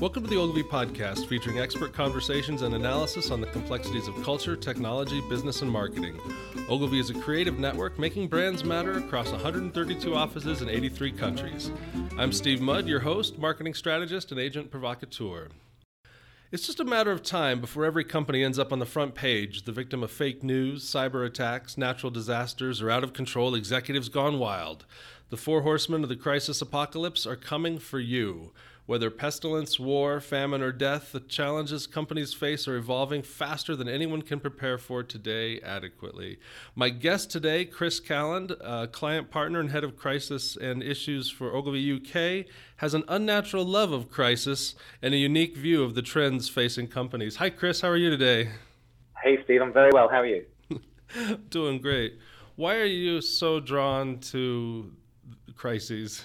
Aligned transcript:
Welcome 0.00 0.22
to 0.22 0.30
the 0.30 0.36
Ogilvy 0.36 0.62
Podcast, 0.62 1.26
featuring 1.26 1.58
expert 1.58 1.92
conversations 1.92 2.62
and 2.62 2.76
analysis 2.76 3.32
on 3.32 3.40
the 3.40 3.48
complexities 3.48 4.06
of 4.06 4.22
culture, 4.22 4.54
technology, 4.54 5.20
business, 5.28 5.60
and 5.60 5.68
marketing. 5.68 6.20
Ogilvy 6.68 7.00
is 7.00 7.10
a 7.10 7.14
creative 7.14 7.58
network 7.58 7.98
making 7.98 8.28
brands 8.28 8.62
matter 8.62 8.92
across 8.92 9.32
132 9.32 10.14
offices 10.14 10.62
in 10.62 10.68
83 10.68 11.10
countries. 11.10 11.72
I'm 12.16 12.30
Steve 12.30 12.60
Mudd, 12.60 12.86
your 12.86 13.00
host, 13.00 13.38
marketing 13.38 13.74
strategist, 13.74 14.30
and 14.30 14.40
agent 14.40 14.70
provocateur. 14.70 15.48
It's 16.52 16.66
just 16.66 16.78
a 16.78 16.84
matter 16.84 17.10
of 17.10 17.24
time 17.24 17.60
before 17.60 17.84
every 17.84 18.04
company 18.04 18.44
ends 18.44 18.58
up 18.58 18.72
on 18.72 18.78
the 18.78 18.86
front 18.86 19.16
page, 19.16 19.64
the 19.64 19.72
victim 19.72 20.04
of 20.04 20.12
fake 20.12 20.44
news, 20.44 20.84
cyber 20.88 21.26
attacks, 21.26 21.76
natural 21.76 22.12
disasters, 22.12 22.80
or 22.80 22.88
out 22.88 23.02
of 23.02 23.12
control 23.12 23.56
executives 23.56 24.08
gone 24.08 24.38
wild. 24.38 24.86
The 25.30 25.36
four 25.36 25.62
horsemen 25.62 26.04
of 26.04 26.08
the 26.08 26.16
crisis 26.16 26.62
apocalypse 26.62 27.26
are 27.26 27.36
coming 27.36 27.80
for 27.80 27.98
you. 27.98 28.52
Whether 28.88 29.10
pestilence, 29.10 29.78
war, 29.78 30.18
famine, 30.18 30.62
or 30.62 30.72
death, 30.72 31.12
the 31.12 31.20
challenges 31.20 31.86
companies 31.86 32.32
face 32.32 32.66
are 32.66 32.78
evolving 32.78 33.20
faster 33.20 33.76
than 33.76 33.86
anyone 33.86 34.22
can 34.22 34.40
prepare 34.40 34.78
for 34.78 35.02
today 35.02 35.60
adequately. 35.60 36.38
My 36.74 36.88
guest 36.88 37.30
today, 37.30 37.66
Chris 37.66 38.00
Calland, 38.00 38.50
client 38.90 39.30
partner 39.30 39.60
and 39.60 39.70
head 39.70 39.84
of 39.84 39.98
crisis 39.98 40.56
and 40.56 40.82
issues 40.82 41.30
for 41.30 41.54
Ogilvy 41.54 41.96
UK, 41.96 42.46
has 42.76 42.94
an 42.94 43.04
unnatural 43.08 43.66
love 43.66 43.92
of 43.92 44.08
crisis 44.08 44.74
and 45.02 45.12
a 45.12 45.18
unique 45.18 45.58
view 45.58 45.82
of 45.82 45.94
the 45.94 46.00
trends 46.00 46.48
facing 46.48 46.88
companies. 46.88 47.36
Hi, 47.36 47.50
Chris. 47.50 47.82
How 47.82 47.88
are 47.88 47.96
you 47.98 48.08
today? 48.08 48.52
Hey, 49.22 49.36
Steve. 49.44 49.60
I'm 49.60 49.74
very 49.74 49.90
well. 49.92 50.08
How 50.08 50.22
are 50.22 50.26
you? 50.26 50.46
Doing 51.50 51.82
great. 51.82 52.18
Why 52.56 52.76
are 52.76 52.86
you 52.86 53.20
so 53.20 53.60
drawn 53.60 54.18
to 54.32 54.90
crises? 55.56 56.24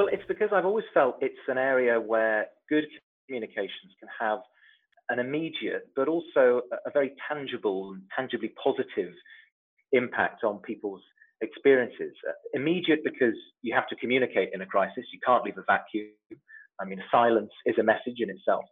Well, 0.00 0.08
it's 0.10 0.24
because 0.26 0.48
I've 0.50 0.64
always 0.64 0.86
felt 0.94 1.16
it's 1.20 1.44
an 1.46 1.58
area 1.58 2.00
where 2.00 2.46
good 2.70 2.86
communications 3.28 3.92
can 4.00 4.08
have 4.18 4.38
an 5.10 5.18
immediate, 5.18 5.88
but 5.94 6.08
also 6.08 6.62
a 6.86 6.90
very 6.90 7.12
tangible, 7.28 7.92
and 7.92 8.00
tangibly 8.16 8.50
positive 8.64 9.12
impact 9.92 10.42
on 10.42 10.60
people's 10.60 11.02
experiences. 11.42 12.14
Uh, 12.26 12.32
immediate 12.54 13.00
because 13.04 13.36
you 13.60 13.74
have 13.74 13.86
to 13.88 13.96
communicate 13.96 14.48
in 14.54 14.62
a 14.62 14.66
crisis. 14.66 15.04
You 15.12 15.20
can't 15.22 15.44
leave 15.44 15.58
a 15.58 15.64
vacuum. 15.68 16.08
I 16.80 16.86
mean, 16.86 17.02
silence 17.12 17.52
is 17.66 17.76
a 17.78 17.82
message 17.82 18.20
in 18.20 18.30
itself. 18.30 18.64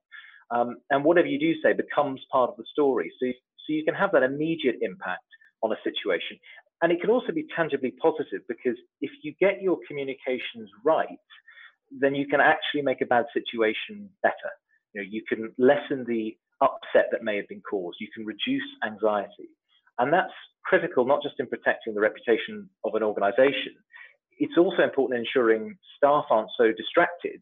Um, 0.51 0.79
and 0.89 1.05
whatever 1.05 1.29
you 1.29 1.39
do 1.39 1.53
say 1.63 1.75
becomes 1.75 2.23
part 2.33 2.49
of 2.49 2.57
the 2.57 2.65
story. 2.73 3.13
So, 3.21 3.27
so 3.31 3.75
you 3.75 3.85
can 3.85 3.95
have 3.95 4.13
that 4.13 4.23
immediate 4.23 4.77
impact 4.81 5.29
on 5.63 5.73
a 5.73 5.77
situation. 5.85 6.39
And 6.81 6.93
it 6.93 7.01
can 7.01 7.11
also 7.11 7.33
be 7.33 7.47
tangibly 7.55 7.93
positive 8.01 8.43
because 8.49 8.77
if 9.01 9.11
you 9.23 9.35
get 9.41 9.61
your 9.61 9.79
communications 9.87 10.71
right, 10.85 11.19
then 11.91 12.15
you 12.15 12.27
can 12.27 12.41
actually 12.41 12.83
make 12.83 13.01
a 13.01 13.07
bad 13.07 13.25
situation 13.33 14.09
better. 14.23 14.53
You 14.95 15.03
know, 15.03 15.09
you 15.11 15.23
can 15.29 15.53
lessen 15.59 16.05
the 16.07 16.37
upset 16.61 17.09
that 17.13 17.23
may 17.23 17.37
have 17.37 17.49
been 17.49 17.63
caused. 17.63 17.99
You 18.01 18.09
can 18.15 18.25
reduce 18.25 18.67
anxiety. 18.85 19.51
And 19.99 20.13
that's 20.13 20.33
critical 20.65 21.05
not 21.05 21.23
just 21.23 21.37
in 21.39 21.47
protecting 21.47 21.95
the 21.95 22.01
reputation 22.01 22.69
of 22.85 22.95
an 22.95 23.03
organization, 23.03 23.75
it's 24.39 24.57
also 24.57 24.83
important 24.83 25.19
in 25.19 25.27
ensuring 25.27 25.77
staff 25.97 26.27
aren't 26.31 26.51
so 26.57 26.71
distracted 26.77 27.41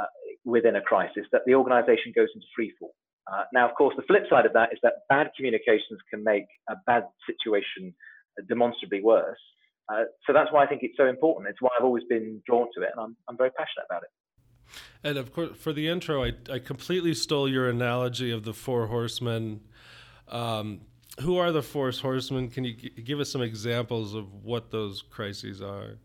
uh, 0.00 0.06
within 0.44 0.76
a 0.76 0.80
crisis 0.80 1.26
that 1.32 1.42
the 1.46 1.54
organization 1.54 2.12
goes 2.14 2.28
into 2.34 2.46
freefall. 2.58 2.92
Uh, 3.30 3.44
now, 3.52 3.68
of 3.68 3.74
course, 3.74 3.94
the 3.96 4.02
flip 4.08 4.22
side 4.30 4.46
of 4.46 4.54
that 4.54 4.72
is 4.72 4.78
that 4.82 5.04
bad 5.10 5.28
communications 5.36 6.00
can 6.08 6.24
make 6.24 6.46
a 6.70 6.76
bad 6.86 7.04
situation 7.28 7.94
demonstrably 8.48 9.02
worse. 9.02 9.38
Uh, 9.90 10.04
so 10.26 10.32
that's 10.32 10.52
why 10.52 10.64
I 10.64 10.66
think 10.66 10.82
it's 10.82 10.96
so 10.96 11.06
important. 11.06 11.48
It's 11.48 11.62
why 11.62 11.70
I've 11.78 11.84
always 11.84 12.04
been 12.08 12.42
drawn 12.46 12.68
to 12.76 12.82
it, 12.82 12.90
and 12.94 13.00
I'm, 13.02 13.16
I'm 13.28 13.36
very 13.36 13.50
passionate 13.50 13.86
about 13.88 14.02
it. 14.02 14.10
And 15.02 15.16
of 15.16 15.32
course, 15.32 15.56
for 15.56 15.72
the 15.72 15.88
intro, 15.88 16.24
I, 16.24 16.32
I 16.52 16.58
completely 16.58 17.14
stole 17.14 17.48
your 17.48 17.68
analogy 17.68 18.30
of 18.30 18.44
the 18.44 18.52
four 18.52 18.86
horsemen. 18.88 19.60
Um, 20.28 20.82
who 21.20 21.38
are 21.38 21.52
the 21.52 21.62
four 21.62 21.90
horsemen? 21.90 22.50
Can 22.50 22.64
you 22.64 22.74
g- 22.74 22.90
give 23.02 23.18
us 23.18 23.30
some 23.30 23.40
examples 23.40 24.14
of 24.14 24.44
what 24.44 24.70
those 24.70 25.02
crises 25.02 25.62
are? 25.62 25.98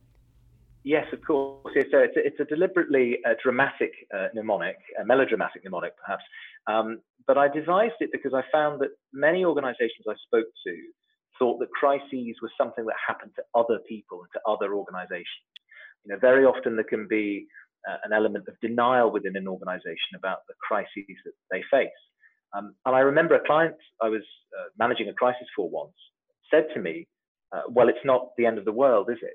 Yes, 0.84 1.06
of 1.14 1.22
course. 1.26 1.74
It's 1.76 1.94
a, 1.94 2.04
it's 2.04 2.18
a, 2.18 2.26
it's 2.26 2.40
a 2.40 2.46
deliberately 2.46 3.18
uh, 3.26 3.34
dramatic 3.42 3.92
uh, 4.16 4.28
mnemonic, 4.34 4.78
a 5.02 5.06
melodramatic 5.06 5.64
mnemonic, 5.64 5.94
perhaps. 5.98 6.24
Um, 6.68 7.00
but 7.26 7.38
I 7.38 7.48
devised 7.48 7.96
it 8.00 8.10
because 8.12 8.34
I 8.34 8.44
found 8.52 8.82
that 8.82 8.90
many 9.14 9.46
organizations 9.46 10.06
I 10.10 10.14
spoke 10.26 10.48
to 10.66 10.72
thought 11.40 11.60
that 11.60 11.72
crises 11.72 12.36
was 12.42 12.52
something 12.58 12.86
that 12.86 12.96
happened 13.08 13.32
to 13.36 13.44
other 13.56 13.80
people 13.88 14.22
and 14.22 14.30
to 14.34 14.42
other 14.48 14.74
organizations. 14.74 15.50
You 16.06 16.14
know, 16.14 16.20
very 16.20 16.46
often 16.46 16.76
there 16.76 16.84
can 16.84 17.08
be 17.08 17.48
uh, 17.90 17.98
an 18.04 18.14
element 18.14 18.48
of 18.48 18.60
denial 18.62 19.12
within 19.12 19.36
an 19.36 19.48
organization 19.48 20.16
about 20.16 20.40
the 20.48 20.54
crises 20.66 21.18
that 21.26 21.34
they 21.52 21.64
face. 21.72 21.90
Um, 22.56 22.76
and 22.86 22.96
I 22.96 23.00
remember 23.00 23.36
a 23.36 23.46
client 23.46 23.76
I 24.02 24.10
was 24.10 24.22
uh, 24.58 24.70
managing 24.78 25.10
a 25.10 25.14
crisis 25.14 25.48
for 25.56 25.70
once 25.70 25.94
said 26.52 26.68
to 26.74 26.82
me, 26.82 27.08
uh, 27.52 27.62
Well, 27.70 27.90
it's 27.90 28.06
not 28.06 28.30
the 28.38 28.46
end 28.46 28.58
of 28.58 28.66
the 28.66 28.72
world, 28.72 29.10
is 29.10 29.18
it? 29.22 29.34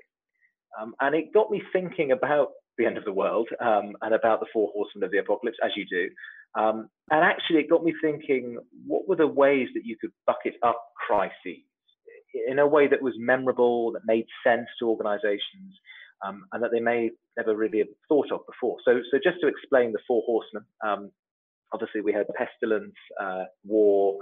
Um, 0.79 0.93
and 1.01 1.15
it 1.15 1.33
got 1.33 1.51
me 1.51 1.61
thinking 1.73 2.11
about 2.11 2.49
the 2.77 2.85
end 2.85 2.97
of 2.97 3.03
the 3.03 3.13
world 3.13 3.49
um, 3.59 3.93
and 4.01 4.13
about 4.13 4.39
the 4.39 4.45
four 4.53 4.69
horsemen 4.73 5.03
of 5.03 5.11
the 5.11 5.17
apocalypse, 5.17 5.57
as 5.63 5.71
you 5.75 5.85
do. 5.89 6.09
Um, 6.59 6.89
and 7.11 7.23
actually, 7.23 7.59
it 7.59 7.69
got 7.69 7.83
me 7.83 7.93
thinking 8.01 8.57
what 8.87 9.07
were 9.07 9.15
the 9.15 9.27
ways 9.27 9.67
that 9.73 9.85
you 9.85 9.97
could 9.99 10.11
bucket 10.25 10.55
up 10.63 10.81
crises 10.95 11.63
in 12.47 12.59
a 12.59 12.67
way 12.67 12.87
that 12.87 13.01
was 13.01 13.13
memorable, 13.17 13.91
that 13.93 14.01
made 14.05 14.25
sense 14.45 14.67
to 14.79 14.87
organizations, 14.87 15.73
um, 16.25 16.45
and 16.51 16.63
that 16.63 16.71
they 16.71 16.79
may 16.79 17.11
never 17.37 17.55
really 17.55 17.79
have 17.79 17.87
thought 18.07 18.31
of 18.31 18.41
before. 18.45 18.77
So, 18.85 18.99
so 19.11 19.17
just 19.23 19.37
to 19.41 19.47
explain 19.47 19.91
the 19.91 19.99
four 20.07 20.21
horsemen, 20.25 20.63
um, 20.85 21.11
obviously 21.73 22.01
we 22.01 22.13
had 22.13 22.25
pestilence, 22.37 22.93
uh, 23.21 23.45
war, 23.63 24.17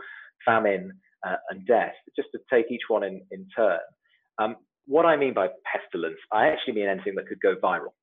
famine, 0.45 0.91
uh, 1.25 1.35
and 1.50 1.66
death. 1.66 1.94
Just 2.16 2.29
to 2.34 2.40
take 2.51 2.72
each 2.72 2.84
one 2.88 3.03
in, 3.03 3.22
in 3.31 3.47
turn. 3.56 3.79
Um, 4.39 4.56
what 4.85 5.06
I 5.06 5.18
mean 5.18 5.34
by 5.34 5.50
pestilence, 5.72 6.19
I 6.31 6.47
actually 6.47 6.74
mean 6.74 6.88
anything 6.88 7.16
that 7.16 7.28
could 7.28 7.41
go 7.41 7.56
viral. 7.62 7.94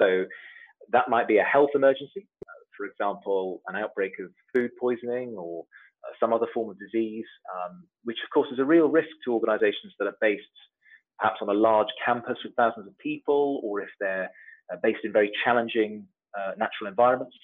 So 0.00 0.24
that 0.92 1.08
might 1.08 1.28
be 1.28 1.38
a 1.38 1.42
health 1.42 1.70
emergency, 1.74 2.26
uh, 2.46 2.64
for 2.76 2.86
example, 2.86 3.60
an 3.68 3.76
outbreak 3.76 4.12
of 4.20 4.30
food 4.54 4.70
poisoning 4.80 5.34
or 5.36 5.64
some 6.18 6.32
other 6.32 6.46
form 6.52 6.70
of 6.70 6.78
disease, 6.78 7.26
um, 7.54 7.84
which 8.04 8.18
of 8.24 8.30
course 8.32 8.48
is 8.52 8.58
a 8.58 8.64
real 8.64 8.88
risk 8.88 9.08
to 9.24 9.32
organizations 9.32 9.94
that 9.98 10.06
are 10.06 10.16
based 10.20 10.42
perhaps 11.18 11.38
on 11.42 11.48
a 11.48 11.54
large 11.54 11.88
campus 12.04 12.38
with 12.44 12.54
thousands 12.56 12.86
of 12.86 12.96
people, 12.98 13.60
or 13.62 13.80
if 13.80 13.90
they're 14.00 14.30
uh, 14.72 14.76
based 14.82 15.00
in 15.04 15.12
very 15.12 15.30
challenging 15.44 16.06
uh, 16.38 16.52
natural 16.56 16.88
environments. 16.88 17.36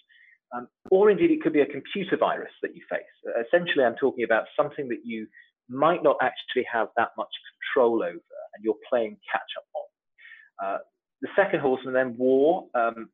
Um, 0.55 0.69
or 0.91 1.11
indeed, 1.11 1.31
it 1.31 1.43
could 1.43 1.53
be 1.53 1.61
a 1.61 1.67
computer 1.67 2.17
virus 2.17 2.53
that 2.63 2.75
you 2.75 2.83
face. 2.89 3.03
Uh, 3.27 3.43
essentially, 3.47 3.85
I'm 3.85 3.97
talking 3.97 4.25
about 4.25 4.45
something 4.57 4.89
that 4.89 5.01
you 5.05 5.27
might 5.69 6.03
not 6.03 6.17
actually 6.23 6.65
have 6.73 6.89
that 6.97 7.11
much 7.19 7.29
control 7.75 8.03
over, 8.03 8.13
and 8.13 8.65
you're 8.65 8.77
playing 8.89 9.19
catch 9.31 9.43
up 9.59 9.65
on. 9.75 10.67
Uh, 10.67 10.79
the 11.23 11.29
second 11.35 11.61
horseman, 11.61 11.95
then 11.95 12.17
war. 12.17 12.67
Um, 12.75 13.11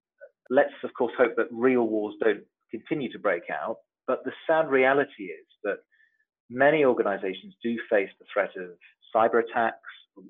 let's, 0.50 0.72
of 0.84 0.90
course, 0.94 1.12
hope 1.16 1.36
that 1.36 1.46
real 1.50 1.84
wars 1.84 2.14
don't 2.22 2.42
continue 2.70 3.10
to 3.12 3.18
break 3.18 3.44
out. 3.50 3.76
But 4.06 4.24
the 4.24 4.32
sad 4.46 4.68
reality 4.68 5.24
is 5.24 5.46
that 5.64 5.78
many 6.50 6.84
organizations 6.84 7.54
do 7.62 7.76
face 7.90 8.10
the 8.18 8.26
threat 8.32 8.50
of 8.56 8.70
cyber 9.14 9.42
attacks 9.42 9.78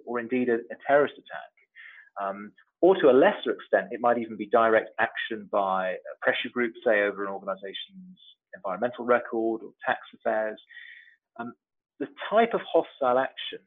or 0.06 0.20
indeed 0.20 0.48
a, 0.48 0.54
a 0.54 0.76
terrorist 0.86 1.14
attack. 1.14 1.52
Um, 2.20 2.52
or 2.80 2.96
to 2.96 3.10
a 3.10 3.12
lesser 3.14 3.52
extent, 3.52 3.88
it 3.92 4.00
might 4.00 4.18
even 4.18 4.36
be 4.36 4.46
direct 4.46 4.90
action 4.98 5.48
by 5.50 5.90
a 5.90 6.14
pressure 6.20 6.50
group, 6.52 6.74
say, 6.84 7.02
over 7.02 7.24
an 7.24 7.30
organization's 7.30 8.18
environmental 8.54 9.04
record 9.04 9.62
or 9.62 9.70
tax 9.86 10.00
affairs. 10.14 10.60
Um, 11.38 11.54
the 12.00 12.08
type 12.28 12.54
of 12.54 12.60
hostile 12.60 13.18
action 13.18 13.60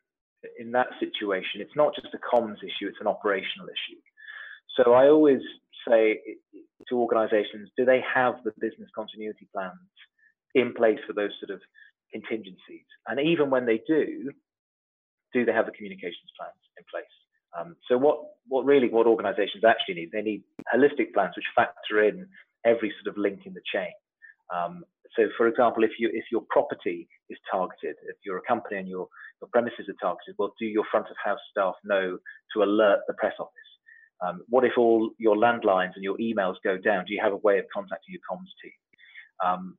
in 0.59 0.71
that 0.73 0.87
situation, 0.99 1.61
it's 1.61 1.75
not 1.75 1.95
just 1.95 2.13
a 2.13 2.19
comms 2.19 2.57
issue, 2.57 2.87
it's 2.87 3.01
an 3.01 3.07
operational 3.07 3.67
issue. 3.67 3.99
So 4.77 4.93
I 4.93 5.07
always 5.07 5.39
say 5.87 6.19
to 6.89 6.99
organizations, 6.99 7.69
do 7.77 7.85
they 7.85 8.01
have 8.13 8.35
the 8.43 8.51
business 8.59 8.89
continuity 8.95 9.47
plans 9.53 9.79
in 10.53 10.73
place 10.73 10.99
for 11.07 11.13
those 11.13 11.31
sort 11.39 11.53
of 11.55 11.61
contingencies? 12.11 12.85
And 13.07 13.19
even 13.19 13.49
when 13.49 13.65
they 13.65 13.81
do, 13.87 14.31
do 15.33 15.45
they 15.45 15.53
have 15.53 15.65
the 15.65 15.71
communications 15.71 16.31
plans 16.37 16.59
in 16.77 16.83
place? 16.91 17.15
Um, 17.57 17.75
so 17.87 17.97
what, 17.97 18.19
what 18.47 18.65
really, 18.65 18.89
what 18.89 19.07
organizations 19.07 19.63
actually 19.63 19.95
need, 19.95 20.11
they 20.11 20.21
need 20.21 20.43
holistic 20.73 21.13
plans 21.13 21.35
which 21.35 21.45
factor 21.55 22.03
in 22.03 22.27
every 22.65 22.93
sort 23.01 23.15
of 23.15 23.17
link 23.21 23.41
in 23.45 23.53
the 23.53 23.61
chain. 23.73 23.91
Um, 24.53 24.83
so 25.15 25.29
for 25.37 25.47
example, 25.47 25.83
if 25.83 25.91
you, 25.99 26.09
if 26.13 26.25
your 26.31 26.41
property 26.49 27.07
is 27.29 27.37
targeted, 27.49 27.95
if 28.07 28.17
you're 28.25 28.37
a 28.37 28.47
company 28.47 28.77
and 28.77 28.87
your, 28.87 29.07
your 29.41 29.49
premises 29.51 29.87
are 29.87 29.99
targeted, 30.01 30.35
well, 30.37 30.53
do 30.59 30.65
your 30.65 30.83
front 30.91 31.07
of 31.09 31.15
house 31.23 31.39
staff 31.51 31.75
know 31.83 32.17
to 32.53 32.63
alert 32.63 32.99
the 33.07 33.13
press 33.13 33.33
office? 33.39 33.64
Um, 34.25 34.41
what 34.47 34.63
if 34.65 34.73
all 34.77 35.11
your 35.17 35.35
landlines 35.35 35.91
and 35.95 36.03
your 36.03 36.17
emails 36.17 36.55
go 36.63 36.77
down? 36.77 37.05
Do 37.05 37.13
you 37.13 37.21
have 37.21 37.33
a 37.33 37.37
way 37.37 37.59
of 37.59 37.65
contacting 37.73 38.13
your 38.13 38.21
comms 38.29 38.51
team? 38.61 38.71
Um, 39.45 39.77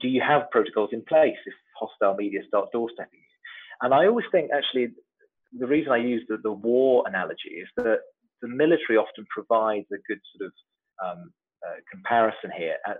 do 0.00 0.08
you 0.08 0.20
have 0.20 0.50
protocols 0.50 0.90
in 0.92 1.02
place 1.02 1.36
if 1.46 1.54
hostile 1.78 2.14
media 2.14 2.40
start 2.46 2.68
doorstepping 2.74 3.12
you? 3.12 3.36
And 3.82 3.94
I 3.94 4.06
always 4.06 4.26
think 4.30 4.50
actually 4.52 4.88
the 5.58 5.66
reason 5.66 5.92
I 5.92 5.98
use 5.98 6.22
the, 6.28 6.36
the 6.42 6.52
war 6.52 7.04
analogy 7.06 7.50
is 7.62 7.68
that 7.76 8.00
the 8.42 8.48
military 8.48 8.98
often 8.98 9.26
provides 9.30 9.86
a 9.92 9.98
good 10.06 10.20
sort 10.36 10.50
of 10.50 10.52
um, 11.04 11.32
uh, 11.66 11.76
comparison 11.90 12.50
here. 12.56 12.76
Uh, 12.86 12.94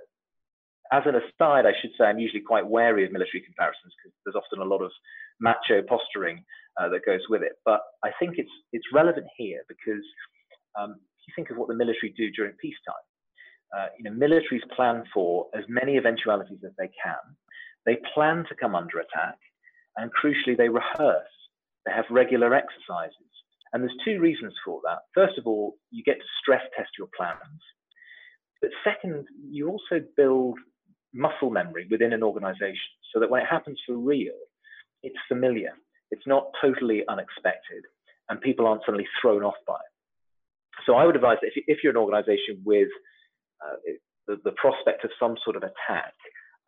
as 0.91 1.03
an 1.05 1.17
aside, 1.17 1.67
I 1.67 1.75
should 1.81 1.91
say 1.99 2.05
I'm 2.05 2.19
usually 2.19 2.41
quite 2.41 2.67
wary 2.67 3.05
of 3.05 3.13
military 3.13 3.43
comparisons 3.43 3.93
because 3.99 4.17
there's 4.25 4.37
often 4.43 4.61
a 4.61 4.65
lot 4.65 4.83
of 4.83 4.91
macho 5.39 5.83
posturing 5.83 6.43
uh, 6.81 6.89
that 6.89 7.05
goes 7.05 7.21
with 7.29 7.43
it. 7.43 7.53
But 7.65 7.83
I 8.03 8.11
think 8.19 8.39
it's 8.39 8.51
it's 8.73 8.87
relevant 8.93 9.27
here 9.37 9.61
because 9.69 10.03
um, 10.79 10.93
if 10.93 11.29
you 11.29 11.33
think 11.37 11.51
of 11.51 11.57
what 11.57 11.69
the 11.69 11.75
military 11.75 12.13
do 12.17 12.31
during 12.31 12.53
peacetime, 12.61 12.95
uh, 13.77 13.87
you 13.99 14.05
know, 14.05 14.17
militaries 14.17 14.69
plan 14.75 15.05
for 15.13 15.47
as 15.55 15.65
many 15.69 15.97
eventualities 15.97 16.59
as 16.65 16.73
they 16.79 16.91
can. 17.03 17.37
They 17.87 17.99
plan 18.15 18.45
to 18.49 18.55
come 18.55 18.75
under 18.75 18.99
attack, 18.99 19.39
and 19.97 20.11
crucially, 20.13 20.57
they 20.57 20.69
rehearse. 20.69 21.29
They 21.87 21.93
have 21.93 22.05
regular 22.11 22.55
exercises. 22.55 23.15
And 23.73 23.83
there's 23.83 23.97
two 24.05 24.21
reasons 24.21 24.55
for 24.65 24.81
that. 24.85 25.01
First 25.15 25.39
of 25.39 25.47
all, 25.47 25.77
you 25.91 26.03
get 26.03 26.19
to 26.19 26.25
stress 26.41 26.63
test 26.77 26.91
your 26.99 27.09
plans. 27.17 27.61
But 28.61 28.71
second, 28.83 29.27
you 29.51 29.69
also 29.69 30.05
build 30.17 30.59
muscle 31.15 31.51
memory 31.51 31.87
within 31.91 32.13
an 32.13 32.23
organization 32.23 32.91
so 33.13 33.21
that 33.21 33.31
when 33.31 33.43
it 33.43 33.49
happens 33.49 33.79
for 33.87 33.97
real, 33.97 34.35
it's 35.03 35.17
familiar. 35.29 35.73
It's 36.11 36.27
not 36.27 36.51
totally 36.61 37.05
unexpected, 37.09 37.85
and 38.29 38.41
people 38.41 38.67
aren't 38.67 38.83
suddenly 38.85 39.07
thrown 39.21 39.43
off 39.43 39.55
by 39.67 39.75
it. 39.75 39.98
So 40.87 40.95
I 40.95 41.05
would 41.05 41.17
advise 41.17 41.39
that 41.43 41.51
if, 41.55 41.79
you're 41.83 41.91
an 41.91 41.97
organization 41.97 42.63
with 42.65 42.89
uh, 43.65 43.77
the, 44.27 44.37
the, 44.45 44.53
prospect 44.53 45.05
of 45.05 45.11
some 45.19 45.37
sort 45.45 45.57
of 45.57 45.63
attack, 45.63 46.15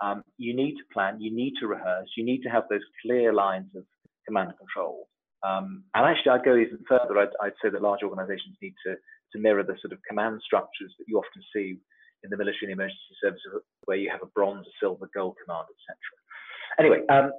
um, 0.00 0.22
you 0.38 0.54
need 0.54 0.74
to 0.76 0.84
plan, 0.92 1.20
you 1.20 1.34
need 1.34 1.54
to 1.60 1.66
rehearse, 1.66 2.08
you 2.16 2.24
need 2.24 2.42
to 2.42 2.48
have 2.48 2.64
those 2.70 2.80
clear 3.02 3.32
lines 3.32 3.68
of 3.76 3.84
command 4.26 4.50
and 4.50 4.58
control. 4.58 5.08
Um, 5.46 5.84
and 5.94 6.04
actually, 6.04 6.32
I'd 6.32 6.44
go 6.44 6.56
even 6.56 6.78
further. 6.88 7.18
I'd, 7.18 7.34
I'd, 7.42 7.52
say 7.62 7.70
that 7.70 7.80
large 7.80 8.02
organizations 8.02 8.56
need 8.60 8.74
to, 8.86 8.94
to 9.32 9.38
mirror 9.38 9.62
the 9.62 9.76
sort 9.80 9.92
of 9.92 9.98
command 10.08 10.40
structures 10.44 10.92
that 10.98 11.04
you 11.08 11.18
often 11.18 11.42
see 11.54 11.78
in 12.22 12.30
the 12.30 12.36
military 12.36 12.70
and 12.70 12.72
emergency 12.72 13.16
services, 13.22 13.62
where 13.86 13.96
you 13.96 14.10
have 14.10 14.20
a 14.22 14.26
bronze, 14.26 14.66
a 14.66 14.70
silver, 14.78 15.08
gold 15.14 15.36
command, 15.44 15.64
etc. 15.70 15.96
Anyway, 16.78 17.06
um, 17.08 17.32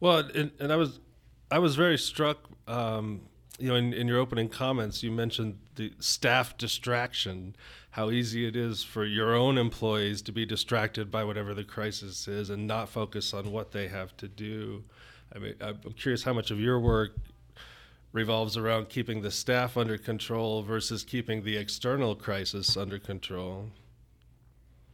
well, 0.00 0.18
and, 0.34 0.50
and, 0.58 0.72
I 0.72 0.76
was 0.76 1.00
I 1.50 1.58
was 1.58 1.76
very 1.76 1.98
struck. 1.98 2.38
Um, 2.66 3.22
you 3.58 3.68
know, 3.68 3.76
in, 3.76 3.92
in 3.92 4.08
your 4.08 4.18
opening 4.18 4.48
comments, 4.48 5.02
you 5.02 5.10
mentioned 5.10 5.58
the 5.76 5.92
staff 6.00 6.56
distraction, 6.58 7.54
how 7.90 8.10
easy 8.10 8.46
it 8.46 8.56
is 8.56 8.82
for 8.82 9.04
your 9.04 9.34
own 9.34 9.58
employees 9.58 10.22
to 10.22 10.32
be 10.32 10.44
distracted 10.44 11.10
by 11.10 11.22
whatever 11.22 11.54
the 11.54 11.64
crisis 11.64 12.26
is 12.26 12.50
and 12.50 12.66
not 12.66 12.88
focus 12.88 13.32
on 13.32 13.52
what 13.52 13.72
they 13.72 13.88
have 13.88 14.16
to 14.16 14.26
do. 14.26 14.84
I 15.34 15.38
mean, 15.38 15.54
I'm 15.60 15.78
curious 15.96 16.24
how 16.24 16.32
much 16.32 16.50
of 16.50 16.58
your 16.58 16.80
work 16.80 17.12
revolves 18.12 18.56
around 18.56 18.88
keeping 18.88 19.22
the 19.22 19.30
staff 19.30 19.76
under 19.76 19.98
control 19.98 20.62
versus 20.62 21.02
keeping 21.02 21.42
the 21.42 21.56
external 21.56 22.14
crisis 22.14 22.76
under 22.76 22.98
control. 22.98 23.70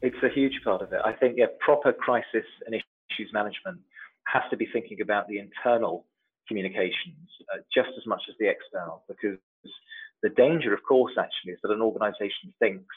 It's 0.02 0.16
a 0.22 0.28
huge 0.28 0.60
part 0.64 0.80
of 0.80 0.92
it. 0.92 1.00
I 1.04 1.12
think 1.12 1.34
yeah, 1.36 1.46
proper 1.60 1.92
crisis 1.92 2.46
and 2.66 2.74
issues 2.74 3.30
management 3.32 3.78
has 4.24 4.42
to 4.50 4.56
be 4.56 4.66
thinking 4.72 5.00
about 5.02 5.28
the 5.28 5.38
internal 5.38 6.06
communications 6.50 7.30
uh, 7.54 7.62
just 7.72 7.90
as 7.96 8.04
much 8.06 8.22
as 8.28 8.34
the 8.40 8.48
external, 8.50 9.04
because 9.06 9.38
the 10.22 10.30
danger, 10.36 10.74
of 10.74 10.82
course, 10.82 11.14
actually, 11.18 11.52
is 11.52 11.60
that 11.62 11.70
an 11.70 11.80
organization 11.80 12.52
thinks 12.58 12.94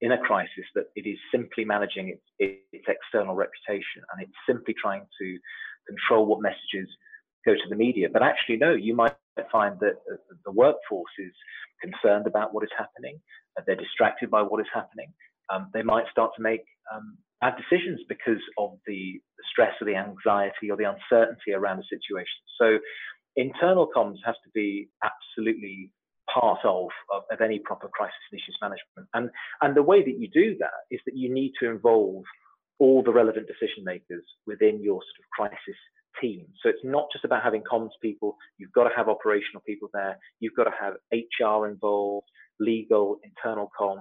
in 0.00 0.12
a 0.12 0.18
crisis 0.18 0.66
that 0.74 0.86
it 0.94 1.08
is 1.08 1.18
simply 1.32 1.64
managing 1.64 2.08
its, 2.14 2.60
its 2.72 2.86
external 2.88 3.34
reputation 3.34 4.04
and 4.12 4.22
it's 4.22 4.40
simply 4.46 4.74
trying 4.80 5.04
to 5.20 5.38
control 5.88 6.26
what 6.26 6.40
messages 6.40 6.88
go 7.44 7.54
to 7.54 7.68
the 7.68 7.76
media. 7.76 8.08
But 8.12 8.22
actually, 8.22 8.58
no, 8.58 8.72
you 8.72 8.94
might 8.94 9.16
find 9.50 9.78
that 9.80 9.96
the 10.44 10.52
workforce 10.52 11.12
is 11.18 11.32
concerned 11.82 12.26
about 12.26 12.52
what 12.54 12.64
is 12.64 12.70
happening, 12.76 13.20
they're 13.66 13.76
distracted 13.76 14.30
by 14.30 14.42
what 14.42 14.60
is 14.60 14.66
happening. 14.72 15.12
Um, 15.52 15.70
they 15.74 15.82
might 15.82 16.04
start 16.10 16.30
to 16.36 16.42
make 16.42 16.64
um, 16.92 17.18
bad 17.40 17.54
decisions 17.56 18.00
because 18.08 18.42
of 18.58 18.78
the, 18.86 19.20
stress 19.50 19.72
or 19.80 19.86
the 19.86 19.96
anxiety 19.96 20.70
or 20.70 20.76
the 20.76 20.84
uncertainty 20.84 21.52
around 21.52 21.78
a 21.78 21.82
situation. 21.84 22.40
So 22.60 22.78
internal 23.36 23.88
comms 23.94 24.18
has 24.24 24.36
to 24.44 24.50
be 24.54 24.88
absolutely 25.02 25.90
part 26.32 26.60
of, 26.64 26.88
of, 27.12 27.22
of, 27.32 27.40
any 27.40 27.58
proper 27.58 27.88
crisis 27.88 28.20
and 28.30 28.38
issues 28.38 28.56
management. 28.60 29.08
And, 29.14 29.30
and 29.62 29.76
the 29.76 29.82
way 29.82 30.04
that 30.04 30.18
you 30.18 30.28
do 30.28 30.56
that 30.58 30.86
is 30.90 31.00
that 31.06 31.16
you 31.16 31.32
need 31.32 31.52
to 31.60 31.70
involve 31.70 32.24
all 32.78 33.02
the 33.02 33.12
relevant 33.12 33.46
decision 33.46 33.84
makers 33.84 34.24
within 34.46 34.82
your 34.82 35.00
sort 35.00 35.20
of 35.20 35.30
crisis 35.32 35.78
team. 36.20 36.46
So 36.62 36.68
it's 36.68 36.84
not 36.84 37.08
just 37.12 37.24
about 37.24 37.42
having 37.42 37.62
comms 37.62 37.90
people, 38.02 38.36
you've 38.58 38.72
got 38.72 38.84
to 38.84 38.94
have 38.96 39.08
operational 39.08 39.62
people 39.66 39.88
there, 39.92 40.18
you've 40.40 40.54
got 40.56 40.64
to 40.64 40.72
have 40.80 40.94
HR 41.12 41.66
involved, 41.66 42.26
legal, 42.58 43.20
internal 43.24 43.70
comms, 43.78 44.00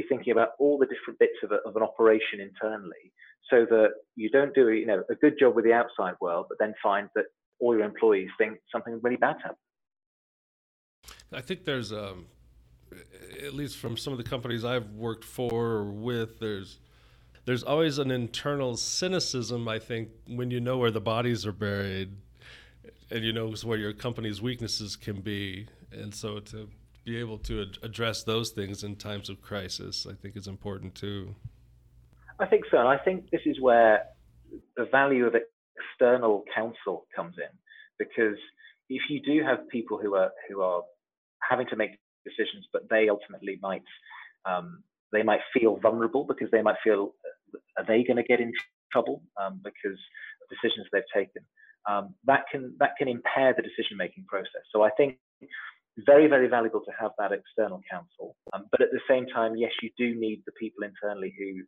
be 0.00 0.08
thinking 0.08 0.32
about 0.32 0.50
all 0.58 0.78
the 0.78 0.86
different 0.86 1.18
bits 1.18 1.36
of, 1.42 1.52
a, 1.52 1.56
of 1.68 1.76
an 1.76 1.82
operation 1.82 2.40
internally 2.40 3.12
so 3.50 3.66
that 3.68 3.90
you 4.16 4.30
don't 4.30 4.54
do 4.54 4.70
you 4.70 4.86
know 4.86 5.02
a 5.10 5.14
good 5.14 5.34
job 5.38 5.54
with 5.54 5.64
the 5.64 5.72
outside 5.72 6.14
world 6.20 6.46
but 6.48 6.58
then 6.58 6.74
find 6.82 7.08
that 7.14 7.24
all 7.58 7.76
your 7.76 7.84
employees 7.84 8.28
think 8.38 8.58
something 8.72 8.98
really 9.02 9.16
bad 9.16 9.36
happened. 9.36 9.56
I 11.32 11.40
think 11.40 11.64
there's 11.64 11.92
um, 11.92 12.26
at 13.44 13.54
least 13.54 13.76
from 13.76 13.96
some 13.96 14.12
of 14.12 14.18
the 14.18 14.24
companies 14.24 14.64
i've 14.64 14.90
worked 14.90 15.24
for 15.24 15.52
or 15.52 15.84
with 15.84 16.40
there's 16.40 16.78
there's 17.44 17.62
always 17.62 17.98
an 17.98 18.10
internal 18.10 18.76
cynicism 18.76 19.68
i 19.68 19.78
think 19.78 20.08
when 20.26 20.50
you 20.50 20.60
know 20.60 20.76
where 20.76 20.90
the 20.90 21.00
bodies 21.00 21.46
are 21.46 21.52
buried 21.52 22.16
and 23.10 23.24
you 23.24 23.32
know 23.32 23.52
where 23.64 23.78
your 23.78 23.92
company's 23.92 24.40
weaknesses 24.40 24.96
can 24.96 25.20
be. 25.20 25.66
And 25.92 26.14
so 26.14 26.38
to 26.38 26.68
be 27.10 27.18
able 27.18 27.38
to 27.38 27.62
ad- 27.62 27.78
address 27.82 28.22
those 28.22 28.50
things 28.50 28.84
in 28.84 28.94
times 28.94 29.28
of 29.28 29.40
crisis, 29.40 30.06
I 30.08 30.14
think 30.14 30.36
is 30.36 30.46
important 30.46 30.94
too. 30.94 31.34
I 32.38 32.46
think 32.46 32.64
so. 32.70 32.78
And 32.78 32.88
I 32.88 32.98
think 32.98 33.30
this 33.30 33.40
is 33.46 33.60
where 33.60 34.04
the 34.76 34.86
value 34.90 35.26
of 35.26 35.34
external 35.34 36.44
counsel 36.54 37.06
comes 37.14 37.34
in, 37.38 37.52
because 37.98 38.38
if 38.88 39.02
you 39.10 39.20
do 39.22 39.44
have 39.44 39.68
people 39.68 39.98
who 39.98 40.14
are 40.14 40.30
who 40.48 40.62
are 40.62 40.82
having 41.50 41.66
to 41.68 41.76
make 41.76 41.92
decisions, 42.24 42.64
but 42.72 42.82
they 42.88 43.08
ultimately 43.08 43.58
might 43.60 43.88
um, 44.50 44.82
they 45.12 45.24
might 45.24 45.40
feel 45.52 45.78
vulnerable 45.86 46.24
because 46.24 46.50
they 46.52 46.62
might 46.62 46.80
feel 46.84 47.14
are 47.76 47.86
they 47.90 48.04
going 48.04 48.16
to 48.22 48.28
get 48.32 48.40
in 48.40 48.52
trouble 48.92 49.22
um, 49.42 49.60
because 49.64 49.98
of 50.40 50.46
decisions 50.54 50.86
they've 50.92 51.12
taken. 51.12 51.42
Um, 51.90 52.14
that 52.24 52.44
can 52.50 52.74
that 52.78 52.92
can 52.98 53.08
impair 53.08 53.52
the 53.56 53.62
decision 53.62 53.96
making 53.96 54.24
process. 54.28 54.64
So 54.72 54.82
I 54.82 54.90
think 54.90 55.18
very, 56.06 56.26
very 56.26 56.48
valuable 56.48 56.80
to 56.80 56.92
have 56.98 57.12
that 57.18 57.32
external 57.32 57.80
counsel. 57.90 58.36
Um, 58.52 58.66
but 58.70 58.80
at 58.80 58.90
the 58.92 59.00
same 59.08 59.26
time, 59.26 59.56
yes, 59.56 59.72
you 59.82 59.90
do 59.96 60.14
need 60.18 60.42
the 60.46 60.52
people 60.52 60.84
internally 60.84 61.34
who 61.38 61.62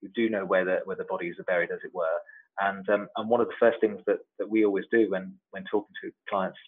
who 0.00 0.08
do 0.14 0.30
know 0.30 0.46
where 0.46 0.64
the 0.64 0.78
where 0.84 0.96
the 0.96 1.04
bodies 1.04 1.34
are 1.38 1.44
buried, 1.44 1.70
as 1.70 1.80
it 1.84 1.94
were. 1.94 2.18
And 2.60 2.88
um, 2.88 3.08
and 3.16 3.28
one 3.28 3.40
of 3.40 3.48
the 3.48 3.60
first 3.60 3.78
things 3.80 4.00
that, 4.06 4.18
that 4.38 4.48
we 4.48 4.64
always 4.64 4.84
do 4.90 5.10
when 5.10 5.34
when 5.50 5.64
talking 5.70 5.94
to 6.02 6.10
clients 6.28 6.58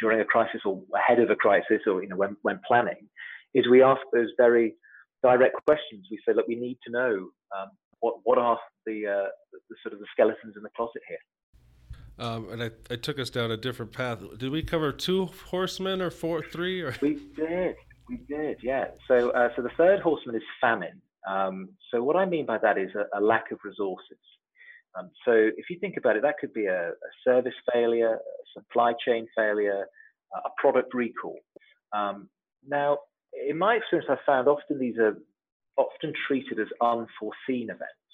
during 0.00 0.20
a 0.20 0.24
crisis 0.24 0.62
or 0.64 0.82
ahead 0.96 1.20
of 1.20 1.30
a 1.30 1.36
crisis 1.36 1.82
or 1.86 2.02
you 2.02 2.08
know 2.08 2.16
when 2.16 2.36
when 2.42 2.60
planning 2.66 3.08
is 3.54 3.68
we 3.68 3.82
ask 3.82 4.00
those 4.12 4.28
very 4.36 4.74
direct 5.22 5.56
questions. 5.66 6.06
We 6.10 6.20
say, 6.26 6.34
look, 6.34 6.46
we 6.46 6.56
need 6.56 6.78
to 6.86 6.92
know 6.92 7.30
um, 7.56 7.70
what 8.00 8.16
what 8.24 8.38
are 8.38 8.58
the, 8.86 9.06
uh, 9.06 9.28
the, 9.52 9.58
the 9.68 9.76
sort 9.82 9.92
of 9.92 10.00
the 10.00 10.06
skeletons 10.12 10.54
in 10.56 10.62
the 10.62 10.70
closet 10.76 11.02
here. 11.08 11.18
Um, 12.20 12.50
and 12.50 12.62
I, 12.62 12.70
I 12.90 12.96
took 12.96 13.18
us 13.18 13.30
down 13.30 13.50
a 13.50 13.56
different 13.56 13.92
path. 13.92 14.18
Did 14.36 14.50
we 14.50 14.62
cover 14.62 14.92
two 14.92 15.30
horsemen 15.48 16.02
or 16.02 16.10
four, 16.10 16.42
three? 16.42 16.82
Or 16.82 16.94
we 17.00 17.14
did, 17.34 17.76
we 18.10 18.18
did, 18.28 18.58
yeah. 18.62 18.88
So, 19.08 19.30
uh, 19.30 19.48
so 19.56 19.62
the 19.62 19.70
third 19.78 20.00
horseman 20.00 20.36
is 20.36 20.42
famine. 20.60 21.00
Um, 21.28 21.70
so 21.90 22.02
what 22.02 22.16
I 22.16 22.26
mean 22.26 22.44
by 22.44 22.58
that 22.58 22.76
is 22.76 22.90
a, 22.94 23.18
a 23.18 23.20
lack 23.20 23.50
of 23.52 23.58
resources. 23.64 24.18
Um, 24.98 25.10
so 25.24 25.32
if 25.32 25.70
you 25.70 25.78
think 25.80 25.96
about 25.96 26.16
it, 26.16 26.22
that 26.22 26.34
could 26.38 26.52
be 26.52 26.66
a, 26.66 26.88
a 26.90 27.10
service 27.24 27.54
failure, 27.72 28.14
a 28.16 28.60
supply 28.60 28.92
chain 29.06 29.26
failure, 29.34 29.86
a 30.34 30.50
product 30.58 30.92
recall. 30.92 31.38
Um, 31.92 32.28
now, 32.68 32.98
in 33.48 33.56
my 33.56 33.76
experience, 33.76 34.08
I've 34.10 34.18
found 34.26 34.46
often 34.46 34.78
these 34.78 34.98
are 34.98 35.16
often 35.76 36.12
treated 36.26 36.60
as 36.60 36.66
unforeseen 36.82 37.70
events, 37.70 38.12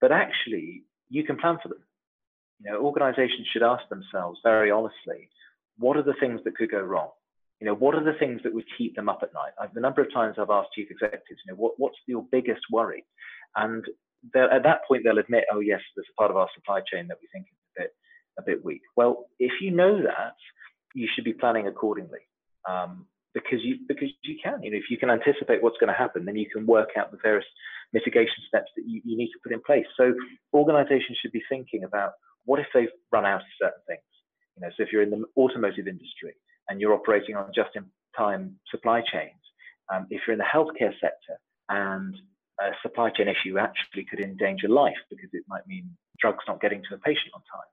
but 0.00 0.10
actually 0.10 0.84
you 1.10 1.24
can 1.24 1.36
plan 1.36 1.58
for 1.62 1.68
them. 1.68 1.82
You 2.62 2.72
know, 2.72 2.80
organizations 2.80 3.46
should 3.52 3.62
ask 3.62 3.88
themselves 3.88 4.40
very 4.42 4.70
honestly, 4.70 5.28
what 5.78 5.96
are 5.96 6.02
the 6.02 6.14
things 6.20 6.40
that 6.44 6.56
could 6.56 6.70
go 6.70 6.80
wrong? 6.80 7.10
You 7.60 7.66
know, 7.66 7.74
what 7.74 7.94
are 7.94 8.04
the 8.04 8.18
things 8.18 8.40
that 8.44 8.54
would 8.54 8.64
keep 8.76 8.96
them 8.96 9.08
up 9.08 9.20
at 9.22 9.32
night? 9.34 9.52
I've, 9.60 9.74
the 9.74 9.80
number 9.80 10.02
of 10.02 10.12
times 10.12 10.36
I've 10.38 10.50
asked 10.50 10.72
chief 10.74 10.88
executives, 10.90 11.40
you 11.44 11.52
know, 11.52 11.56
what, 11.56 11.74
what's 11.78 11.96
your 12.06 12.24
biggest 12.30 12.62
worry? 12.70 13.04
And 13.54 13.84
at 14.34 14.62
that 14.64 14.80
point, 14.88 15.04
they'll 15.04 15.18
admit, 15.18 15.44
oh, 15.52 15.60
yes, 15.60 15.80
there's 15.94 16.06
a 16.10 16.20
part 16.20 16.30
of 16.30 16.36
our 16.36 16.48
supply 16.54 16.80
chain 16.80 17.08
that 17.08 17.18
we 17.20 17.28
think 17.32 17.46
is 17.46 17.58
a 17.76 17.80
bit, 17.82 17.94
a 18.38 18.42
bit 18.42 18.64
weak. 18.64 18.82
Well, 18.96 19.26
if 19.38 19.52
you 19.60 19.70
know 19.70 20.02
that, 20.02 20.36
you 20.94 21.08
should 21.14 21.24
be 21.24 21.32
planning 21.32 21.66
accordingly. 21.66 22.20
Um, 22.68 23.06
because 23.36 23.60
you 23.62 23.76
because 23.86 24.08
you 24.24 24.36
can. 24.42 24.62
You 24.62 24.70
know, 24.70 24.78
if 24.78 24.88
you 24.88 24.96
can 24.96 25.10
anticipate 25.10 25.62
what's 25.62 25.76
going 25.76 25.92
to 25.92 25.98
happen, 25.98 26.24
then 26.24 26.36
you 26.36 26.48
can 26.48 26.64
work 26.64 26.96
out 26.96 27.12
the 27.12 27.18
various 27.22 27.44
mitigation 27.92 28.40
steps 28.48 28.70
that 28.76 28.84
you, 28.86 29.02
you 29.04 29.16
need 29.16 29.28
to 29.28 29.38
put 29.42 29.52
in 29.52 29.60
place. 29.60 29.84
So 29.96 30.14
organizations 30.54 31.18
should 31.20 31.32
be 31.32 31.42
thinking 31.46 31.84
about 31.84 32.12
what 32.46 32.60
if 32.60 32.66
they've 32.72 32.88
run 33.12 33.26
out 33.26 33.42
of 33.42 33.46
certain 33.60 33.82
things? 33.86 34.00
You 34.56 34.62
know, 34.62 34.70
so 34.76 34.82
if 34.82 34.88
you're 34.90 35.02
in 35.02 35.10
the 35.10 35.24
automotive 35.36 35.86
industry 35.86 36.34
and 36.68 36.80
you're 36.80 36.94
operating 36.94 37.36
on 37.36 37.50
just-in-time 37.54 38.56
supply 38.70 39.02
chains, 39.12 39.38
um, 39.92 40.06
if 40.10 40.22
you're 40.26 40.32
in 40.32 40.38
the 40.38 40.44
healthcare 40.44 40.94
sector 41.00 41.36
and 41.68 42.16
a 42.60 42.70
supply 42.82 43.10
chain 43.10 43.28
issue 43.28 43.58
actually 43.58 44.06
could 44.08 44.20
endanger 44.20 44.68
life 44.68 44.96
because 45.10 45.28
it 45.32 45.44
might 45.48 45.66
mean 45.66 45.90
drugs 46.18 46.44
not 46.48 46.60
getting 46.60 46.82
to 46.88 46.94
a 46.94 46.98
patient 46.98 47.30
on 47.34 47.42
time. 47.52 47.70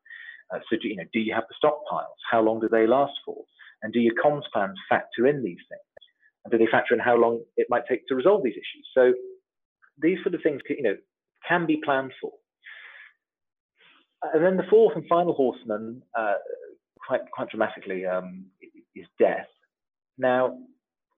Uh, 0.54 0.60
so, 0.70 0.76
do, 0.82 0.90
you 0.90 0.98
know, 0.98 1.08
do 1.14 1.20
you 1.20 1.34
have 1.34 1.46
the 1.48 1.56
stockpiles? 1.56 2.20
How 2.30 2.42
long 2.42 2.60
do 2.60 2.68
they 2.70 2.86
last 2.86 3.14
for? 3.26 3.44
And 3.82 3.94
do 3.94 4.00
your 4.00 4.14
comms 4.24 4.44
plans 4.52 4.78
factor 4.90 5.26
in 5.28 5.44
these 5.44 5.64
things? 5.70 6.04
And 6.44 6.52
do 6.52 6.58
they 6.58 6.70
factor 6.70 6.94
in 6.94 7.00
how 7.00 7.16
long 7.16 7.42
it 7.56 7.68
might 7.70 7.84
take 7.88 8.06
to 8.08 8.16
resolve 8.16 8.44
these 8.44 8.54
issues? 8.54 8.88
So, 8.94 9.14
these 9.98 10.18
sort 10.24 10.36
of 10.36 10.42
things, 10.44 10.62
you 10.68 10.84
know, 10.84 10.98
can 11.48 11.66
be 11.66 11.82
planned 11.84 12.12
for. 12.20 12.32
And 14.32 14.44
then 14.44 14.58
the 14.58 14.70
fourth 14.70 14.96
and 14.96 15.06
final 15.08 15.34
horseman, 15.34 16.02
uh, 16.18 16.36
quite 17.06 17.22
quite 17.32 17.50
dramatically, 17.50 18.06
um, 18.06 18.46
is 18.96 19.06
death. 19.20 19.48
Now, 20.18 20.58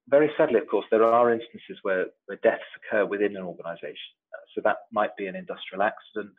very 0.08 0.32
sadly, 0.38 0.60
of 0.60 0.68
course, 0.68 0.86
there 0.90 1.04
are 1.04 1.34
instances 1.34 1.78
where, 1.82 2.08
where 2.26 2.40
deaths 2.44 2.64
occur 2.78 3.06
within 3.06 3.36
an 3.36 3.44
organization. 3.44 4.14
Uh, 4.34 4.44
so 4.54 4.62
that 4.64 4.78
might 4.92 5.16
be 5.18 5.28
an 5.28 5.36
industrial 5.36 5.84
accident, 5.84 6.34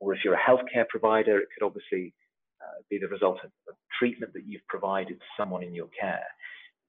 or 0.00 0.14
if 0.14 0.20
you're 0.24 0.34
a 0.34 0.38
healthcare 0.38 0.88
provider, 0.88 1.38
it 1.38 1.48
could 1.52 1.64
obviously 1.64 2.14
uh, 2.62 2.82
be 2.88 2.98
the 2.98 3.08
result 3.08 3.38
of, 3.44 3.50
of 3.68 3.74
treatment 3.98 4.32
that 4.34 4.46
you've 4.46 4.66
provided 4.68 5.18
to 5.18 5.26
someone 5.36 5.62
in 5.62 5.74
your 5.74 5.88
care. 5.98 6.26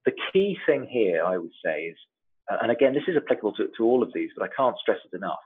The 0.04 0.12
key 0.32 0.58
thing 0.66 0.86
here, 0.90 1.24
I 1.24 1.38
would 1.38 1.52
say, 1.64 1.84
is, 1.84 1.96
uh, 2.50 2.58
and 2.62 2.70
again, 2.70 2.92
this 2.92 3.04
is 3.08 3.16
applicable 3.16 3.52
to, 3.54 3.68
to 3.76 3.84
all 3.84 4.02
of 4.02 4.12
these, 4.12 4.30
but 4.36 4.44
I 4.44 4.54
can't 4.54 4.76
stress 4.78 4.98
it 5.10 5.16
enough, 5.16 5.40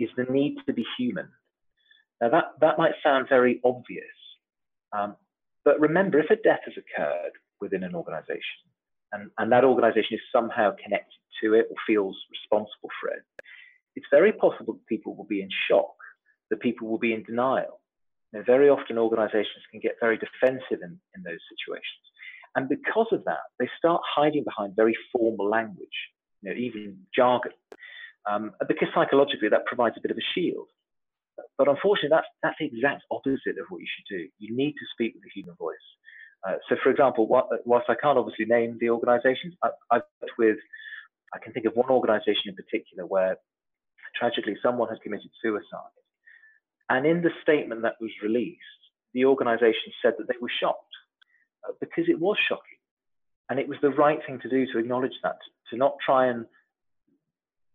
is 0.00 0.10
the 0.16 0.24
need 0.24 0.56
to 0.66 0.72
be 0.72 0.84
human. 0.98 1.28
Now, 2.20 2.30
that, 2.30 2.44
that 2.60 2.78
might 2.78 2.92
sound 3.02 3.28
very 3.28 3.60
obvious, 3.64 4.04
um, 4.92 5.16
but 5.64 5.80
remember, 5.80 6.18
if 6.18 6.30
a 6.30 6.36
death 6.36 6.60
has 6.66 6.74
occurred 6.76 7.32
within 7.60 7.84
an 7.84 7.94
organization, 7.94 8.68
and, 9.12 9.30
and 9.38 9.50
that 9.52 9.64
organization 9.64 10.14
is 10.14 10.20
somehow 10.32 10.74
connected 10.82 11.18
to 11.42 11.54
it 11.54 11.66
or 11.70 11.76
feels 11.86 12.16
responsible 12.30 12.90
for 13.00 13.08
it, 13.10 13.22
it's 13.96 14.06
very 14.10 14.32
possible 14.32 14.74
that 14.74 14.86
people 14.86 15.14
will 15.14 15.24
be 15.24 15.40
in 15.40 15.48
shock, 15.68 15.94
that 16.50 16.60
people 16.60 16.88
will 16.88 16.98
be 16.98 17.12
in 17.12 17.22
denial. 17.22 17.80
You 18.32 18.42
very 18.42 18.68
often 18.68 18.98
organizations 18.98 19.62
can 19.70 19.80
get 19.80 19.94
very 20.00 20.18
defensive 20.18 20.82
in, 20.82 20.98
in 21.14 21.22
those 21.22 21.38
situations. 21.48 22.04
And 22.56 22.68
because 22.68 23.06
of 23.12 23.24
that, 23.24 23.46
they 23.58 23.68
start 23.78 24.02
hiding 24.04 24.44
behind 24.44 24.74
very 24.76 24.96
formal 25.12 25.48
language, 25.48 25.98
you 26.42 26.50
know, 26.50 26.56
even 26.56 26.98
jargon, 27.14 27.52
um, 28.30 28.52
because 28.66 28.88
psychologically 28.94 29.48
that 29.48 29.66
provides 29.66 29.96
a 29.96 30.00
bit 30.00 30.10
of 30.10 30.16
a 30.16 30.26
shield. 30.34 30.68
But 31.58 31.68
unfortunately, 31.68 32.10
that's, 32.10 32.28
that's 32.42 32.56
the 32.58 32.66
exact 32.66 33.02
opposite 33.10 33.58
of 33.58 33.66
what 33.68 33.80
you 33.80 33.86
should 33.86 34.08
do. 34.08 34.28
You 34.38 34.56
need 34.56 34.72
to 34.72 34.86
speak 34.92 35.14
with 35.14 35.24
a 35.24 35.32
human 35.34 35.54
voice. 35.54 35.86
Uh, 36.46 36.56
so, 36.68 36.76
for 36.82 36.90
example, 36.90 37.26
whilst 37.64 37.88
I 37.88 37.94
can't 37.94 38.18
obviously 38.18 38.44
name 38.44 38.76
the 38.80 38.90
organisations, 38.90 39.54
I, 39.62 39.70
have 39.92 40.02
worked 40.20 40.38
with, 40.38 40.58
I 41.32 41.38
can 41.38 41.52
think 41.52 41.66
of 41.66 41.74
one 41.74 41.90
organisation 41.90 42.48
in 42.48 42.54
particular 42.54 43.06
where 43.06 43.38
tragically 44.14 44.56
someone 44.62 44.88
had 44.88 45.00
committed 45.00 45.30
suicide. 45.40 45.94
And 46.90 47.06
in 47.06 47.22
the 47.22 47.30
statement 47.42 47.82
that 47.82 47.94
was 48.00 48.10
released, 48.22 48.60
the 49.14 49.24
organisation 49.24 49.92
said 50.02 50.14
that 50.18 50.28
they 50.28 50.38
were 50.40 50.52
shocked 50.60 50.94
uh, 51.66 51.72
because 51.80 52.04
it 52.08 52.20
was 52.20 52.36
shocking. 52.48 52.78
And 53.48 53.58
it 53.58 53.68
was 53.68 53.78
the 53.80 53.90
right 53.90 54.18
thing 54.26 54.40
to 54.40 54.48
do 54.48 54.66
to 54.72 54.78
acknowledge 54.78 55.18
that, 55.22 55.38
to 55.70 55.76
not 55.76 55.96
try 56.04 56.26
and 56.26 56.46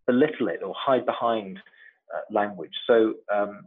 belittle 0.06 0.48
it 0.48 0.62
or 0.64 0.74
hide 0.78 1.06
behind 1.06 1.60
uh, 2.14 2.22
language. 2.32 2.74
So, 2.88 3.16
um, 3.34 3.62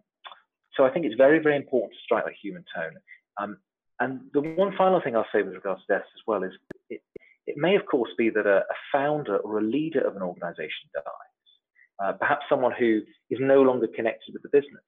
so 0.76 0.84
I 0.84 0.90
think 0.90 1.06
it's 1.06 1.16
very, 1.16 1.38
very 1.38 1.56
important 1.56 1.92
to 1.92 1.98
strike 2.04 2.24
that 2.24 2.34
human 2.42 2.64
tone. 2.74 2.94
Um, 3.40 3.58
and 4.00 4.20
the 4.32 4.40
one 4.40 4.74
final 4.76 5.00
thing 5.02 5.16
I'll 5.16 5.26
say 5.32 5.42
with 5.42 5.54
regards 5.54 5.82
to 5.86 5.94
deaths 5.94 6.10
as 6.14 6.22
well 6.26 6.42
is 6.42 6.52
it, 6.90 7.02
it 7.46 7.56
may, 7.56 7.76
of 7.76 7.86
course, 7.86 8.10
be 8.16 8.30
that 8.30 8.46
a, 8.46 8.58
a, 8.58 8.76
founder 8.92 9.36
or 9.38 9.58
a 9.58 9.62
leader 9.62 10.00
of 10.00 10.16
an 10.16 10.22
organization 10.22 10.90
dies, 10.94 11.48
uh, 12.02 12.12
perhaps 12.12 12.46
someone 12.48 12.72
who 12.78 13.00
is 13.30 13.38
no 13.40 13.62
longer 13.62 13.86
connected 13.94 14.32
with 14.32 14.42
the 14.42 14.48
business. 14.48 14.82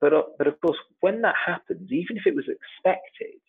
But, 0.00 0.12
uh, 0.12 0.22
but 0.38 0.46
of 0.46 0.60
course, 0.60 0.78
when 1.00 1.22
that 1.22 1.34
happens, 1.44 1.90
even 1.92 2.16
if 2.16 2.26
it 2.26 2.34
was 2.34 2.46
expected, 2.48 3.40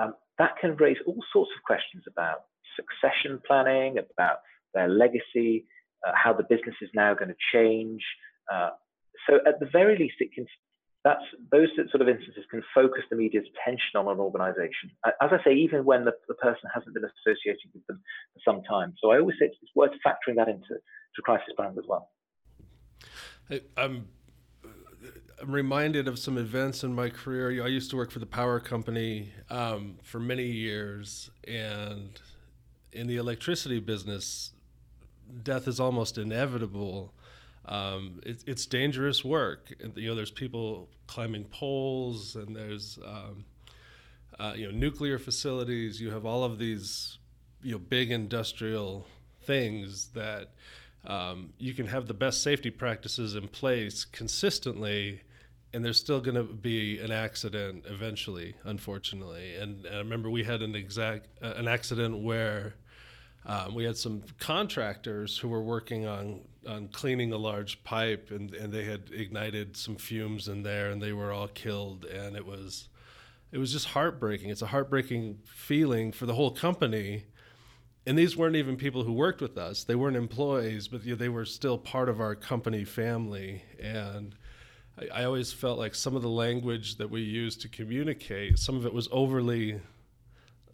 um, 0.00 0.14
that 0.38 0.56
can 0.60 0.76
raise 0.76 0.98
all 1.06 1.22
sorts 1.32 1.50
of 1.56 1.62
questions 1.62 2.04
about 2.08 2.44
succession 2.76 3.40
planning, 3.46 3.98
about 3.98 4.38
their 4.74 4.88
legacy, 4.88 5.66
uh, 6.06 6.12
how 6.14 6.32
the 6.32 6.44
business 6.44 6.74
is 6.80 6.90
now 6.94 7.14
going 7.14 7.28
to 7.28 7.36
change. 7.52 8.02
Uh, 8.50 8.70
so, 9.28 9.40
at 9.46 9.60
the 9.60 9.66
very 9.72 9.98
least, 9.98 10.16
it 10.20 10.32
can 10.34 10.46
that's 11.04 11.22
those 11.50 11.68
sort 11.90 12.00
of 12.00 12.08
instances 12.08 12.44
can 12.50 12.62
focus 12.74 13.02
the 13.10 13.16
media's 13.16 13.44
attention 13.54 13.96
on 13.96 14.06
an 14.06 14.20
organization. 14.20 14.90
As 15.04 15.30
I 15.32 15.42
say, 15.44 15.52
even 15.54 15.84
when 15.84 16.04
the, 16.04 16.12
the 16.28 16.34
person 16.34 16.70
hasn't 16.72 16.94
been 16.94 17.04
associated 17.04 17.70
with 17.74 17.84
them 17.86 18.00
for 18.34 18.40
some 18.44 18.62
time. 18.62 18.94
So 19.02 19.10
I 19.10 19.18
always 19.18 19.36
say 19.40 19.46
it's, 19.46 19.56
it's 19.62 19.72
worth 19.74 19.90
factoring 20.06 20.36
that 20.36 20.48
into 20.48 20.68
to 20.68 21.22
crisis 21.22 21.52
plans 21.56 21.76
as 21.76 21.84
well. 21.88 22.10
I'm, 23.76 24.06
I'm 25.40 25.50
reminded 25.50 26.06
of 26.06 26.20
some 26.20 26.38
events 26.38 26.84
in 26.84 26.94
my 26.94 27.08
career. 27.08 27.64
I 27.64 27.68
used 27.68 27.90
to 27.90 27.96
work 27.96 28.12
for 28.12 28.20
the 28.20 28.26
power 28.26 28.60
company 28.60 29.32
um, 29.50 29.98
for 30.04 30.20
many 30.20 30.46
years, 30.46 31.30
and 31.48 32.20
in 32.92 33.08
the 33.08 33.16
electricity 33.16 33.80
business, 33.80 34.52
death 35.42 35.66
is 35.66 35.80
almost 35.80 36.16
inevitable 36.16 37.12
um, 37.66 38.20
it, 38.24 38.42
it's 38.46 38.66
dangerous 38.66 39.24
work. 39.24 39.72
And, 39.80 39.96
you 39.96 40.08
know, 40.08 40.14
there's 40.14 40.30
people 40.30 40.88
climbing 41.06 41.44
poles, 41.44 42.36
and 42.36 42.54
there's 42.56 42.98
um, 43.04 43.44
uh, 44.38 44.54
you 44.56 44.66
know 44.66 44.76
nuclear 44.76 45.18
facilities. 45.18 46.00
You 46.00 46.10
have 46.10 46.26
all 46.26 46.44
of 46.44 46.58
these 46.58 47.18
you 47.62 47.72
know 47.72 47.78
big 47.78 48.10
industrial 48.10 49.06
things 49.44 50.08
that 50.14 50.50
um, 51.04 51.52
you 51.58 51.74
can 51.74 51.86
have 51.86 52.06
the 52.06 52.14
best 52.14 52.42
safety 52.42 52.70
practices 52.70 53.34
in 53.34 53.48
place 53.48 54.04
consistently 54.04 55.20
and 55.74 55.84
there's 55.84 55.98
still 55.98 56.20
going 56.20 56.34
to 56.34 56.44
be 56.44 56.98
an 56.98 57.10
accident 57.10 57.84
eventually 57.88 58.54
unfortunately 58.64 59.56
and, 59.56 59.84
and, 59.86 59.94
i 59.94 59.98
remember 59.98 60.30
we 60.30 60.44
had 60.44 60.62
an 60.62 60.74
exact 60.74 61.26
uh, 61.42 61.54
an 61.56 61.66
accident 61.66 62.18
where 62.18 62.74
um, 63.44 63.74
we 63.74 63.84
had 63.84 63.96
some 63.96 64.22
contractors 64.38 65.38
who 65.38 65.48
were 65.48 65.62
working 65.62 66.06
on 66.06 66.40
on 66.66 66.86
cleaning 66.88 67.32
a 67.32 67.36
large 67.36 67.82
pipe, 67.82 68.30
and, 68.30 68.54
and 68.54 68.72
they 68.72 68.84
had 68.84 69.10
ignited 69.12 69.76
some 69.76 69.96
fumes 69.96 70.46
in 70.46 70.62
there, 70.62 70.90
and 70.90 71.02
they 71.02 71.12
were 71.12 71.32
all 71.32 71.48
killed. 71.48 72.04
And 72.04 72.36
it 72.36 72.46
was 72.46 72.88
it 73.50 73.58
was 73.58 73.72
just 73.72 73.88
heartbreaking. 73.88 74.50
It's 74.50 74.62
a 74.62 74.66
heartbreaking 74.66 75.40
feeling 75.44 76.12
for 76.12 76.26
the 76.26 76.34
whole 76.34 76.52
company. 76.52 77.24
And 78.06 78.18
these 78.18 78.36
weren't 78.36 78.56
even 78.56 78.76
people 78.76 79.04
who 79.04 79.12
worked 79.12 79.40
with 79.40 79.58
us; 79.58 79.84
they 79.84 79.94
weren't 79.96 80.16
employees, 80.16 80.86
but 80.88 81.04
you 81.04 81.10
know, 81.10 81.16
they 81.16 81.28
were 81.28 81.44
still 81.44 81.78
part 81.78 82.08
of 82.08 82.20
our 82.20 82.36
company 82.36 82.84
family. 82.84 83.64
And 83.80 84.36
I, 84.98 85.22
I 85.22 85.24
always 85.24 85.52
felt 85.52 85.78
like 85.78 85.96
some 85.96 86.14
of 86.14 86.22
the 86.22 86.28
language 86.28 86.96
that 86.96 87.10
we 87.10 87.22
used 87.22 87.60
to 87.62 87.68
communicate, 87.68 88.58
some 88.58 88.76
of 88.76 88.86
it 88.86 88.94
was 88.94 89.08
overly 89.10 89.80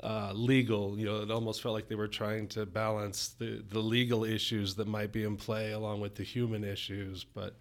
uh, 0.02 0.32
legal. 0.34 0.98
You 0.98 1.06
know, 1.06 1.22
it 1.22 1.30
almost 1.30 1.62
felt 1.62 1.74
like 1.74 1.88
they 1.88 1.94
were 1.94 2.08
trying 2.08 2.48
to 2.48 2.66
balance 2.66 3.34
the, 3.38 3.62
the 3.70 3.80
legal 3.80 4.24
issues 4.24 4.74
that 4.76 4.86
might 4.86 5.12
be 5.12 5.24
in 5.24 5.36
play 5.36 5.72
along 5.72 6.00
with 6.00 6.14
the 6.14 6.22
human 6.22 6.64
issues. 6.64 7.24
But 7.24 7.56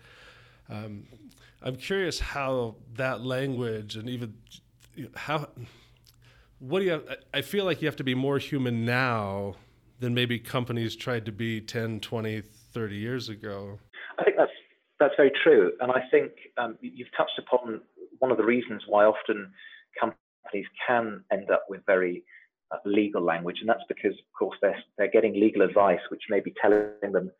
um, 0.70 1.04
I'm 1.62 1.76
curious 1.76 2.20
how 2.20 2.76
that 2.96 3.24
language 3.24 3.96
and 3.96 4.10
even 4.10 4.34
how 5.16 5.48
what 6.60 6.80
do 6.80 6.86
you 6.86 6.92
have, 6.92 7.04
I 7.34 7.42
feel 7.42 7.66
like 7.66 7.82
you 7.82 7.88
have 7.88 7.98
to 7.98 8.04
be 8.04 8.16
more 8.16 8.40
human 8.40 8.84
now 8.84 9.56
than 10.00 10.14
maybe 10.14 10.40
companies 10.40 10.96
tried 10.96 11.26
to 11.26 11.32
be 11.32 11.62
10, 11.62 12.00
20, 12.00 12.42
30 12.42 12.96
years 12.96 13.30
ago. 13.30 13.80
I 14.20 14.24
think 14.24 14.38
that's 14.38 14.52
that's 15.00 15.14
very 15.16 15.32
true, 15.44 15.74
and 15.80 15.92
I 15.92 16.02
think 16.10 16.32
um, 16.58 16.76
you've 16.82 17.12
touched 17.16 17.38
upon 17.38 17.82
one 18.18 18.32
of 18.32 18.38
the 18.38 18.44
reasons 18.44 18.82
why 18.88 19.06
often 19.06 19.52
companies 20.00 20.18
can 20.86 21.24
end 21.32 21.50
up 21.52 21.66
with 21.70 21.82
very 21.86 22.24
uh, 22.72 22.78
legal 22.86 23.24
language, 23.24 23.58
and 23.60 23.70
that's 23.70 23.84
because, 23.88 24.14
of 24.14 24.38
course, 24.38 24.58
they're 24.62 24.84
they're 24.98 25.12
getting 25.12 25.34
legal 25.34 25.62
advice, 25.62 26.00
which 26.10 26.24
may 26.30 26.40
be 26.40 26.54
telling 26.62 27.12
them 27.12 27.32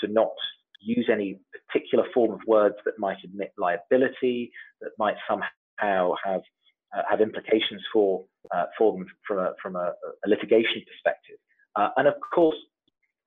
to 0.00 0.08
not 0.08 0.32
use 0.80 1.08
any 1.10 1.40
particular 1.68 2.04
form 2.14 2.32
of 2.32 2.40
words 2.46 2.76
that 2.84 2.98
might 2.98 3.18
admit 3.24 3.52
liability, 3.58 4.52
that 4.80 4.90
might 4.98 5.16
somehow 5.28 6.12
have 6.24 6.42
uh, 6.96 7.02
have 7.08 7.20
implications 7.20 7.82
for 7.92 8.24
uh, 8.54 8.66
for 8.78 8.92
them 8.92 9.06
from 9.26 9.38
a 9.38 9.52
from 9.62 9.76
a, 9.76 9.92
a 10.24 10.28
litigation 10.28 10.82
perspective. 10.86 11.36
Uh, 11.74 11.88
and 11.96 12.08
of 12.08 12.14
course, 12.34 12.56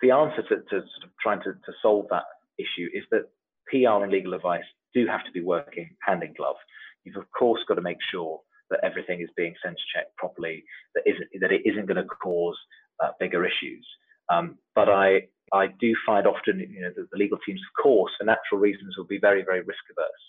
the 0.01 0.11
answer 0.11 0.41
to, 0.43 0.55
to 0.55 0.69
sort 0.69 1.03
of 1.03 1.09
trying 1.21 1.39
to, 1.39 1.53
to 1.53 1.71
solve 1.81 2.05
that 2.09 2.23
issue 2.57 2.87
is 2.93 3.03
that 3.11 3.29
PR 3.67 4.03
and 4.03 4.11
legal 4.11 4.33
advice 4.33 4.63
do 4.93 5.05
have 5.07 5.23
to 5.25 5.31
be 5.31 5.41
working 5.41 5.89
hand 6.01 6.23
in 6.23 6.33
glove. 6.33 6.55
You've 7.03 7.17
of 7.17 7.29
course 7.37 7.61
got 7.67 7.75
to 7.75 7.81
make 7.81 7.97
sure 8.11 8.39
that 8.69 8.79
everything 8.83 9.21
is 9.21 9.29
being 9.35 9.55
sense 9.63 9.79
checked 9.93 10.15
properly, 10.17 10.63
that 10.95 11.03
isn't 11.05 11.29
that 11.41 11.51
it 11.51 11.61
isn't 11.65 11.87
going 11.87 12.01
to 12.01 12.05
cause 12.05 12.57
uh, 13.03 13.11
bigger 13.19 13.45
issues. 13.45 13.85
Um, 14.31 14.57
but 14.75 14.89
I 14.89 15.27
I 15.53 15.67
do 15.79 15.93
find 16.05 16.27
often 16.27 16.59
you 16.59 16.81
know 16.81 16.91
the, 16.95 17.07
the, 17.11 17.17
legal 17.17 17.37
teams, 17.45 17.61
of 17.61 17.81
course, 17.81 18.11
for 18.17 18.25
natural 18.25 18.59
reasons, 18.59 18.95
will 18.97 19.07
be 19.07 19.19
very 19.19 19.43
very 19.43 19.61
risk 19.61 19.83
averse. 19.91 20.25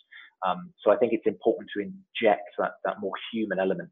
Um, 0.47 0.73
so 0.83 0.91
I 0.91 0.97
think 0.97 1.13
it's 1.13 1.27
important 1.27 1.69
to 1.77 1.83
inject 1.83 2.49
that 2.59 2.73
that 2.85 3.01
more 3.01 3.13
human 3.33 3.59
element 3.59 3.91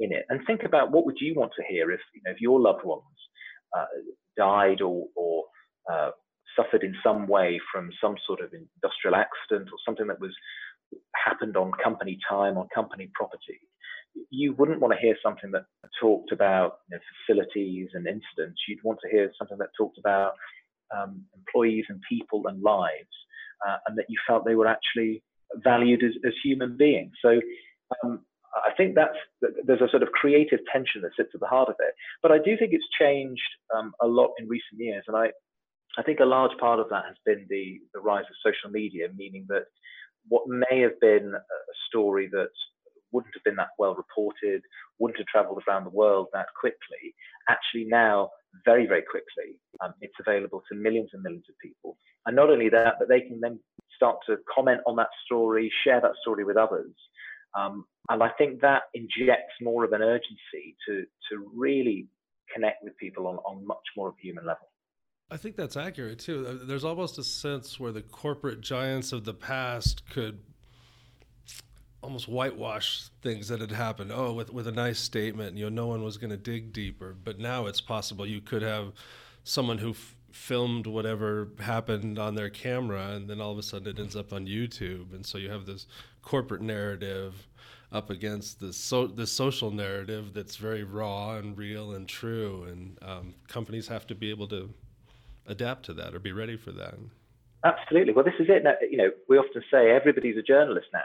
in 0.00 0.12
it, 0.12 0.24
and 0.28 0.40
think 0.46 0.62
about 0.64 0.92
what 0.92 1.06
would 1.06 1.20
you 1.20 1.34
want 1.34 1.52
to 1.56 1.64
hear 1.68 1.90
if 1.90 2.00
you 2.14 2.22
know 2.24 2.32
if 2.32 2.40
your 2.40 2.60
loved 2.60 2.84
ones 2.84 3.02
uh, 3.76 3.86
died 4.36 4.80
or, 4.80 5.06
or 5.16 5.44
uh, 5.92 6.10
suffered 6.56 6.82
in 6.82 6.94
some 7.02 7.26
way 7.26 7.60
from 7.72 7.90
some 8.00 8.16
sort 8.26 8.40
of 8.40 8.50
industrial 8.52 9.16
accident 9.16 9.68
or 9.72 9.78
something 9.84 10.06
that 10.06 10.20
was 10.20 10.34
happened 11.14 11.56
on 11.56 11.70
company 11.82 12.18
time 12.28 12.56
on 12.56 12.66
company 12.74 13.10
property 13.14 13.60
you 14.30 14.52
wouldn't 14.54 14.80
want 14.80 14.92
to 14.92 15.00
hear 15.00 15.16
something 15.22 15.50
that 15.52 15.64
talked 16.00 16.32
about 16.32 16.78
you 16.90 16.96
know, 16.96 17.02
facilities 17.26 17.88
and 17.94 18.06
incidents 18.06 18.60
you'd 18.68 18.82
want 18.84 18.98
to 19.02 19.10
hear 19.10 19.30
something 19.38 19.58
that 19.58 19.68
talked 19.76 19.98
about 19.98 20.32
um, 20.96 21.22
employees 21.36 21.84
and 21.88 22.00
people 22.08 22.46
and 22.46 22.62
lives 22.62 23.16
uh, 23.66 23.76
and 23.86 23.98
that 23.98 24.06
you 24.08 24.18
felt 24.26 24.44
they 24.44 24.54
were 24.54 24.66
actually 24.66 25.22
valued 25.56 26.02
as, 26.02 26.12
as 26.26 26.32
human 26.42 26.76
beings 26.76 27.12
so 27.22 27.40
um, 28.04 28.20
I 28.54 28.72
think 28.76 28.94
that's 28.94 29.16
there's 29.64 29.80
a 29.80 29.90
sort 29.90 30.02
of 30.02 30.10
creative 30.12 30.60
tension 30.72 31.02
that 31.02 31.12
sits 31.16 31.30
at 31.34 31.40
the 31.40 31.46
heart 31.46 31.68
of 31.68 31.76
it. 31.80 31.94
But 32.22 32.32
I 32.32 32.38
do 32.38 32.56
think 32.56 32.72
it's 32.72 32.88
changed 32.98 33.42
um, 33.76 33.92
a 34.00 34.06
lot 34.06 34.32
in 34.38 34.48
recent 34.48 34.80
years, 34.80 35.04
and 35.06 35.16
I 35.16 35.30
I 35.98 36.02
think 36.02 36.20
a 36.20 36.24
large 36.24 36.56
part 36.58 36.80
of 36.80 36.88
that 36.90 37.04
has 37.06 37.16
been 37.24 37.46
the 37.48 37.80
the 37.94 38.00
rise 38.00 38.24
of 38.28 38.52
social 38.52 38.70
media, 38.70 39.08
meaning 39.16 39.46
that 39.48 39.64
what 40.28 40.44
may 40.46 40.80
have 40.80 40.98
been 41.00 41.34
a 41.34 41.74
story 41.88 42.28
that 42.32 42.50
been 43.48 43.56
that 43.56 43.74
well 43.78 43.94
reported, 43.94 44.60
wouldn't 44.98 45.18
have 45.18 45.26
travelled 45.34 45.62
around 45.66 45.84
the 45.84 45.98
world 46.02 46.26
that 46.34 46.46
quickly, 46.62 47.04
actually 47.48 47.84
now 47.84 48.30
very 48.64 48.86
very 48.92 49.04
quickly 49.14 49.50
um, 49.82 49.92
it's 50.00 50.14
available 50.24 50.62
to 50.68 50.74
millions 50.86 51.10
and 51.12 51.22
millions 51.22 51.44
of 51.48 51.54
people. 51.66 51.96
And 52.26 52.34
not 52.34 52.50
only 52.50 52.68
that, 52.70 52.94
but 52.98 53.08
they 53.08 53.20
can 53.20 53.40
then 53.40 53.60
start 53.94 54.16
to 54.26 54.36
comment 54.54 54.80
on 54.86 54.96
that 54.96 55.12
story, 55.24 55.70
share 55.84 56.00
that 56.00 56.12
story 56.22 56.44
with 56.44 56.56
others. 56.56 56.94
Um, 57.58 57.84
and 58.10 58.22
I 58.22 58.30
think 58.38 58.60
that 58.60 58.82
injects 58.94 59.54
more 59.60 59.84
of 59.84 59.92
an 59.92 60.02
urgency 60.02 60.76
to 60.86 61.04
to 61.30 61.50
really 61.54 62.06
connect 62.54 62.82
with 62.82 62.96
people 62.96 63.26
on, 63.26 63.36
on 63.38 63.66
much 63.66 63.86
more 63.96 64.08
of 64.08 64.14
a 64.18 64.22
human 64.22 64.46
level. 64.46 64.68
I 65.30 65.36
think 65.36 65.56
that's 65.56 65.76
accurate 65.76 66.18
too. 66.20 66.46
Uh, 66.48 66.66
there's 66.66 66.84
almost 66.84 67.18
a 67.18 67.24
sense 67.24 67.78
where 67.78 67.92
the 67.92 68.02
corporate 68.02 68.62
giants 68.62 69.12
of 69.12 69.24
the 69.24 69.34
past 69.34 70.08
could 70.10 70.40
almost 72.02 72.28
whitewash 72.28 73.08
things 73.22 73.48
that 73.48 73.60
had 73.60 73.72
happened. 73.72 74.12
Oh, 74.12 74.32
with 74.32 74.52
with 74.52 74.66
a 74.66 74.72
nice 74.72 74.98
statement, 74.98 75.56
you 75.56 75.64
know, 75.64 75.82
no 75.82 75.86
one 75.86 76.02
was 76.04 76.16
going 76.16 76.30
to 76.30 76.36
dig 76.36 76.72
deeper. 76.72 77.14
But 77.22 77.38
now 77.38 77.66
it's 77.66 77.80
possible 77.80 78.26
you 78.26 78.40
could 78.40 78.62
have 78.62 78.92
someone 79.44 79.78
who 79.78 79.90
f- 79.90 80.16
filmed 80.30 80.86
whatever 80.86 81.48
happened 81.60 82.18
on 82.18 82.34
their 82.34 82.50
camera, 82.50 83.08
and 83.08 83.28
then 83.28 83.40
all 83.40 83.52
of 83.52 83.58
a 83.58 83.62
sudden 83.62 83.88
it 83.88 83.98
ends 83.98 84.16
up 84.16 84.32
on 84.32 84.46
YouTube, 84.46 85.12
and 85.14 85.24
so 85.24 85.38
you 85.38 85.50
have 85.50 85.66
this 85.66 85.86
corporate 86.22 86.62
narrative 86.62 87.48
up 87.90 88.10
against 88.10 88.60
the 88.60 88.72
so 88.72 89.06
the 89.06 89.26
social 89.26 89.70
narrative 89.70 90.34
that's 90.34 90.56
very 90.56 90.84
raw 90.84 91.36
and 91.36 91.56
real 91.56 91.92
and 91.92 92.08
true, 92.08 92.64
and 92.64 92.98
um, 93.02 93.34
companies 93.48 93.88
have 93.88 94.06
to 94.06 94.14
be 94.14 94.30
able 94.30 94.46
to 94.48 94.70
adapt 95.46 95.86
to 95.86 95.94
that 95.94 96.14
or 96.14 96.18
be 96.18 96.32
ready 96.32 96.56
for 96.56 96.70
that. 96.72 96.94
Absolutely. 97.64 98.12
Well, 98.12 98.24
this 98.24 98.34
is 98.38 98.46
it. 98.48 98.62
You 98.90 98.98
know, 98.98 99.10
we 99.28 99.36
often 99.36 99.62
say 99.70 99.90
everybody's 99.90 100.36
a 100.36 100.42
journalist 100.42 100.86
now. 100.92 101.00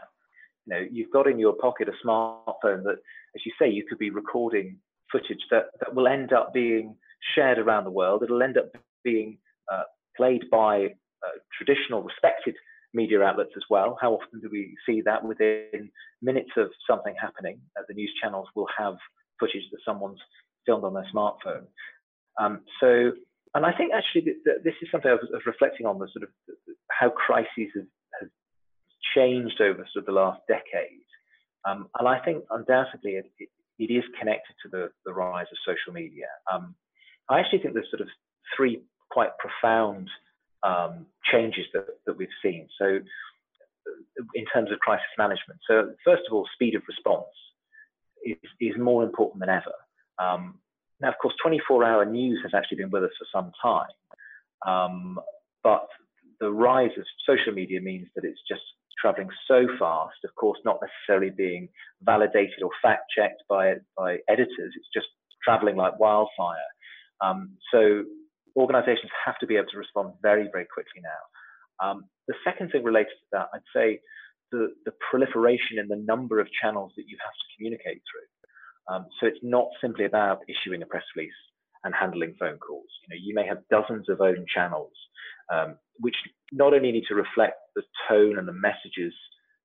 You 0.65 0.74
know, 0.74 0.86
you've 0.91 1.12
got 1.12 1.27
in 1.27 1.39
your 1.39 1.53
pocket 1.53 1.89
a 1.89 2.08
smartphone 2.08 2.84
that, 2.84 2.98
as 3.36 3.46
you 3.46 3.51
say, 3.60 3.70
you 3.70 3.86
could 3.88 3.98
be 4.00 4.10
recording 4.10 4.77
footage 5.12 5.46
that, 5.51 5.65
that 5.79 5.93
will 5.93 6.08
end 6.08 6.34
up 6.34 6.53
being 6.53 6.96
shared 7.36 7.60
around 7.60 7.84
the 7.84 7.91
world. 7.91 8.24
It'll 8.24 8.41
end 8.43 8.58
up 8.58 8.72
being 9.03 9.38
uh, 9.72 9.84
played 10.15 10.50
by 10.50 10.86
uh, 10.86 11.38
traditional, 11.58 12.03
respected 12.03 12.55
media 12.93 13.22
outlets 13.22 13.51
as 13.55 13.63
well. 13.70 13.98
How 14.01 14.13
often 14.13 14.39
do 14.39 14.50
we 14.51 14.75
see 14.86 15.01
that 15.01 15.24
within 15.24 15.89
minutes 16.22 16.51
of 16.58 16.70
something 16.89 17.15
happening? 17.20 17.60
Uh, 17.77 17.84
the 17.88 17.93
news 17.93 18.13
channels 18.22 18.48
will 18.55 18.67
have 18.77 18.96
footage 19.39 19.63
that 19.72 19.79
someone's 19.86 20.20
filmed 20.65 20.84
on 20.84 20.93
their 20.93 21.08
smartphone. 21.13 21.65
Um, 22.39 22.62
so, 22.79 23.12
and 23.55 23.65
I 23.65 23.74
think 23.74 23.91
actually 23.93 24.34
this 24.63 24.74
is 24.82 24.88
something 24.91 25.12
I 25.12 25.15
was, 25.15 25.41
reflecting 25.46 25.86
on 25.86 26.00
the 26.00 26.08
sort 26.13 26.24
of 26.24 26.29
how 26.91 27.10
crises 27.10 27.70
have 27.75 27.86
changed 29.15 29.62
over 29.62 29.88
sort 29.91 30.03
of 30.03 30.05
the 30.05 30.12
last 30.12 30.41
decade. 30.48 31.03
Um, 31.66 31.87
and 31.98 32.07
I 32.07 32.20
think 32.20 32.44
undoubtedly 32.50 33.11
it, 33.11 33.31
it, 33.40 33.50
it 33.79 33.92
is 33.94 34.03
connected 34.20 34.53
to 34.64 34.70
the, 34.70 34.90
the 35.05 35.14
rise 35.14 35.48
of 35.51 35.57
social 35.66 35.94
media. 35.94 36.27
Um, 36.51 36.75
I 37.29 37.40
actually 37.40 37.59
think 37.59 37.74
there's 37.74 37.90
sort 37.90 38.01
of 38.01 38.09
three 38.55 38.81
quite 39.09 39.29
profound 39.37 40.09
um, 40.64 41.05
changes 41.31 41.66
that, 41.74 41.87
that 42.05 42.18
we've 42.18 42.27
seen. 42.42 42.68
So, 42.79 43.00
in 44.35 44.46
terms 44.53 44.72
of 44.72 44.79
crisis 44.79 45.05
management, 45.18 45.59
so 45.68 45.92
first 46.05 46.24
of 46.27 46.33
all, 46.33 46.48
speed 46.53 46.75
of 46.75 46.83
response 46.87 47.27
is, 48.24 48.37
is 48.61 48.74
more 48.79 49.03
important 49.03 49.42
than 49.42 49.50
ever. 49.50 49.74
Um, 50.18 50.59
now, 51.01 51.09
of 51.09 51.16
course, 51.22 51.33
24 51.44 51.83
hour 51.83 52.05
news 52.05 52.40
has 52.44 52.53
actually 52.55 52.77
been 52.77 52.92
with 52.92 53.03
us 53.03 53.11
for 53.20 53.27
some 53.33 53.51
time, 53.61 53.90
um, 54.66 55.20
but 55.64 55.87
the 56.40 56.50
rise 56.50 56.92
of 56.98 57.03
social 57.27 57.53
media 57.53 57.81
means 57.81 58.07
that 58.16 58.24
it's 58.24 58.40
just 58.48 58.61
traveling 59.00 59.29
so 59.48 59.68
fast, 59.79 60.18
of 60.24 60.34
course, 60.36 60.60
not 60.66 60.79
necessarily 60.82 61.29
being 61.29 61.70
validated 62.01 62.62
or 62.64 62.70
fact 62.82 63.03
checked 63.16 63.44
by, 63.50 63.75
by 63.98 64.18
editors, 64.29 64.74
it's 64.75 64.90
just 64.94 65.08
traveling 65.44 65.75
like 65.75 66.00
wildfire. 66.00 66.72
Um, 67.22 67.58
so 67.72 68.03
organizations 68.56 69.12
have 69.25 69.38
to 69.40 69.48
be 69.48 69.56
able 69.56 69.68
to 69.72 69.77
respond 69.77 70.14
very, 70.22 70.48
very 70.51 70.66
quickly 70.72 71.01
now. 71.01 71.86
Um, 71.86 72.06
the 72.27 72.36
second 72.44 72.72
thing 72.72 72.84
related 72.84 73.12
to 73.12 73.27
that, 73.34 73.50
I'd 73.53 73.62
say 73.75 74.00
the, 74.51 74.74
the 74.86 74.94
proliferation 75.10 75.79
in 75.79 75.88
the 75.88 75.96
number 75.96 76.40
of 76.40 76.48
channels 76.62 76.94
that 76.96 77.06
you 77.08 77.18
have 77.24 77.34
to 77.34 77.56
communicate 77.58 78.01
through. 78.06 78.96
Um, 78.96 79.06
so 79.20 79.27
it's 79.27 79.40
not 79.42 79.68
simply 79.82 80.06
about 80.06 80.42
issuing 80.48 80.82
a 80.82 80.86
press 80.86 81.03
release 81.16 81.34
and 81.84 81.94
handling 81.94 82.36
phone 82.40 82.58
calls. 82.58 82.88
You 83.03 83.16
know, 83.16 83.22
you 83.22 83.34
may 83.34 83.48
have 83.48 83.64
dozens 83.70 84.10
of 84.10 84.22
own 84.22 84.46
channels, 84.53 84.94
um, 85.51 85.75
which 86.00 86.16
not 86.51 86.74
only 86.74 86.92
need 86.92 87.06
to 87.08 87.16
reflect 87.16 87.58
the 87.75 87.84
tone 88.08 88.38
and 88.38 88.48
the 88.48 88.53
messages 88.53 89.14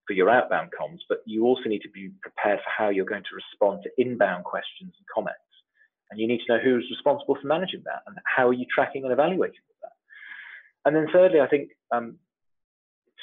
for 0.07 0.15
your 0.15 0.31
outbound 0.31 0.71
comms, 0.79 1.01
but 1.09 1.19
you 1.27 1.45
also 1.45 1.69
need 1.69 1.83
to 1.83 1.91
be 1.91 2.11
prepared 2.23 2.59
for 2.61 2.71
how 2.77 2.89
you're 2.89 3.05
going 3.05 3.23
to 3.23 3.35
respond 3.35 3.83
to 3.83 3.91
inbound 4.03 4.45
questions 4.45 4.93
and 4.97 5.07
comments. 5.15 5.39
And 6.11 6.19
you 6.19 6.27
need 6.27 6.41
to 6.47 6.55
know 6.55 6.63
who's 6.63 6.89
responsible 6.91 7.37
for 7.41 7.47
managing 7.47 7.83
that 7.85 8.03
and 8.07 8.17
how 8.25 8.49
are 8.49 8.55
you 8.55 8.65
tracking 8.75 9.05
and 9.05 9.13
evaluating 9.13 9.61
that. 9.83 9.93
And 10.87 10.97
then 10.97 11.09
thirdly, 11.13 11.41
I 11.41 11.47
think 11.47 11.71
um, 11.93 12.17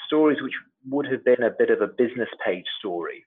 stories 0.06 0.38
which 0.41 0.54
would 0.88 1.08
have 1.08 1.26
been 1.26 1.41
a 1.41 1.50
bit 1.50 1.72
of 1.72 1.82
a 1.82 1.88
business 1.88 2.30
page 2.46 2.65
story 2.80 3.26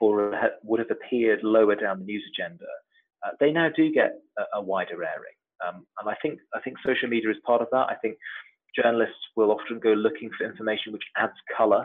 or 0.00 0.34
would 0.64 0.80
have 0.80 0.90
appeared 0.90 1.40
lower 1.44 1.76
down 1.76 2.00
the 2.00 2.04
news 2.04 2.24
agenda, 2.34 2.64
uh, 3.24 3.30
they 3.38 3.52
now 3.52 3.68
do 3.74 3.92
get 3.92 4.18
a, 4.36 4.58
a 4.58 4.60
wider 4.60 5.02
airing. 5.04 5.38
Um, 5.66 5.86
and 6.00 6.08
I 6.08 6.14
think 6.22 6.40
I 6.54 6.60
think 6.60 6.76
social 6.84 7.08
media 7.08 7.30
is 7.30 7.36
part 7.46 7.62
of 7.62 7.68
that. 7.72 7.86
I 7.88 7.94
think 8.02 8.16
journalists 8.76 9.20
will 9.36 9.50
often 9.50 9.78
go 9.78 9.90
looking 9.90 10.30
for 10.36 10.46
information 10.46 10.92
which 10.92 11.04
adds 11.16 11.32
color, 11.56 11.84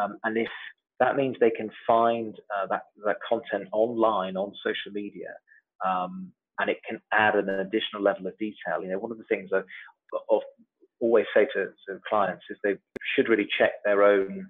um, 0.00 0.18
and 0.24 0.36
if 0.36 0.48
that 1.00 1.16
means 1.16 1.36
they 1.40 1.50
can 1.50 1.70
find 1.86 2.34
uh, 2.56 2.66
that 2.70 2.82
that 3.04 3.16
content 3.28 3.68
online 3.72 4.36
on 4.36 4.52
social 4.64 4.92
media, 4.92 5.34
um, 5.84 6.32
and 6.58 6.70
it 6.70 6.78
can 6.88 7.00
add 7.12 7.34
an 7.34 7.48
additional 7.48 8.02
level 8.02 8.26
of 8.26 8.38
detail. 8.38 8.82
You 8.82 8.88
know, 8.88 8.98
one 8.98 9.12
of 9.12 9.18
the 9.18 9.24
things 9.24 9.50
I 9.52 9.60
always 11.00 11.26
say 11.34 11.46
to, 11.54 11.66
to 11.88 12.00
clients 12.08 12.44
is 12.50 12.56
they 12.62 12.76
should 13.14 13.28
really 13.28 13.48
check 13.58 13.72
their 13.84 14.02
own 14.02 14.46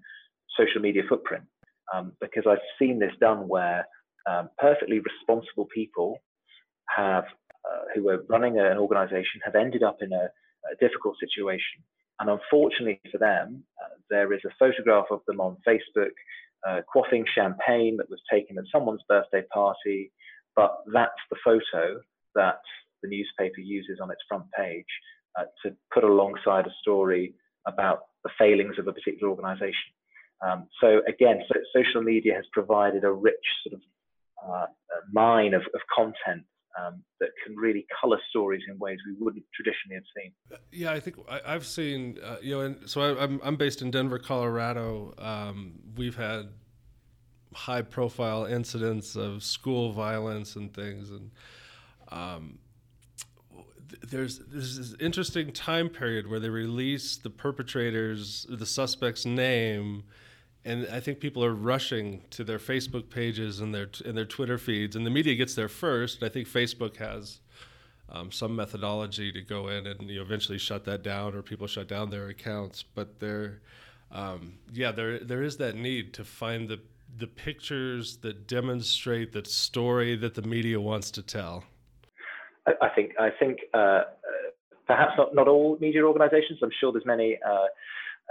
social 0.57 0.81
media 0.81 1.03
footprint 1.09 1.45
um, 1.93 2.13
because 2.21 2.45
I've 2.49 2.59
seen 2.79 2.99
this 2.99 3.13
done 3.21 3.49
where 3.49 3.87
um, 4.31 4.49
perfectly 4.59 5.01
responsible 5.01 5.67
people 5.75 6.19
have 6.89 7.25
uh, 7.71 7.83
who 7.95 8.05
were 8.05 8.25
running 8.29 8.59
an 8.59 8.79
organization 8.79 9.41
have 9.45 9.55
ended 9.55 9.83
up 9.83 9.99
in 10.01 10.13
a, 10.13 10.29
a 10.73 10.77
difficult 10.81 11.17
situation. 11.19 11.83
And 12.21 12.31
unfortunately 12.31 13.01
for 13.11 13.19
them, 13.19 13.65
uh, 13.83 13.95
there 14.11 14.33
is 14.33 14.41
a 14.47 14.55
photograph 14.59 15.07
of 15.11 15.21
them 15.27 15.41
on 15.41 15.57
Facebook 15.67 16.15
uh, 16.67 16.81
quaffing 16.95 17.25
champagne 17.35 17.97
that 17.99 18.09
was 18.09 18.21
taken 18.31 18.57
at 18.59 18.65
someone's 18.73 19.03
birthday 19.09 19.43
party 19.53 20.13
but 20.57 20.79
that's 20.93 21.13
the 21.31 21.37
photo 21.45 22.01
that 22.35 22.61
the 23.03 23.09
newspaper 23.09 23.61
uses 23.61 23.99
on 24.01 24.11
its 24.11 24.21
front 24.29 24.45
page 24.57 24.87
uh, 25.39 25.45
to 25.63 25.75
put 25.93 26.05
alongside 26.05 26.67
a 26.67 26.75
story 26.81 27.35
about 27.67 28.05
the 28.23 28.31
failings 28.39 28.79
of 28.79 28.87
a 28.87 28.93
particular 28.93 29.31
organization. 29.31 29.93
Um, 30.45 30.69
so 30.81 31.01
again, 31.09 31.41
so 31.49 31.59
social 31.75 32.03
media 32.03 32.35
has 32.35 32.45
provided 32.53 33.05
a 33.05 33.13
rich 33.13 33.35
sort 33.67 33.81
of 33.81 33.83
uh, 34.47 34.67
mine 35.13 35.55
of, 35.55 35.63
of 35.75 35.81
content 35.95 36.45
um, 36.81 37.03
that 37.21 37.31
can 37.45 37.57
really 37.57 37.87
color 38.01 38.19
stories 38.31 38.63
in 38.69 38.79
ways 38.79 38.99
we 39.07 39.15
wouldn't 39.25 39.45
traditionally 39.55 39.95
have 39.95 40.05
seen. 40.17 40.61
Yeah, 40.73 40.93
I 40.93 41.01
think 41.01 41.17
I, 41.29 41.53
have 41.53 41.67
seen, 41.67 42.19
uh, 42.23 42.37
you 42.43 42.55
know, 42.55 42.61
and 42.63 42.89
so 42.89 43.01
I, 43.01 43.11
am 43.11 43.19
I'm, 43.19 43.41
I'm 43.43 43.57
based 43.57 43.83
in 43.83 43.91
Denver, 43.91 44.19
Colorado. 44.19 45.15
Um, 45.19 45.75
we've 45.97 46.17
had 46.17 46.49
high 47.55 47.83
profile 47.83 48.45
incidents 48.47 49.15
of 49.15 49.43
school 49.43 49.93
violence 49.93 50.57
and 50.57 50.75
things 50.75 51.11
and 51.11 51.31
um, 52.09 52.59
there's 54.03 54.39
there's 54.39 54.77
this 54.77 54.95
interesting 55.01 55.53
time 55.53 55.89
period 55.89 56.29
where 56.29 56.41
they 56.41 56.49
release 56.49 57.17
the 57.17 57.31
perpetrators 57.31 58.47
the 58.49 58.67
suspect's 58.67 59.25
name 59.25 60.05
and 60.65 60.87
I 60.91 61.01
think 61.01 61.21
people 61.21 61.45
are 61.45 61.55
rushing 61.55 62.23
to 62.31 62.45
their 62.45 62.59
Facebook 62.59 63.11
pages 63.11 63.61
and 63.61 63.75
their 63.75 63.89
and 64.05 64.17
their 64.17 64.25
Twitter 64.25 64.59
feeds 64.59 64.97
and 64.97 65.07
the 65.07 65.11
media 65.11 65.35
gets 65.35 65.55
there 65.55 65.69
first 65.69 66.23
I 66.23 66.29
think 66.29 66.49
Facebook 66.49 66.97
has 66.97 67.41
um, 68.09 68.31
some 68.31 68.55
methodology 68.55 69.33
to 69.33 69.43
go 69.43 69.69
in 69.69 69.87
and 69.87 70.09
you 70.09 70.17
know, 70.17 70.23
eventually 70.23 70.59
shut 70.59 70.85
that 70.85 71.03
down, 71.03 71.35
or 71.35 71.43
people 71.43 71.67
shut 71.67 71.89
down 71.89 72.11
their 72.11 72.29
accounts. 72.29 72.83
But 72.83 73.21
there, 73.21 73.61
um, 74.13 74.55
yeah, 74.73 74.93
there 74.93 75.19
there 75.19 75.43
is 75.43 75.57
that 75.59 75.75
need 75.75 76.15
to 76.15 76.25
find 76.25 76.69
the 76.69 76.81
the 77.17 77.27
pictures 77.27 78.19
that 78.19 78.47
demonstrate 78.47 79.33
that 79.33 79.47
story 79.47 80.17
that 80.17 80.35
the 80.35 80.43
media 80.43 80.81
wants 80.81 81.11
to 81.13 81.23
tell. 81.23 81.65
I, 82.67 82.73
I 82.83 82.89
think 82.91 83.13
I 83.19 83.31
think 83.39 83.61
uh, 83.73 83.79
uh, 83.79 84.03
perhaps 84.87 85.13
not 85.17 85.35
not 85.35 85.49
all 85.49 85.79
media 85.81 86.03
organisations. 86.03 86.61
I'm 86.63 86.71
sure 86.81 86.93
there's 86.93 87.07
many 87.07 87.39
uh, 87.47 87.67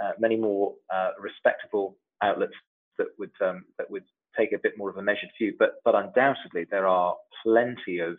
uh 0.02 0.12
many 0.18 0.36
more 0.36 0.74
uh, 0.94 1.10
respectable 1.20 1.96
outlets 2.22 2.54
that 2.98 3.08
would 3.18 3.32
um, 3.40 3.64
that 3.78 3.90
would 3.90 4.04
take 4.36 4.52
a 4.52 4.58
bit 4.62 4.76
more 4.76 4.90
of 4.90 4.96
a 4.96 5.02
measured 5.02 5.30
view. 5.38 5.54
But 5.58 5.76
but 5.84 5.94
undoubtedly 5.94 6.66
there 6.70 6.86
are 6.86 7.14
plenty 7.42 7.98
of 8.00 8.16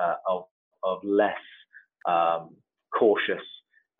uh, 0.00 0.14
of 0.28 0.44
of 0.82 0.98
less 1.04 1.36
um, 2.06 2.50
cautious 2.98 3.44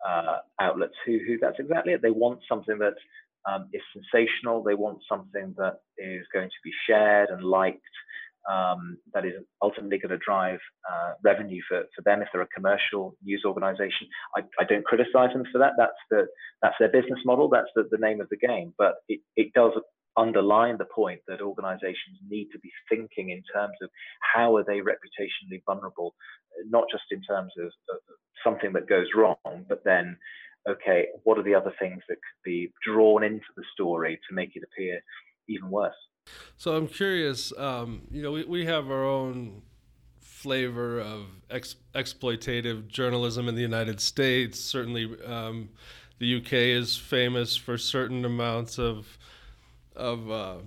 uh, 0.07 0.37
outlets 0.59 0.95
who 1.05 1.19
who 1.25 1.37
that's 1.39 1.59
exactly 1.59 1.93
it. 1.93 2.01
They 2.01 2.11
want 2.11 2.39
something 2.47 2.77
that 2.79 2.95
um, 3.49 3.69
is 3.73 3.81
sensational. 3.93 4.63
They 4.63 4.75
want 4.75 4.99
something 5.07 5.53
that 5.57 5.79
is 5.97 6.25
going 6.33 6.49
to 6.49 6.61
be 6.63 6.71
shared 6.87 7.29
and 7.29 7.43
liked. 7.43 7.81
Um, 8.49 8.97
that 9.13 9.25
is 9.25 9.33
ultimately 9.61 9.99
going 9.99 10.09
to 10.09 10.25
drive 10.25 10.59
uh, 10.89 11.13
revenue 11.23 11.61
for, 11.67 11.83
for 11.95 12.01
them 12.01 12.23
if 12.23 12.29
they're 12.33 12.41
a 12.41 12.47
commercial 12.47 13.15
news 13.23 13.43
organization. 13.45 14.07
I, 14.35 14.41
I, 14.59 14.63
don't 14.63 14.83
criticize 14.85 15.33
them 15.33 15.43
for 15.51 15.59
that. 15.59 15.73
That's 15.77 16.01
the 16.09 16.25
that's 16.63 16.75
their 16.79 16.89
business 16.89 17.19
model. 17.25 17.47
That's 17.47 17.69
the, 17.75 17.83
the 17.91 17.99
name 17.99 18.21
of 18.21 18.29
the 18.29 18.37
game. 18.37 18.73
But 18.77 18.95
it, 19.07 19.19
it 19.35 19.53
does 19.53 19.73
underline 20.17 20.77
the 20.77 20.85
point 20.85 21.21
that 21.27 21.41
organizations 21.41 22.17
need 22.27 22.47
to 22.51 22.59
be 22.59 22.71
thinking 22.89 23.29
in 23.29 23.43
terms 23.53 23.75
of 23.83 23.89
how 24.33 24.55
are 24.55 24.63
they 24.63 24.79
reputationally 24.79 25.61
vulnerable, 25.65 26.15
not 26.67 26.85
just 26.91 27.05
in 27.11 27.21
terms 27.21 27.53
of, 27.59 27.65
of 27.65 27.99
something 28.43 28.73
that 28.73 28.89
goes 28.89 29.07
wrong, 29.15 29.65
but 29.67 29.83
then 29.85 30.17
okay, 30.67 31.07
what 31.23 31.37
are 31.37 31.43
the 31.43 31.55
other 31.55 31.73
things 31.79 32.01
that 32.09 32.15
could 32.15 32.43
be 32.43 32.71
drawn 32.85 33.23
into 33.23 33.45
the 33.55 33.63
story 33.73 34.19
to 34.27 34.35
make 34.35 34.55
it 34.55 34.63
appear 34.63 34.99
even 35.47 35.69
worse? 35.69 35.95
So 36.57 36.75
I'm 36.75 36.87
curious, 36.87 37.53
um, 37.57 38.01
you 38.11 38.21
know, 38.21 38.31
we, 38.31 38.43
we 38.43 38.65
have 38.65 38.89
our 38.89 39.05
own 39.05 39.61
flavor 40.19 40.99
of 40.99 41.25
ex- 41.49 41.75
exploitative 41.93 42.87
journalism 42.87 43.47
in 43.47 43.55
the 43.55 43.61
United 43.61 43.99
States. 43.99 44.59
Certainly, 44.59 45.17
um, 45.25 45.69
the 46.19 46.37
UK 46.37 46.53
is 46.53 46.97
famous 46.97 47.55
for 47.55 47.77
certain 47.77 48.25
amounts 48.25 48.77
of 48.77 49.17
of 49.95 50.31
uh, 50.31 50.57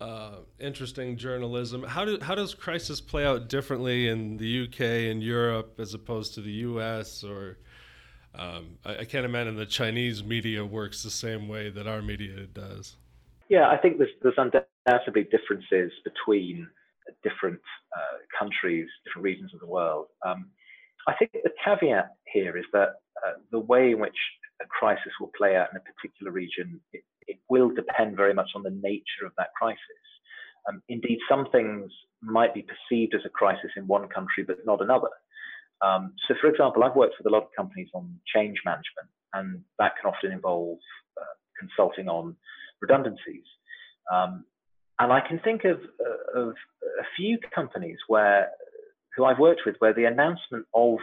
uh, 0.00 0.36
interesting 0.60 1.16
journalism. 1.16 1.82
How 1.82 2.04
do 2.04 2.18
how 2.20 2.34
does 2.34 2.54
crisis 2.54 3.00
play 3.00 3.26
out 3.26 3.48
differently 3.48 4.08
in 4.08 4.36
the 4.36 4.64
UK 4.64 4.80
and 5.10 5.22
Europe 5.22 5.74
as 5.78 5.94
opposed 5.94 6.34
to 6.34 6.40
the 6.40 6.52
US? 6.52 7.24
Or 7.24 7.58
um, 8.34 8.78
I, 8.84 8.98
I, 8.98 9.04
can't 9.04 9.24
imagine 9.24 9.56
the 9.56 9.66
Chinese 9.66 10.22
media 10.22 10.64
works 10.64 11.02
the 11.02 11.10
same 11.10 11.48
way 11.48 11.70
that 11.70 11.88
our 11.88 12.02
media 12.02 12.46
does. 12.46 12.96
Yeah, 13.48 13.68
I 13.68 13.76
think 13.78 13.98
there's 13.98 14.10
there's 14.22 14.38
undoubtedly 14.38 15.24
differences 15.24 15.92
between 16.04 16.68
different 17.22 17.60
uh, 17.96 18.18
countries, 18.38 18.88
different 19.04 19.24
regions 19.24 19.52
of 19.54 19.60
the 19.60 19.66
world. 19.66 20.06
Um, 20.26 20.50
I 21.08 21.14
think 21.18 21.32
the 21.32 21.50
caveat 21.64 22.10
here 22.32 22.56
is 22.56 22.64
that 22.72 22.88
uh, 23.26 23.32
the 23.50 23.58
way 23.60 23.92
in 23.92 24.00
which 24.00 24.16
a 24.62 24.66
crisis 24.66 25.12
will 25.20 25.30
play 25.36 25.56
out 25.56 25.68
in 25.72 25.78
a 25.78 25.80
particular 25.80 26.32
region, 26.32 26.80
it, 26.92 27.02
it 27.26 27.38
will 27.48 27.70
depend 27.70 28.16
very 28.16 28.34
much 28.34 28.50
on 28.54 28.62
the 28.62 28.70
nature 28.70 29.24
of 29.24 29.32
that 29.38 29.48
crisis. 29.58 29.78
Um, 30.68 30.82
indeed, 30.88 31.18
some 31.28 31.46
things 31.50 31.90
might 32.22 32.52
be 32.54 32.62
perceived 32.62 33.14
as 33.14 33.22
a 33.24 33.30
crisis 33.30 33.70
in 33.76 33.86
one 33.86 34.08
country 34.08 34.44
but 34.46 34.58
not 34.66 34.82
another. 34.82 35.08
Um, 35.80 36.12
so, 36.26 36.34
for 36.40 36.48
example, 36.48 36.84
I've 36.84 36.96
worked 36.96 37.14
with 37.18 37.26
a 37.26 37.34
lot 37.34 37.44
of 37.44 37.48
companies 37.56 37.88
on 37.94 38.18
change 38.34 38.58
management, 38.64 39.08
and 39.32 39.62
that 39.78 39.92
can 40.00 40.10
often 40.12 40.32
involve 40.32 40.78
uh, 41.20 41.34
consulting 41.58 42.08
on 42.08 42.36
redundancies. 42.80 43.44
Um, 44.12 44.44
and 44.98 45.12
I 45.12 45.20
can 45.20 45.38
think 45.40 45.64
of, 45.64 45.78
uh, 45.78 46.40
of 46.40 46.48
a 46.48 47.04
few 47.16 47.38
companies 47.54 47.98
where 48.08 48.50
who 49.16 49.24
I've 49.24 49.38
worked 49.38 49.62
with 49.66 49.76
where 49.80 49.94
the 49.94 50.04
announcement 50.04 50.66
of 50.74 50.98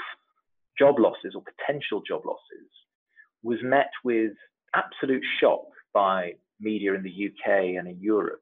job 0.79 0.95
losses 0.99 1.35
or 1.35 1.43
potential 1.43 2.01
job 2.07 2.21
losses 2.25 2.69
was 3.43 3.59
met 3.61 3.89
with 4.03 4.31
absolute 4.73 5.23
shock 5.39 5.65
by 5.93 6.33
media 6.59 6.93
in 6.93 7.03
the 7.03 7.27
UK 7.27 7.77
and 7.77 7.87
in 7.87 7.99
Europe, 7.99 8.41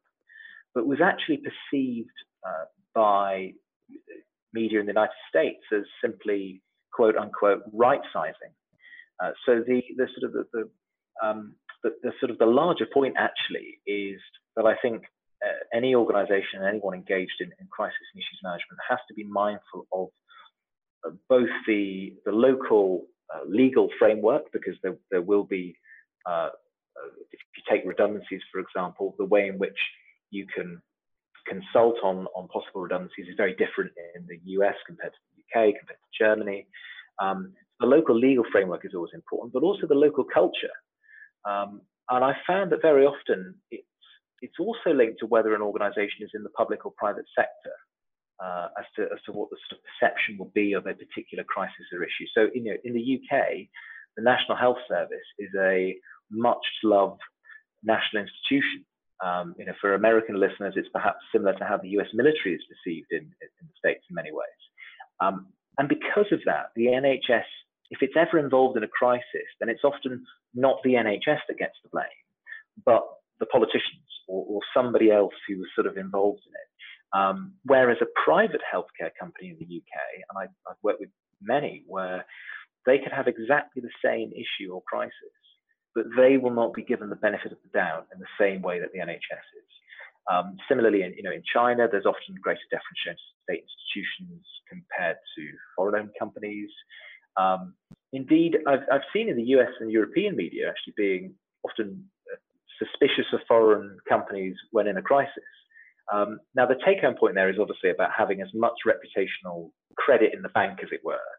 but 0.74 0.86
was 0.86 1.00
actually 1.04 1.38
perceived 1.38 2.10
uh, 2.48 2.65
by 2.93 3.54
media 4.54 4.80
in 4.80 4.86
the 4.86 4.91
United 4.91 5.15
States 5.30 5.63
as 5.76 5.84
simply 6.02 6.62
quote 6.93 7.17
unquote 7.17 7.63
right 7.74 8.02
sizing. 8.12 8.54
Uh, 9.24 9.32
so 9.46 9.63
the, 9.65 9.82
the 9.98 10.08
sort 10.17 10.30
of 10.30 10.34
the, 10.34 10.46
the, 10.54 11.28
um, 11.28 11.56
the, 11.84 11.91
the, 12.02 12.12
sort 12.19 12.32
of 12.32 12.38
the 12.38 12.46
larger 12.46 12.86
point 12.86 13.15
actually 13.17 13.80
is 13.86 14.19
that 14.56 14.65
I 14.65 14.76
think 14.82 15.04
uh, 15.46 15.78
any 15.78 15.96
organization 15.96 16.63
anyone 16.67 16.93
engaged 16.93 17.39
in, 17.39 17.52
in 17.60 17.67
crisis 17.69 18.08
and 18.13 18.19
issues 18.22 18.39
management 18.43 18.80
has 18.89 19.00
to 19.08 19.13
be 19.13 19.24
mindful 19.24 19.86
of 19.91 20.10
both 21.28 21.50
the 21.67 22.13
the 22.26 22.32
local 22.32 23.06
uh, 23.34 23.41
legal 23.48 23.89
framework 24.00 24.43
because 24.54 24.76
there, 24.84 24.96
there 25.12 25.22
will 25.22 25.43
be 25.43 25.76
uh, 26.26 26.50
if 27.32 27.39
you 27.58 27.63
take 27.69 27.86
redundancies, 27.86 28.41
for 28.52 28.60
example, 28.60 29.15
the 29.17 29.26
way 29.26 29.48
in 29.48 29.58
which 29.58 29.78
you 30.30 30.46
can 30.56 30.82
consult 31.48 31.96
on, 32.04 32.28
on 32.36 32.48
possible 32.48 32.82
redundancies 32.82 33.28
is 33.28 33.36
very 33.36 33.56
different 33.56 33.91
in 34.15 34.26
the 34.28 34.39
US 34.58 34.76
compared 34.86 35.13
to 35.13 35.19
the 35.36 35.41
UK, 35.43 35.76
compared 35.78 36.00
to 36.00 36.24
Germany. 36.24 36.67
Um, 37.22 37.54
the 37.80 37.86
local 37.86 38.17
legal 38.17 38.46
framework 38.52 38.86
is 38.86 38.93
always 38.96 39.13
important, 39.13 39.54
but 39.54 39.63
also 39.63 39.88
the 39.88 39.96
local 39.96 40.24
culture. 40.24 40.76
Um, 41.49 41.82
and 42.10 42.23
I 42.23 42.34
found 42.45 42.71
that 42.71 42.82
very 42.82 43.06
often 43.06 43.56
it's, 43.71 43.88
it's 44.41 44.60
also 44.60 44.93
linked 44.93 45.19
to 45.19 45.25
whether 45.25 45.56
an 45.56 45.62
organization 45.62 46.21
is 46.21 46.32
in 46.34 46.43
the 46.43 46.49
public 46.49 46.86
or 46.86 46.93
private 46.97 47.25
sector. 47.36 47.75
Uh, 48.43 48.67
as 48.79 48.86
to 48.95 49.03
as 49.03 49.21
to 49.25 49.32
what 49.32 49.47
the 49.51 49.58
sort 49.69 49.79
of 49.79 49.86
perception 49.88 50.38
will 50.38 50.51
be 50.56 50.73
of 50.73 50.88
a 50.88 50.93
particular 50.93 51.45
crisis 51.45 51.86
or 51.93 52.03
issue. 52.03 52.25
So, 52.34 52.49
you 52.53 52.63
know, 52.63 52.75
in 52.84 52.93
the 52.93 52.99
UK, 52.99 53.69
the 54.17 54.23
National 54.23 54.58
Health 54.58 54.79
Service 54.89 55.27
is 55.38 55.49
a 55.58 55.95
much 56.32 56.65
loved 56.84 57.21
national 57.84 58.23
institution. 58.23 58.86
Um, 59.23 59.56
you 59.58 59.65
know, 59.65 59.73
for 59.79 59.93
American 59.93 60.39
listeners, 60.39 60.73
it's 60.75 60.89
perhaps 60.91 61.19
similar 61.32 61.53
to 61.53 61.63
how 61.63 61.77
the 61.77 61.89
U.S. 61.89 62.08
military 62.13 62.56
is 62.56 62.62
perceived 62.67 63.08
in, 63.12 63.19
in 63.19 63.49
the 63.62 63.77
states 63.77 64.03
in 64.10 64.15
many 64.15 64.32
ways. 64.32 64.62
Um, 65.21 65.47
and 65.77 65.88
because 65.88 66.27
of 66.32 66.39
that, 66.45 66.71
the 66.75 66.88
NHS, 66.88 67.47
if 67.91 68.01
it's 68.01 68.17
ever 68.17 68.39
involved 68.39 68.77
in 68.77 68.84
a 68.84 68.88
crisis, 68.88 69.47
then 69.60 69.69
it's 69.69 69.84
often 69.84 70.25
not 70.53 70.77
the 70.83 70.93
NHS 70.93 71.39
that 71.47 71.57
gets 71.57 71.75
the 71.83 71.89
blame, 71.89 72.05
but 72.85 73.03
the 73.39 73.45
politicians 73.45 74.07
or, 74.27 74.45
or 74.47 74.59
somebody 74.73 75.11
else 75.11 75.33
who 75.47 75.57
was 75.57 75.67
sort 75.75 75.87
of 75.87 75.97
involved 75.97 76.41
in 76.45 76.53
it. 76.53 76.69
Um, 77.13 77.53
whereas 77.65 77.97
a 78.01 78.07
private 78.25 78.61
healthcare 78.61 79.11
company 79.19 79.49
in 79.49 79.57
the 79.59 79.65
UK, 79.65 79.93
and 80.29 80.37
I, 80.37 80.43
I've 80.69 80.81
worked 80.81 80.99
with 80.99 81.09
many, 81.41 81.83
where 81.87 82.25
they 82.85 82.97
could 82.97 83.11
have 83.11 83.27
exactly 83.27 83.81
the 83.81 83.93
same 84.03 84.31
issue 84.33 84.73
or 84.73 84.81
crisis, 84.81 85.13
but 85.93 86.05
they 86.17 86.37
will 86.37 86.53
not 86.53 86.73
be 86.73 86.83
given 86.83 87.09
the 87.09 87.15
benefit 87.15 87.51
of 87.51 87.59
the 87.63 87.77
doubt 87.77 88.07
in 88.13 88.19
the 88.19 88.33
same 88.39 88.61
way 88.61 88.79
that 88.79 88.91
the 88.93 88.99
NHS 88.99 89.45
is. 89.61 89.69
Um, 90.31 90.57
similarly, 90.69 91.03
in, 91.03 91.13
you 91.15 91.23
know, 91.23 91.31
in 91.31 91.43
China, 91.53 91.87
there's 91.89 92.05
often 92.05 92.35
greater 92.41 92.63
deference 92.71 92.99
shown 93.05 93.15
to 93.15 93.29
state 93.43 93.63
institutions 93.67 94.45
compared 94.69 95.17
to 95.37 95.43
foreign-owned 95.75 96.11
companies. 96.17 96.69
Um, 97.37 97.75
indeed, 98.13 98.58
I've, 98.67 98.86
I've 98.91 99.02
seen 99.12 99.28
in 99.28 99.36
the 99.36 99.43
US 99.58 99.71
and 99.80 99.91
European 99.91 100.36
media 100.36 100.69
actually 100.69 100.93
being 100.95 101.34
often 101.65 102.06
uh, 102.32 102.38
suspicious 102.80 103.26
of 103.34 103.41
foreign 103.47 103.97
companies 104.08 104.56
when 104.71 104.88
in 104.88 104.97
a 104.97 105.02
crisis. 105.02 105.43
Um, 106.12 106.39
now, 106.56 106.65
the 106.65 106.80
take-home 106.86 107.15
point 107.15 107.36
there 107.36 107.49
is 107.49 107.58
obviously 107.60 107.89
about 107.89 108.12
having 108.17 108.41
as 108.41 108.49
much 108.54 108.76
reputational 108.86 109.71
credit 109.97 110.34
in 110.34 110.41
the 110.41 110.49
bank, 110.49 110.80
as 110.84 110.89
it 110.91 111.02
were, 111.04 111.30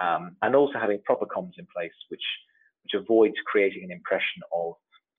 um, 0.00 0.36
and 0.42 0.56
also 0.56 0.78
having 0.78 1.00
proper 1.04 1.26
comms 1.26 1.58
in 1.58 1.66
place, 1.74 1.92
which 2.08 2.24
which 2.84 3.02
avoids 3.02 3.34
creating 3.44 3.84
an 3.84 3.90
impression 3.90 4.40
of 4.54 4.74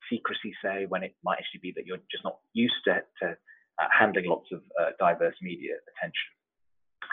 secrecy, 0.09 0.53
say, 0.63 0.85
when 0.87 1.03
it 1.03 1.13
might 1.23 1.37
actually 1.37 1.59
be 1.61 1.73
that 1.75 1.85
you're 1.85 2.01
just 2.09 2.23
not 2.23 2.37
used 2.53 2.73
to, 2.85 3.03
to 3.21 3.27
uh, 3.29 3.87
handling 3.91 4.25
lots 4.25 4.47
of 4.51 4.61
uh, 4.81 4.89
diverse 4.97 5.35
media 5.41 5.75
attention. 5.95 6.29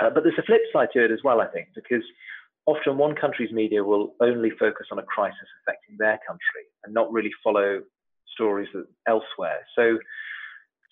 Uh, 0.01 0.11
but 0.11 0.23
there's 0.23 0.39
a 0.39 0.43
flip 0.43 0.63
side 0.73 0.89
to 0.93 1.05
it 1.05 1.11
as 1.11 1.21
well, 1.25 1.41
I 1.41 1.47
think, 1.47 1.69
because 1.75 2.05
often 2.67 2.99
one 2.99 3.15
country's 3.15 3.53
media 3.53 3.83
will 3.83 4.15
only 4.21 4.51
focus 4.51 4.87
on 4.91 4.99
a 4.99 5.03
crisis 5.03 5.49
affecting 5.63 5.97
their 5.99 6.19
country 6.27 6.67
and 6.85 6.93
not 6.93 7.11
really 7.13 7.31
follow 7.43 7.81
stories 8.35 8.69
elsewhere. 9.09 9.65
So, 9.77 9.99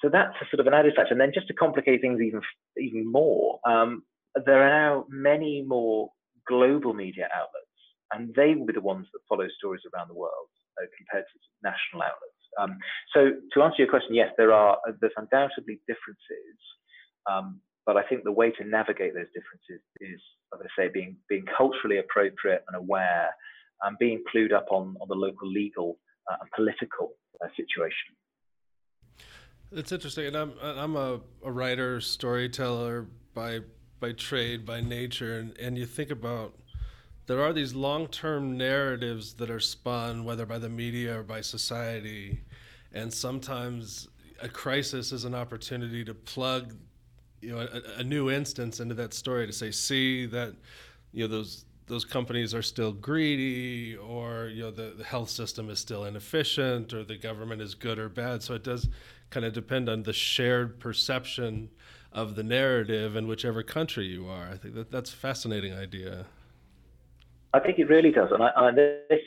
so 0.00 0.08
that's 0.08 0.34
a 0.40 0.46
sort 0.50 0.60
of 0.60 0.66
an 0.66 0.74
added 0.74 0.94
factor. 0.96 1.12
And 1.12 1.20
then 1.20 1.32
just 1.34 1.48
to 1.48 1.54
complicate 1.54 2.00
things 2.00 2.20
even 2.20 2.40
even 2.78 3.10
more, 3.10 3.58
um, 3.66 4.02
there 4.46 4.62
are 4.62 4.70
now 4.70 5.06
many 5.08 5.62
more 5.62 6.10
global 6.46 6.94
media 6.94 7.28
outlets 7.34 7.64
and 8.12 8.34
they 8.34 8.54
will 8.54 8.66
be 8.66 8.72
the 8.72 8.80
ones 8.80 9.06
that 9.12 9.20
follow 9.28 9.46
stories 9.58 9.82
around 9.92 10.08
the 10.08 10.14
world 10.14 10.48
uh, 10.78 10.86
compared 10.96 11.24
to 11.24 11.38
national 11.62 12.02
outlets. 12.02 12.40
Um, 12.60 12.78
so 13.12 13.32
to 13.52 13.62
answer 13.62 13.82
your 13.82 13.88
question, 13.88 14.14
yes, 14.14 14.30
there 14.36 14.52
are 14.52 14.78
there's 15.00 15.12
undoubtedly 15.16 15.80
differences 15.88 16.58
um, 17.30 17.60
but 17.86 17.96
I 17.96 18.02
think 18.02 18.24
the 18.24 18.32
way 18.32 18.50
to 18.52 18.64
navigate 18.64 19.14
those 19.14 19.26
differences 19.34 19.82
is, 20.00 20.20
as 20.54 20.60
I 20.62 20.68
say, 20.76 20.90
being 20.92 21.16
being 21.28 21.44
culturally 21.56 21.98
appropriate 21.98 22.64
and 22.68 22.76
aware, 22.76 23.28
and 23.82 23.98
being 23.98 24.22
clued 24.34 24.52
up 24.52 24.66
on 24.70 24.96
on 25.00 25.08
the 25.08 25.14
local 25.14 25.48
legal 25.48 25.98
uh, 26.30 26.36
and 26.40 26.50
political 26.52 27.12
uh, 27.42 27.48
situation. 27.56 28.14
It's 29.72 29.92
interesting, 29.92 30.26
and 30.26 30.36
I'm 30.36 30.52
I'm 30.62 30.96
a, 30.96 31.20
a 31.44 31.52
writer, 31.52 32.00
storyteller 32.00 33.06
by 33.34 33.60
by 34.00 34.12
trade, 34.12 34.66
by 34.66 34.80
nature, 34.80 35.38
and, 35.38 35.56
and 35.58 35.78
you 35.78 35.86
think 35.86 36.10
about 36.10 36.54
there 37.26 37.40
are 37.40 37.54
these 37.54 37.74
long-term 37.74 38.56
narratives 38.58 39.34
that 39.34 39.50
are 39.50 39.60
spun, 39.60 40.24
whether 40.24 40.44
by 40.44 40.58
the 40.58 40.68
media 40.68 41.20
or 41.20 41.22
by 41.22 41.40
society, 41.40 42.42
and 42.92 43.12
sometimes 43.12 44.08
a 44.42 44.48
crisis 44.48 45.10
is 45.10 45.24
an 45.24 45.34
opportunity 45.34 46.04
to 46.04 46.12
plug, 46.12 46.74
you 47.44 47.54
know, 47.54 47.60
a, 47.60 48.00
a 48.00 48.04
new 48.04 48.30
instance 48.30 48.80
into 48.80 48.94
that 48.94 49.14
story 49.14 49.46
to 49.46 49.52
say, 49.52 49.70
see 49.70 50.26
that, 50.26 50.54
you 51.12 51.24
know, 51.24 51.28
those 51.28 51.64
those 51.86 52.04
companies 52.04 52.54
are 52.54 52.62
still 52.62 52.92
greedy 52.92 53.94
or 53.96 54.46
you 54.46 54.62
know 54.62 54.70
the, 54.70 54.94
the 54.96 55.04
health 55.04 55.28
system 55.28 55.68
is 55.68 55.78
still 55.78 56.06
inefficient 56.06 56.94
or 56.94 57.04
the 57.04 57.16
government 57.16 57.60
is 57.60 57.74
good 57.74 57.98
or 57.98 58.08
bad. 58.08 58.42
So 58.42 58.54
it 58.54 58.64
does 58.64 58.88
kind 59.30 59.44
of 59.44 59.52
depend 59.52 59.88
on 59.88 60.02
the 60.02 60.12
shared 60.12 60.80
perception 60.80 61.68
of 62.10 62.36
the 62.36 62.42
narrative 62.42 63.16
in 63.16 63.26
whichever 63.26 63.62
country 63.62 64.06
you 64.06 64.26
are. 64.28 64.48
I 64.48 64.56
think 64.56 64.74
that 64.76 64.90
that's 64.90 65.12
a 65.12 65.16
fascinating 65.16 65.74
idea. 65.74 66.24
I 67.52 67.60
think 67.60 67.78
it 67.78 67.88
really 67.88 68.10
does. 68.10 68.30
And, 68.32 68.42
I, 68.42 68.70
this 68.72 69.20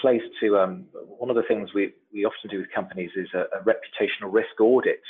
plays 0.00 0.22
to 0.40 0.58
um, 0.58 0.84
one 1.18 1.28
of 1.28 1.36
the 1.36 1.42
things 1.42 1.70
we, 1.74 1.92
we 2.12 2.24
often 2.24 2.50
do 2.50 2.58
with 2.58 2.70
companies 2.74 3.10
is 3.16 3.28
a, 3.34 3.46
a 3.58 3.64
reputational 3.64 4.32
risk 4.32 4.60
audit 4.60 5.00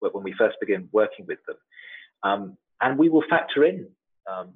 when 0.00 0.22
we 0.22 0.34
first 0.38 0.56
begin 0.60 0.88
working 0.92 1.26
with 1.26 1.38
them 1.46 1.56
um, 2.22 2.56
and 2.80 2.98
we 2.98 3.08
will 3.08 3.24
factor 3.28 3.64
in 3.64 3.88
um, 4.30 4.52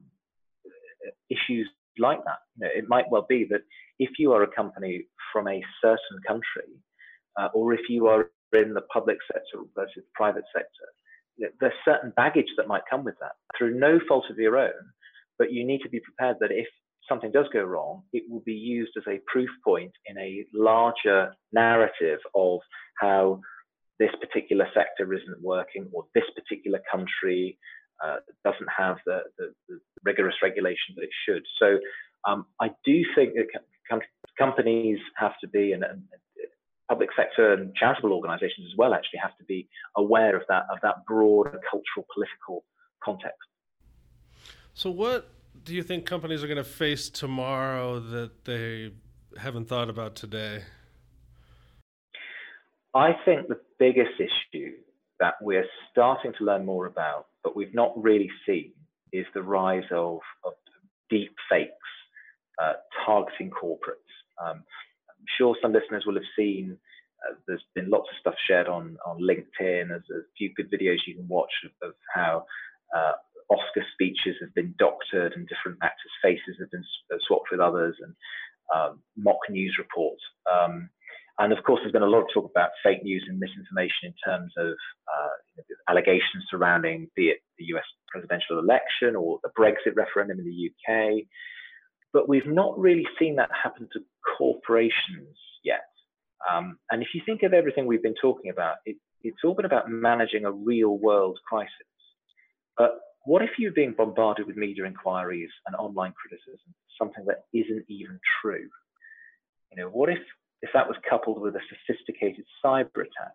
issues 1.29 1.69
like 1.99 2.23
that. 2.25 2.39
You 2.57 2.67
know, 2.67 2.71
it 2.75 2.89
might 2.89 3.11
well 3.11 3.27
be 3.29 3.47
that 3.51 3.63
if 3.99 4.11
you 4.19 4.33
are 4.33 4.43
a 4.43 4.55
company 4.55 5.05
from 5.33 5.49
a 5.49 5.63
certain 5.83 6.21
country, 6.27 6.73
uh, 7.39 7.49
or 7.55 7.73
if 7.73 7.89
you 7.89 8.07
are 8.09 8.31
in 8.53 8.75
the 8.75 8.83
public 8.93 9.19
sector 9.33 9.65
versus 9.75 9.95
the 9.97 10.03
private 10.15 10.45
sector, 10.55 10.87
you 11.37 11.47
know, 11.47 11.53
there's 11.61 11.73
certain 11.85 12.13
baggage 12.17 12.53
that 12.57 12.69
might 12.69 12.83
come 12.89 13.05
with 13.05 13.15
that 13.21 13.33
through 13.57 13.79
no 13.79 14.01
fault 14.09 14.25
of 14.31 14.39
your 14.39 14.59
own. 14.59 14.73
But 15.39 15.53
you 15.53 15.65
need 15.65 15.81
to 15.83 15.89
be 15.89 16.01
prepared 16.01 16.37
that 16.41 16.51
if 16.51 16.67
something 17.09 17.33
does 17.33 17.47
go 17.53 17.63
wrong, 17.63 18.03
it 18.13 18.25
will 18.29 18.43
be 18.45 18.53
used 18.53 18.93
as 18.97 19.05
a 19.09 19.21
proof 19.27 19.49
point 19.65 19.93
in 20.07 20.19
a 20.19 20.45
larger 20.55 21.33
narrative 21.53 22.19
of 22.35 22.61
how 22.99 23.41
this 24.01 24.11
particular 24.21 24.67
sector 24.75 25.13
isn't 25.13 25.41
working 25.43 25.87
or 25.93 26.05
this 26.15 26.25
particular 26.35 26.81
country 26.91 27.57
uh, 28.05 28.17
doesn't 28.45 28.69
have 28.77 28.97
the, 29.07 29.21
the, 29.39 29.53
the, 29.69 29.79
rigorous 30.05 30.35
regulation 30.43 30.95
that 30.97 31.03
it 31.03 31.11
should. 31.27 31.43
So 31.59 31.79
um, 32.27 32.47
I 32.59 32.71
do 32.83 33.05
think 33.15 33.35
that 33.35 33.47
com- 33.89 34.01
companies 34.39 34.99
have 35.17 35.33
to 35.43 35.49
be, 35.49 35.73
and, 35.73 35.85
and, 35.85 36.03
public 36.89 37.11
sector 37.17 37.53
and 37.53 37.73
charitable 37.77 38.13
organisations 38.13 38.67
as 38.73 38.77
well, 38.77 38.93
actually 38.95 39.21
have 39.23 39.37
to 39.39 39.45
be 39.45 39.69
aware 39.97 40.35
of 40.35 40.43
that 40.49 40.65
of 40.73 40.79
that 40.83 40.97
broader 41.07 41.61
cultural 41.71 42.05
political 42.13 42.65
context. 43.05 43.39
So, 44.75 44.91
what 44.91 45.31
do 45.63 45.73
you 45.73 45.85
think 45.85 46.05
companies 46.05 46.43
are 46.43 46.49
going 46.49 46.57
to 46.57 46.65
face 46.65 47.09
tomorrow 47.09 48.01
that 48.01 48.45
they 48.45 48.93
haven't 49.39 49.69
thought 49.69 49.89
about 49.89 50.17
today? 50.17 50.63
I 52.95 53.13
think 53.25 53.49
the 53.49 53.61
biggest 53.79 54.19
issue 54.19 54.73
that 55.21 55.35
we're 55.41 55.67
starting 55.91 56.33
to 56.39 56.45
learn 56.45 56.65
more 56.65 56.87
about, 56.87 57.27
but 57.45 57.55
we've 57.55 57.75
not 57.75 57.93
really 57.97 58.31
seen, 58.47 58.73
is 59.13 59.27
the 59.35 59.43
rise 59.43 59.85
of, 59.91 60.21
of 60.45 60.53
deep 61.09 61.35
fakes 61.51 61.73
uh, 62.61 62.75
targeting 63.05 63.51
corporates. 63.51 64.11
Um, 64.43 64.63
I'm 65.09 65.27
sure 65.37 65.57
some 65.61 65.73
listeners 65.73 66.05
will 66.07 66.15
have 66.15 66.23
seen 66.37 66.79
uh, 67.29 67.35
there's 67.47 67.65
been 67.75 67.91
lots 67.91 68.09
of 68.11 68.19
stuff 68.21 68.35
shared 68.47 68.69
on, 68.69 68.97
on 69.07 69.21
LinkedIn. 69.21 69.89
There's 69.89 70.11
a 70.11 70.25
few 70.39 70.53
good 70.55 70.71
videos 70.71 70.99
you 71.07 71.17
can 71.17 71.29
watch 71.29 71.53
of, 71.65 71.89
of 71.89 71.95
how 72.15 72.47
uh, 72.97 73.13
Oscar 73.51 73.85
speeches 73.93 74.37
have 74.41 74.55
been 74.55 74.75
doctored 74.79 75.35
and 75.35 75.49
different 75.49 75.79
actors' 75.83 76.13
faces 76.23 76.57
have 76.61 76.71
been 76.71 76.85
uh, 77.13 77.19
swapped 77.27 77.51
with 77.51 77.61
others 77.61 77.97
and 78.01 78.15
um, 78.75 79.01
mock 79.17 79.39
news 79.51 79.77
reports. 79.79 80.23
Um, 80.51 80.89
and 81.41 81.55
of 81.55 81.65
course, 81.65 81.81
there's 81.81 81.93
been 81.93 82.03
a 82.03 82.07
lot 82.07 82.21
of 82.21 82.27
talk 82.35 82.51
about 82.51 82.71
fake 82.83 83.03
news 83.03 83.25
and 83.27 83.39
misinformation 83.39 84.13
in 84.13 84.15
terms 84.25 84.53
of 84.59 84.69
uh, 84.69 85.63
allegations 85.89 86.45
surrounding, 86.51 87.09
be 87.17 87.29
it 87.29 87.39
the 87.59 87.65
US 87.77 87.85
presidential 88.09 88.59
election 88.59 89.17
or 89.17 89.41
the 89.43 89.51
Brexit 89.59 89.97
referendum 89.97 90.39
in 90.39 90.45
the 90.45 90.71
UK. 90.71 91.25
But 92.13 92.29
we've 92.29 92.47
not 92.47 92.79
really 92.79 93.07
seen 93.19 93.37
that 93.37 93.49
happen 93.51 93.89
to 93.95 94.01
corporations 94.37 95.39
yet. 95.65 95.89
Um, 96.51 96.79
and 96.91 97.03
if 97.03 97.09
you 97.15 97.23
think 97.25 97.43
of 97.43 97.55
everything 97.55 97.87
we've 97.87 98.03
been 98.03 98.15
talking 98.21 98.51
about, 98.51 98.77
it, 98.85 98.97
it's 99.23 99.39
all 99.43 99.55
been 99.55 99.65
about 99.65 99.91
managing 99.91 100.45
a 100.45 100.53
real 100.53 100.99
world 100.99 101.39
crisis. 101.49 101.71
But 102.77 103.01
what 103.25 103.41
if 103.41 103.51
you're 103.59 103.73
being 103.73 103.95
bombarded 103.97 104.47
with 104.47 104.57
media 104.57 104.85
inquiries 104.85 105.51
and 105.67 105.75
online 105.77 106.13
criticism, 106.13 106.75
something 106.99 107.25
that 107.27 107.45
isn't 107.55 107.85
even 107.89 108.21
true? 108.43 108.69
You 109.71 109.83
know, 109.83 109.89
what 109.89 110.11
if 110.11 110.19
if 110.63 110.71
that 110.75 110.89
was 110.89 110.97
coupled 111.09 111.41
with 111.41 111.55
a 111.57 111.61
sophisticated 111.69 112.45
cyber 112.65 113.03
attack? 113.09 113.35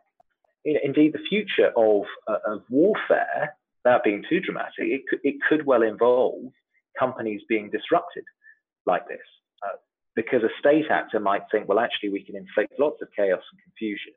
Indeed, 0.64 1.14
the 1.14 1.28
future 1.30 1.72
of 1.78 2.04
uh, 2.28 2.54
of 2.54 2.64
warfare, 2.70 3.56
without 3.84 4.04
being 4.04 4.24
too 4.28 4.40
dramatic, 4.40 4.74
it 4.80 5.02
could, 5.08 5.20
it 5.24 5.36
could 5.48 5.66
well 5.66 5.84
involve 5.84 6.52
companies 6.98 7.42
being 7.48 7.70
disrupted 7.70 8.24
like 8.86 9.08
this. 9.08 9.20
Uh, 9.64 9.78
because 10.16 10.42
a 10.44 10.50
state 10.60 10.86
actor 10.90 11.20
might 11.20 11.44
think, 11.52 11.68
well, 11.68 11.80
actually, 11.80 12.10
we 12.10 12.24
can 12.24 12.36
inflict 12.36 12.80
lots 12.80 13.02
of 13.02 13.10
chaos 13.16 13.44
and 13.52 13.62
confusion, 13.64 14.14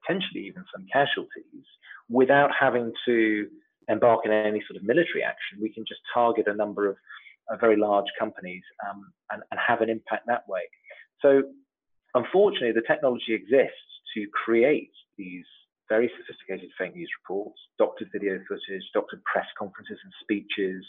potentially 0.00 0.46
even 0.46 0.64
some 0.72 0.86
casualties, 0.92 1.66
without 2.08 2.50
having 2.58 2.92
to 3.06 3.48
embark 3.88 4.20
in 4.24 4.30
any 4.30 4.62
sort 4.68 4.76
of 4.76 4.86
military 4.86 5.22
action. 5.24 5.58
We 5.60 5.72
can 5.72 5.84
just 5.86 6.00
target 6.14 6.46
a 6.46 6.54
number 6.54 6.88
of 6.88 6.96
uh, 7.50 7.56
very 7.56 7.76
large 7.76 8.06
companies 8.18 8.62
um, 8.88 9.12
and, 9.32 9.42
and 9.50 9.58
have 9.58 9.80
an 9.80 9.90
impact 9.90 10.26
that 10.26 10.46
way. 10.48 10.62
So, 11.20 11.42
unfortunately, 12.14 12.72
the 12.72 12.86
technology 12.86 13.34
exists 13.34 13.90
to 14.14 14.26
create 14.44 14.92
these 15.16 15.44
very 15.88 16.10
sophisticated 16.16 16.70
fake 16.78 16.94
news 16.94 17.10
reports, 17.22 17.58
doctored 17.78 18.08
video 18.12 18.38
footage, 18.48 18.84
doctored 18.94 19.22
press 19.24 19.46
conferences 19.58 19.98
and 20.02 20.12
speeches, 20.22 20.84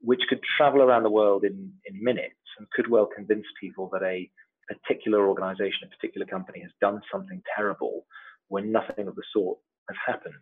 which 0.00 0.20
could 0.28 0.40
travel 0.56 0.82
around 0.82 1.04
the 1.04 1.10
world 1.10 1.44
in, 1.44 1.72
in 1.86 2.04
minutes 2.04 2.34
and 2.58 2.68
could 2.70 2.88
well 2.90 3.06
convince 3.06 3.46
people 3.60 3.88
that 3.92 4.02
a 4.02 4.28
particular 4.68 5.26
organization, 5.28 5.84
a 5.84 5.96
particular 5.96 6.26
company 6.26 6.60
has 6.60 6.70
done 6.80 7.00
something 7.10 7.42
terrible 7.56 8.04
when 8.48 8.72
nothing 8.72 9.08
of 9.08 9.14
the 9.14 9.22
sort 9.32 9.58
has 9.88 9.96
happened. 10.06 10.34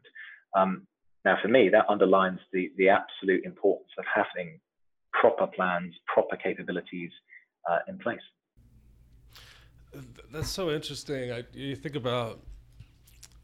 Um, 0.56 0.86
now, 1.24 1.38
for 1.40 1.48
me, 1.48 1.68
that 1.70 1.86
underlines 1.88 2.40
the, 2.52 2.70
the 2.76 2.88
absolute 2.88 3.44
importance 3.44 3.90
of 3.98 4.04
having 4.12 4.60
proper 5.12 5.46
plans, 5.46 5.94
proper 6.12 6.36
capabilities 6.36 7.10
uh, 7.70 7.78
in 7.88 7.98
place. 7.98 8.20
That's 10.34 10.50
so 10.50 10.72
interesting. 10.72 11.30
I, 11.30 11.44
you 11.52 11.76
think 11.76 11.94
about 11.94 12.40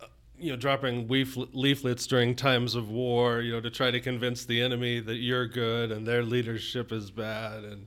uh, 0.00 0.06
you 0.36 0.50
know, 0.50 0.56
dropping 0.56 1.06
leaflets 1.06 2.04
during 2.08 2.34
times 2.34 2.74
of 2.74 2.90
war, 2.90 3.42
you 3.42 3.52
know, 3.52 3.60
to 3.60 3.70
try 3.70 3.92
to 3.92 4.00
convince 4.00 4.44
the 4.44 4.60
enemy 4.60 4.98
that 4.98 5.14
you're 5.14 5.46
good 5.46 5.92
and 5.92 6.04
their 6.04 6.24
leadership 6.24 6.90
is 6.90 7.12
bad. 7.12 7.62
And 7.62 7.86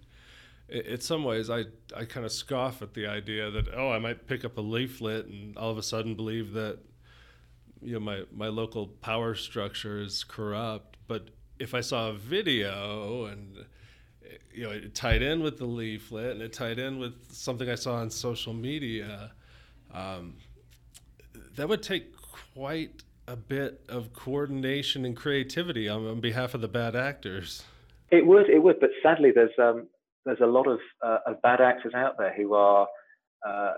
in 0.70 1.02
some 1.02 1.26
ways, 1.26 1.50
I, 1.50 1.66
I 1.94 2.06
kind 2.06 2.26
of 2.26 2.32
scoff 2.32 2.82
at 2.82 2.94
the 2.94 3.06
idea 3.06 3.52
that, 3.52 3.66
oh, 3.76 3.92
I 3.92 4.00
might 4.00 4.26
pick 4.26 4.46
up 4.46 4.58
a 4.58 4.62
leaflet 4.62 5.26
and 5.26 5.58
all 5.58 5.70
of 5.70 5.78
a 5.78 5.84
sudden 5.84 6.16
believe 6.16 6.54
that, 6.54 6.80
you 7.82 7.96
know, 7.96 8.00
my, 8.00 8.22
my 8.34 8.48
local 8.48 8.88
power 8.88 9.36
structure 9.36 10.00
is 10.00 10.24
corrupt. 10.24 10.96
But 11.10 11.28
if 11.60 11.74
I 11.74 11.82
saw 11.82 12.12
a 12.12 12.14
video 12.14 13.26
and, 13.26 13.66
you 14.54 14.64
know, 14.64 14.72
it 14.72 14.94
tied 14.96 15.22
in 15.22 15.42
with 15.42 15.58
the 15.58 15.66
leaflet 15.66 16.32
and 16.32 16.42
it 16.42 16.54
tied 16.54 16.80
in 16.80 17.00
with 17.00 17.14
something 17.32 17.70
I 17.70 17.76
saw 17.76 17.96
on 17.96 18.10
social 18.10 18.54
media, 18.54 19.32
um, 19.94 20.36
that 21.56 21.68
would 21.68 21.84
take 21.84 22.16
quite 22.54 23.04
a 23.28 23.36
bit 23.36 23.84
of 23.90 24.14
coordination 24.14 25.06
and 25.06 25.16
creativity 25.16 25.88
on, 25.88 26.06
on 26.08 26.20
behalf 26.20 26.54
of 26.54 26.62
the 26.62 26.68
bad 26.68 26.96
actors. 26.96 27.64
It 28.12 28.26
would, 28.26 28.50
it 28.50 28.62
would, 28.62 28.80
but 28.80 28.92
sadly, 29.02 29.32
there's 29.34 29.58
um, 29.60 29.88
there's 30.26 30.42
a 30.42 30.46
lot 30.46 30.68
of, 30.68 30.80
uh, 31.02 31.18
of 31.26 31.42
bad 31.42 31.60
actors 31.62 31.94
out 31.94 32.18
there 32.18 32.34
who 32.34 32.54
are 32.54 32.88
uh, 33.48 33.74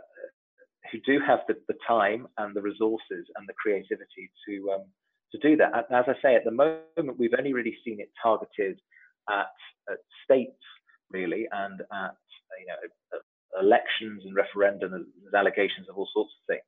who 0.91 0.99
do 1.05 1.19
have 1.25 1.39
the, 1.47 1.55
the 1.67 1.73
time 1.87 2.27
and 2.37 2.55
the 2.55 2.61
resources 2.61 3.25
and 3.35 3.47
the 3.47 3.53
creativity 3.53 4.29
to 4.47 4.71
um, 4.73 4.85
to 5.31 5.37
do 5.39 5.55
that. 5.57 5.73
As 5.91 6.05
I 6.07 6.13
say, 6.21 6.35
at 6.35 6.43
the 6.43 6.51
moment, 6.51 7.17
we've 7.17 7.33
only 7.37 7.53
really 7.53 7.75
seen 7.83 7.99
it 7.99 8.11
targeted 8.21 8.79
at, 9.29 9.51
at 9.91 9.97
states, 10.23 10.61
really, 11.11 11.47
and 11.51 11.81
at 11.81 12.15
you 12.59 12.67
know 12.67 13.19
elections 13.61 14.23
and 14.25 14.35
referendum. 14.35 14.91
There's 15.21 15.33
allegations 15.33 15.87
of 15.89 15.97
all 15.97 16.09
sorts 16.13 16.31
of 16.39 16.55
things. 16.55 16.61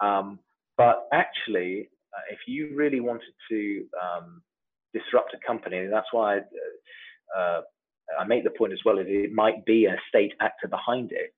Um, 0.00 0.38
but 0.76 1.06
actually, 1.12 1.88
uh, 2.16 2.24
if 2.30 2.38
you 2.46 2.74
really 2.74 3.00
wanted 3.00 3.34
to 3.50 3.84
um, 4.00 4.42
disrupt 4.94 5.34
a 5.34 5.46
company. 5.46 5.86
That's 5.90 6.06
why 6.12 6.38
I, 6.38 7.38
uh, 7.38 7.60
I 8.18 8.24
make 8.24 8.44
the 8.44 8.50
point 8.50 8.72
as 8.72 8.78
well 8.84 8.96
that 8.96 9.08
it 9.08 9.32
might 9.32 9.66
be 9.66 9.84
a 9.86 9.96
state 10.08 10.32
actor 10.40 10.68
behind 10.68 11.12
it 11.12 11.34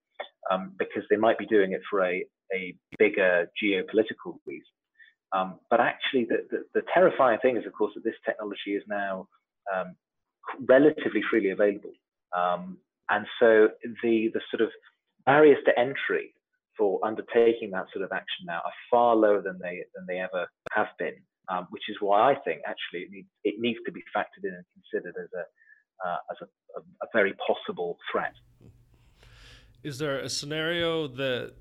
um, 0.51 0.75
because 0.79 1.03
they 1.11 1.17
might 1.17 1.39
be 1.39 1.47
doing 1.47 1.73
it 1.73 1.81
for 1.91 2.05
a, 2.05 2.25
a 2.55 2.77
bigger 2.99 3.51
geopolitical 3.61 4.39
reason. 4.47 4.69
Um, 5.33 5.59
but 5.71 5.81
actually, 5.81 6.27
the, 6.27 6.47
the, 6.51 6.65
the, 6.75 6.87
terrifying 6.95 7.41
thing 7.41 7.57
is, 7.57 7.67
of 7.67 7.73
course, 7.73 7.93
that 7.95 8.05
this 8.05 8.15
technology 8.25 8.77
is 8.77 8.83
now 8.89 9.27
um, 9.75 9.97
relatively 10.69 11.23
freely 11.31 11.51
available. 11.51 11.93
Um, 12.37 12.79
and 13.09 13.27
so 13.41 13.69
the, 14.03 14.31
the 14.35 14.41
sort 14.51 14.63
of 14.63 14.71
barriers 15.25 15.59
to 15.67 15.79
entry 15.79 16.35
for 16.77 17.01
undertaking 17.05 17.71
that 17.71 17.87
sort 17.93 18.05
of 18.05 18.13
action 18.13 18.45
now 18.47 18.59
are 18.65 18.73
far 18.91 19.17
lower 19.17 19.41
than 19.41 19.59
they, 19.61 19.85
than 19.95 20.05
they 20.07 20.19
ever 20.19 20.47
have 20.73 20.89
been, 20.99 21.15
um, 21.49 21.67
which 21.71 21.85
is 21.89 21.97
why 22.01 22.33
I 22.33 22.35
think 22.45 22.61
actually 22.67 23.01
it 23.01 23.11
needs, 23.11 23.29
it 23.45 23.55
needs 23.59 23.79
to 23.87 23.93
be 23.93 24.03
factored 24.15 24.45
in 24.45 24.55
and 24.55 24.65
considered 24.75 25.15
as 25.21 25.29
a, 25.35 26.09
uh, 26.09 26.19
as 26.31 26.37
a, 26.43 26.79
a, 26.79 26.83
a 27.03 27.07
very 27.13 27.35
possible 27.35 27.97
threat. 28.11 28.35
Is 29.83 29.99
there 29.99 30.19
a 30.19 30.29
scenario 30.29 31.07
that 31.07 31.55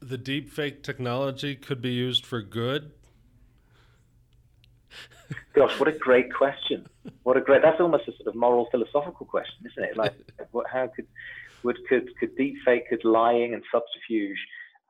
the 0.00 0.16
deep 0.16 0.50
fake 0.50 0.82
technology 0.82 1.54
could 1.54 1.82
be 1.82 1.92
used 1.92 2.24
for 2.24 2.40
good? 2.40 2.92
Gosh, 5.54 5.78
what 5.78 5.88
a 5.88 5.92
great 5.92 6.32
question! 6.32 6.86
What 7.22 7.36
a 7.36 7.40
great. 7.40 7.62
That's 7.62 7.80
almost 7.80 8.08
a 8.08 8.12
sort 8.16 8.28
of 8.28 8.34
moral 8.34 8.68
philosophical 8.70 9.26
question, 9.26 9.66
isn't 9.66 9.90
it? 9.90 9.96
Like, 9.96 10.14
what, 10.52 10.66
how 10.70 10.88
could 10.94 11.06
would 11.62 11.78
could 11.88 12.08
could 12.18 12.36
deep 12.36 12.56
fake, 12.64 12.88
could 12.88 13.04
lying 13.04 13.54
and 13.54 13.62
subterfuge 13.72 14.38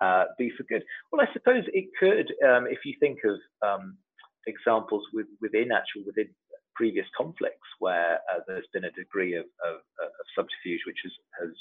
uh, 0.00 0.24
be 0.38 0.50
for 0.56 0.64
good? 0.64 0.82
Well, 1.10 1.20
I 1.20 1.32
suppose 1.32 1.64
it 1.72 1.90
could. 1.98 2.32
Um, 2.46 2.66
if 2.68 2.84
you 2.84 2.94
think 3.00 3.18
of 3.24 3.38
um, 3.66 3.96
examples 4.46 5.04
with, 5.12 5.26
within 5.40 5.70
actual 5.72 6.02
within 6.06 6.28
previous 6.74 7.06
conflicts 7.16 7.68
where 7.78 8.20
uh, 8.32 8.40
there's 8.46 8.66
been 8.72 8.84
a 8.84 8.92
degree 8.92 9.34
of, 9.34 9.44
of, 9.64 9.76
of 10.00 10.26
subterfuge 10.34 10.80
which 10.86 10.98
has 11.04 11.12
has 11.40 11.54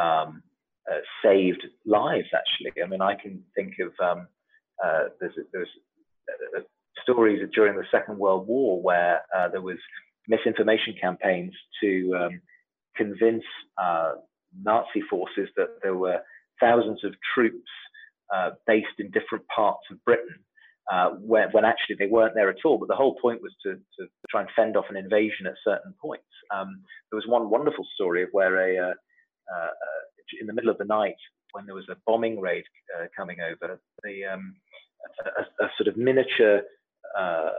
um, 0.00 0.42
uh, 0.90 0.98
saved 1.24 1.64
lives. 1.86 2.28
Actually, 2.34 2.82
I 2.82 2.86
mean, 2.86 3.00
I 3.00 3.14
can 3.14 3.42
think 3.54 3.74
of 3.80 3.92
um, 4.04 4.28
uh, 4.84 5.04
there's 5.20 5.34
there's 5.52 5.68
uh, 6.56 6.60
stories 7.02 7.42
during 7.54 7.76
the 7.76 7.84
Second 7.90 8.18
World 8.18 8.46
War 8.46 8.80
where 8.80 9.22
uh, 9.36 9.48
there 9.48 9.60
was 9.60 9.78
misinformation 10.28 10.94
campaigns 11.00 11.52
to 11.82 12.14
um, 12.18 12.40
convince 12.96 13.44
uh, 13.82 14.12
Nazi 14.62 15.02
forces 15.10 15.48
that 15.56 15.68
there 15.82 15.96
were 15.96 16.20
thousands 16.60 17.04
of 17.04 17.14
troops 17.34 17.70
uh, 18.34 18.50
based 18.66 18.98
in 18.98 19.10
different 19.10 19.44
parts 19.54 19.82
of 19.90 20.02
Britain. 20.04 20.38
When, 21.20 21.48
when, 21.52 21.64
actually 21.64 21.96
they 21.98 22.06
weren't 22.06 22.34
there 22.34 22.50
at 22.50 22.64
all, 22.64 22.78
but 22.78 22.88
the 22.88 22.94
whole 22.94 23.16
point 23.20 23.42
was 23.42 23.52
to, 23.64 23.74
to 23.74 24.08
try 24.30 24.42
and 24.42 24.50
fend 24.54 24.76
off 24.76 24.84
an 24.90 24.96
invasion 24.96 25.46
at 25.46 25.54
certain 25.64 25.94
points. 26.00 26.24
Um, 26.54 26.82
there 27.10 27.16
was 27.16 27.26
one 27.26 27.50
wonderful 27.50 27.86
story 27.94 28.22
of 28.22 28.28
where 28.32 28.88
a, 28.90 28.94
in 30.40 30.46
the 30.46 30.52
middle 30.52 30.70
of 30.70 30.78
the 30.78 30.84
night 30.84 31.16
when 31.52 31.66
there 31.66 31.74
was 31.74 31.88
a 31.88 31.96
bombing 32.06 32.40
raid 32.40 32.64
uh, 32.98 33.06
coming 33.16 33.38
over, 33.40 33.80
the 34.02 34.24
um, 34.24 34.54
a, 35.24 35.64
a, 35.64 35.68
sort 35.78 35.88
of 35.88 35.96
miniature 35.96 36.62
uh, 37.18 37.50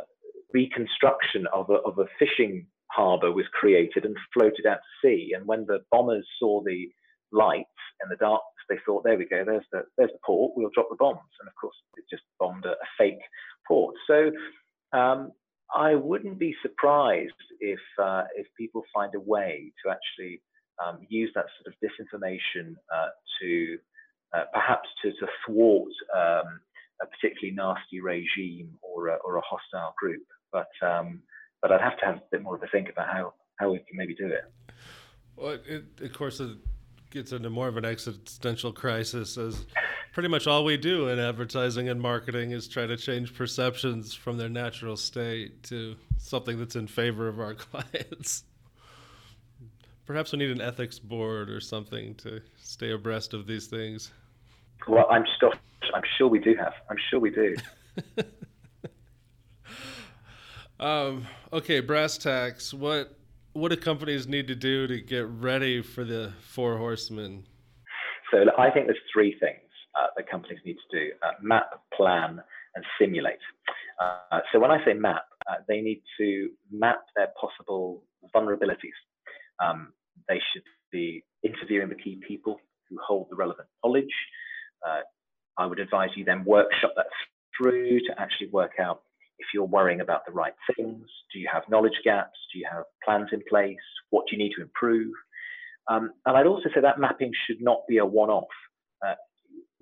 reconstruction 0.53 1.47
of 1.53 1.69
a, 1.69 1.75
of 1.85 1.99
a 1.99 2.05
fishing 2.19 2.67
harbour 2.91 3.31
was 3.31 3.45
created 3.53 4.05
and 4.05 4.15
floated 4.33 4.65
out 4.65 4.77
to 4.77 5.07
sea. 5.07 5.33
And 5.35 5.45
when 5.45 5.65
the 5.65 5.79
bombers 5.91 6.25
saw 6.39 6.63
the 6.63 6.87
lights 7.31 7.69
in 8.03 8.09
the 8.09 8.15
darkness, 8.15 8.41
they 8.69 8.77
thought, 8.85 9.03
"There 9.03 9.17
we 9.17 9.25
go. 9.25 9.43
There's 9.45 9.65
the 9.71 9.83
there's 9.97 10.11
the 10.11 10.19
port. 10.25 10.53
We'll 10.55 10.71
drop 10.73 10.89
the 10.89 10.97
bombs." 10.97 11.19
And 11.39 11.47
of 11.47 11.55
course, 11.59 11.75
it 11.97 12.05
just 12.09 12.23
bombed 12.39 12.65
a, 12.65 12.71
a 12.71 12.87
fake 12.97 13.21
port. 13.67 13.95
So. 14.07 14.31
Um, 14.93 15.31
I 15.75 15.95
wouldn't 15.95 16.37
be 16.37 16.55
surprised 16.61 17.33
if 17.59 17.79
uh, 18.01 18.23
if 18.35 18.45
people 18.55 18.83
find 18.93 19.13
a 19.15 19.19
way 19.19 19.73
to 19.83 19.91
actually 19.91 20.41
um, 20.83 20.99
use 21.09 21.31
that 21.35 21.45
sort 21.57 21.73
of 21.73 21.73
disinformation 21.81 22.75
uh, 22.93 23.09
to 23.41 23.77
uh, 24.33 24.43
perhaps 24.53 24.89
to, 25.01 25.11
to 25.11 25.27
thwart 25.45 25.91
um, 26.15 26.59
a 27.01 27.05
particularly 27.05 27.55
nasty 27.55 28.01
regime 28.01 28.77
or 28.81 29.07
a, 29.09 29.15
or 29.25 29.37
a 29.37 29.41
hostile 29.41 29.93
group. 29.97 30.23
But 30.51 30.69
um, 30.81 31.21
but 31.61 31.71
I'd 31.71 31.81
have 31.81 31.97
to 31.99 32.05
have 32.05 32.15
a 32.17 32.21
bit 32.31 32.43
more 32.43 32.55
of 32.55 32.63
a 32.63 32.67
think 32.67 32.89
about 32.89 33.07
how, 33.07 33.33
how 33.55 33.71
we 33.71 33.79
can 33.79 33.97
maybe 33.97 34.13
do 34.13 34.27
it. 34.27 34.43
Well, 35.35 35.57
it, 35.67 35.85
of 35.99 36.13
course, 36.13 36.39
it 36.39 36.57
gets 37.09 37.31
into 37.31 37.49
more 37.49 37.67
of 37.67 37.77
an 37.77 37.85
existential 37.85 38.71
crisis 38.71 39.37
as 39.37 39.65
pretty 40.13 40.29
much 40.29 40.45
all 40.47 40.63
we 40.63 40.77
do 40.77 41.07
in 41.09 41.17
advertising 41.17 41.89
and 41.89 41.99
marketing 41.99 42.51
is 42.51 42.67
try 42.67 42.85
to 42.85 42.95
change 42.95 43.33
perceptions 43.33 44.13
from 44.13 44.37
their 44.37 44.47
natural 44.47 44.95
state 44.95 45.63
to 45.63 45.95
something 46.19 46.59
that's 46.59 46.75
in 46.75 46.87
favor 46.87 47.27
of 47.27 47.39
our 47.39 47.53
clients. 47.55 48.43
Perhaps 50.05 50.33
we 50.33 50.37
need 50.37 50.51
an 50.51 50.61
ethics 50.61 50.99
board 50.99 51.49
or 51.49 51.59
something 51.59 52.13
to 52.15 52.41
stay 52.57 52.91
abreast 52.91 53.33
of 53.33 53.47
these 53.47 53.65
things. 53.67 54.11
Well, 54.87 55.07
I'm 55.09 55.25
still, 55.35 55.51
I'm 55.95 56.03
sure 56.17 56.27
we 56.27 56.39
do 56.39 56.55
have. 56.55 56.73
I'm 56.89 56.97
sure 57.09 57.19
we 57.19 57.31
do. 57.31 57.55
um, 60.79 61.25
okay, 61.51 61.79
brass 61.79 62.17
tacks. 62.17 62.73
What 62.73 63.17
what 63.53 63.69
do 63.69 63.77
companies 63.77 64.27
need 64.27 64.47
to 64.49 64.55
do 64.55 64.85
to 64.87 64.99
get 64.99 65.25
ready 65.27 65.81
for 65.81 66.03
the 66.03 66.33
four 66.41 66.77
horsemen? 66.77 67.45
So 68.31 68.45
I 68.57 68.69
think 68.69 68.87
there's 68.87 68.97
three 69.13 69.37
things 69.39 69.69
uh, 69.99 70.07
that 70.17 70.29
companies 70.29 70.59
need 70.65 70.75
to 70.91 70.99
do: 70.99 71.11
uh, 71.23 71.31
map, 71.41 71.69
plan, 71.95 72.41
and 72.75 72.85
simulate. 72.99 73.39
Uh, 74.01 74.39
so 74.51 74.59
when 74.59 74.71
I 74.71 74.83
say 74.85 74.93
map, 74.93 75.23
uh, 75.49 75.55
they 75.67 75.79
need 75.81 76.03
to 76.19 76.49
map 76.69 76.99
their 77.15 77.29
possible 77.39 78.03
vulnerabilities 78.35 78.99
um, 79.63 79.93
they 80.27 80.39
should 80.53 80.63
be 80.91 81.23
interviewing 81.43 81.89
the 81.89 81.95
key 81.95 82.19
people 82.27 82.59
who 82.89 82.97
hold 83.05 83.27
the 83.29 83.35
relevant 83.35 83.67
knowledge. 83.83 84.13
Uh, 84.85 85.01
I 85.57 85.65
would 85.65 85.79
advise 85.79 86.09
you 86.15 86.25
then 86.25 86.43
workshop 86.45 86.93
that 86.95 87.07
through 87.57 87.99
to 87.99 88.19
actually 88.19 88.49
work 88.51 88.73
out 88.79 89.01
if 89.39 89.47
you're 89.53 89.65
worrying 89.65 90.01
about 90.01 90.25
the 90.25 90.31
right 90.31 90.53
things. 90.75 91.05
Do 91.33 91.39
you 91.39 91.49
have 91.51 91.63
knowledge 91.69 91.99
gaps? 92.03 92.37
Do 92.53 92.59
you 92.59 92.67
have 92.71 92.83
plans 93.03 93.29
in 93.31 93.41
place? 93.49 93.77
What 94.09 94.25
do 94.27 94.35
you 94.35 94.43
need 94.43 94.53
to 94.55 94.61
improve? 94.61 95.11
Um, 95.89 96.11
and 96.25 96.37
I'd 96.37 96.47
also 96.47 96.69
say 96.73 96.81
that 96.81 96.99
mapping 96.99 97.31
should 97.47 97.61
not 97.61 97.81
be 97.87 97.97
a 97.97 98.05
one 98.05 98.29
off. 98.29 98.47
Uh, 99.05 99.15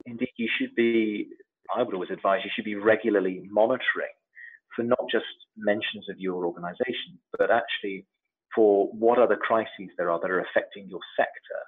indeed, 0.05 0.33
you 0.37 0.49
should 0.59 0.75
be, 0.75 1.29
I 1.75 1.83
would 1.83 1.93
always 1.93 2.11
advise 2.11 2.41
you 2.43 2.51
should 2.55 2.65
be 2.65 2.75
regularly 2.75 3.47
monitoring 3.49 4.13
for 4.75 4.83
not 4.83 5.05
just 5.11 5.25
mentions 5.55 6.09
of 6.09 6.19
your 6.19 6.45
organization, 6.45 7.19
but 7.37 7.51
actually 7.51 8.05
for 8.55 8.87
what 8.87 9.19
other 9.19 9.35
crises 9.35 9.89
there 9.97 10.11
are 10.11 10.19
that 10.19 10.31
are 10.31 10.41
affecting 10.41 10.87
your 10.89 10.99
sector, 11.17 11.59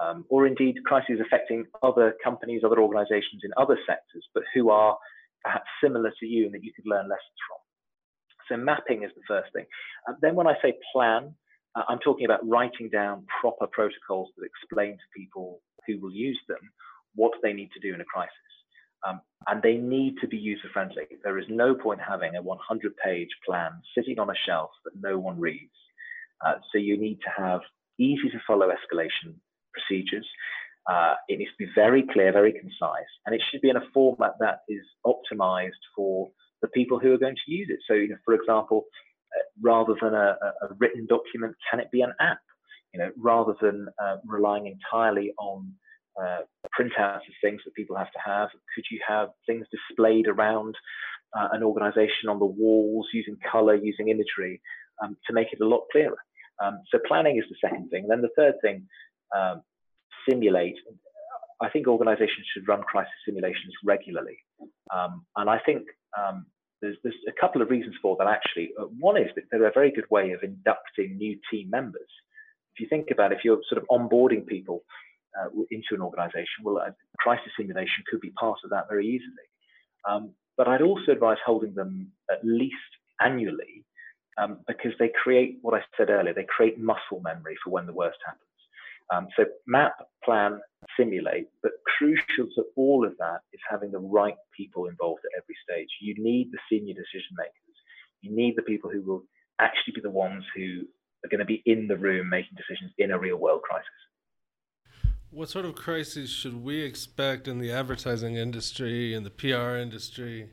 um, 0.00 0.24
or 0.28 0.46
indeed 0.46 0.76
crises 0.84 1.20
affecting 1.24 1.66
other 1.82 2.14
companies, 2.22 2.62
other 2.64 2.80
organizations 2.80 3.42
in 3.44 3.50
other 3.56 3.78
sectors, 3.86 4.24
but 4.34 4.42
who 4.54 4.70
are 4.70 4.96
perhaps 5.44 5.66
similar 5.82 6.12
to 6.20 6.26
you 6.26 6.46
and 6.46 6.54
that 6.54 6.64
you 6.64 6.72
could 6.74 6.86
learn 6.86 7.08
lessons 7.08 7.38
from. 7.48 7.58
So 8.48 8.56
mapping 8.62 9.02
is 9.02 9.10
the 9.14 9.22
first 9.26 9.52
thing. 9.52 9.66
And 10.06 10.16
then 10.20 10.34
when 10.34 10.46
I 10.46 10.54
say 10.62 10.74
plan, 10.92 11.34
uh, 11.74 11.82
I'm 11.88 11.98
talking 11.98 12.24
about 12.24 12.46
writing 12.48 12.88
down 12.90 13.24
proper 13.40 13.66
protocols 13.66 14.30
that 14.36 14.46
explain 14.46 14.92
to 14.92 15.16
people 15.16 15.60
who 15.86 16.00
will 16.00 16.12
use 16.12 16.38
them 16.48 16.58
what 17.14 17.32
they 17.42 17.52
need 17.52 17.70
to 17.72 17.80
do 17.80 17.94
in 17.94 18.00
a 18.00 18.04
crisis. 18.04 18.32
Um, 19.06 19.20
and 19.48 19.60
they 19.62 19.74
need 19.74 20.14
to 20.20 20.28
be 20.28 20.36
user 20.36 20.68
friendly. 20.72 21.04
There 21.24 21.38
is 21.38 21.46
no 21.48 21.74
point 21.74 22.00
having 22.06 22.36
a 22.36 22.42
100 22.42 22.96
page 23.04 23.30
plan 23.44 23.72
sitting 23.96 24.18
on 24.18 24.30
a 24.30 24.34
shelf 24.46 24.70
that 24.84 24.92
no 25.00 25.18
one 25.18 25.40
reads. 25.40 25.72
Uh, 26.44 26.54
so 26.70 26.78
you 26.78 26.96
need 26.96 27.18
to 27.22 27.42
have 27.42 27.60
easy 27.98 28.28
to 28.30 28.40
follow 28.46 28.68
escalation 28.68 29.34
procedures. 29.72 30.26
Uh, 30.90 31.14
it 31.28 31.38
needs 31.38 31.50
to 31.52 31.66
be 31.66 31.72
very 31.74 32.04
clear, 32.12 32.32
very 32.32 32.52
concise, 32.52 33.12
and 33.24 33.34
it 33.34 33.42
should 33.50 33.60
be 33.60 33.70
in 33.70 33.76
a 33.76 33.88
format 33.94 34.32
that 34.40 34.60
is 34.68 34.82
optimized 35.06 35.70
for 35.94 36.30
the 36.60 36.68
people 36.68 36.98
who 36.98 37.12
are 37.12 37.18
going 37.18 37.36
to 37.36 37.52
use 37.52 37.68
it. 37.70 37.78
So, 37.86 37.94
you 37.94 38.08
know, 38.08 38.16
for 38.24 38.34
example, 38.34 38.86
uh, 39.36 39.42
rather 39.60 39.94
than 40.00 40.14
a, 40.14 40.36
a, 40.62 40.74
written 40.78 41.06
document, 41.06 41.54
can 41.70 41.80
it 41.80 41.90
be 41.92 42.00
an 42.00 42.12
app? 42.20 42.40
You 42.92 43.00
know, 43.00 43.10
rather 43.16 43.54
than 43.60 43.88
uh, 44.02 44.16
relying 44.26 44.66
entirely 44.66 45.32
on 45.38 45.72
uh, 46.20 46.40
printouts 46.78 47.16
of 47.16 47.34
things 47.42 47.60
that 47.64 47.74
people 47.74 47.96
have 47.96 48.10
to 48.12 48.18
have, 48.24 48.48
could 48.74 48.84
you 48.90 49.00
have 49.06 49.28
things 49.46 49.66
displayed 49.70 50.26
around 50.28 50.74
uh, 51.38 51.48
an 51.52 51.62
organization 51.62 52.28
on 52.28 52.38
the 52.38 52.44
walls 52.44 53.08
using 53.12 53.36
color, 53.50 53.74
using 53.74 54.08
imagery 54.08 54.60
um, 55.02 55.16
to 55.26 55.32
make 55.32 55.52
it 55.52 55.60
a 55.60 55.66
lot 55.66 55.84
clearer? 55.90 56.18
Um, 56.62 56.80
so 56.90 56.98
planning 57.06 57.38
is 57.38 57.44
the 57.48 57.56
second 57.66 57.88
thing. 57.88 58.06
Then 58.08 58.20
the 58.20 58.28
third 58.36 58.54
thing, 58.62 58.86
um, 59.34 59.62
simulate. 60.28 60.76
I 61.60 61.68
think 61.70 61.86
organizations 61.86 62.46
should 62.52 62.66
run 62.66 62.82
crisis 62.82 63.12
simulations 63.24 63.72
regularly. 63.84 64.38
Um, 64.94 65.24
and 65.36 65.48
I 65.48 65.58
think 65.64 65.84
um, 66.18 66.46
there's, 66.80 66.96
there's, 67.02 67.14
a 67.28 67.40
couple 67.40 67.62
of 67.62 67.70
reasons 67.70 67.94
for 68.02 68.16
that 68.18 68.26
actually. 68.26 68.70
Uh, 68.78 68.84
one 68.98 69.16
is 69.16 69.28
that 69.36 69.44
they're 69.50 69.66
a 69.66 69.72
very 69.72 69.92
good 69.92 70.10
way 70.10 70.32
of 70.32 70.42
inducting 70.42 71.16
new 71.16 71.38
team 71.50 71.70
members. 71.70 72.10
If 72.74 72.80
you 72.80 72.88
think 72.88 73.08
about 73.10 73.32
it, 73.32 73.38
if 73.38 73.44
you're 73.44 73.60
sort 73.68 73.80
of 73.82 73.88
onboarding 73.88 74.46
people 74.46 74.82
uh, 75.38 75.48
into 75.70 75.92
an 75.92 76.00
organization, 76.00 76.64
well, 76.64 76.78
a 76.78 76.94
crisis 77.18 77.52
simulation 77.56 78.04
could 78.10 78.20
be 78.20 78.30
part 78.30 78.58
of 78.64 78.70
that 78.70 78.88
very 78.88 79.06
easily. 79.06 79.48
Um, 80.08 80.32
but 80.56 80.68
I'd 80.68 80.82
also 80.82 81.12
advise 81.12 81.38
holding 81.44 81.74
them 81.74 82.10
at 82.30 82.44
least 82.44 82.74
annually 83.20 83.84
um, 84.38 84.58
because 84.66 84.92
they 84.98 85.10
create 85.22 85.58
what 85.62 85.74
I 85.74 85.84
said 85.96 86.10
earlier. 86.10 86.34
They 86.34 86.46
create 86.48 86.78
muscle 86.78 87.20
memory 87.22 87.56
for 87.62 87.70
when 87.70 87.86
the 87.86 87.92
worst 87.92 88.18
happens. 88.24 88.51
Um, 89.12 89.28
so 89.36 89.44
map, 89.66 89.94
plan, 90.24 90.60
simulate, 90.96 91.48
but 91.62 91.72
crucial 91.98 92.46
to 92.54 92.64
all 92.76 93.06
of 93.06 93.16
that 93.18 93.40
is 93.52 93.60
having 93.68 93.90
the 93.92 93.98
right 93.98 94.36
people 94.56 94.86
involved 94.86 95.20
at 95.24 95.42
every 95.42 95.56
stage. 95.62 95.88
You 96.00 96.14
need 96.18 96.50
the 96.50 96.58
senior 96.70 96.94
decision 96.94 97.36
makers. 97.36 97.76
You 98.22 98.34
need 98.34 98.54
the 98.56 98.62
people 98.62 98.90
who 98.90 99.02
will 99.02 99.24
actually 99.60 99.94
be 99.94 100.00
the 100.00 100.10
ones 100.10 100.44
who 100.56 100.82
are 101.24 101.28
going 101.28 101.40
to 101.40 101.44
be 101.44 101.62
in 101.66 101.88
the 101.88 101.96
room 101.96 102.28
making 102.30 102.56
decisions 102.56 102.92
in 102.98 103.10
a 103.10 103.18
real 103.18 103.36
world 103.36 103.62
crisis. 103.62 103.88
What 105.30 105.48
sort 105.48 105.64
of 105.64 105.74
crises 105.74 106.30
should 106.30 106.62
we 106.62 106.82
expect 106.82 107.48
in 107.48 107.58
the 107.58 107.72
advertising 107.72 108.36
industry 108.36 109.14
and 109.14 109.24
the 109.24 109.30
PR 109.30 109.76
industry? 109.76 110.50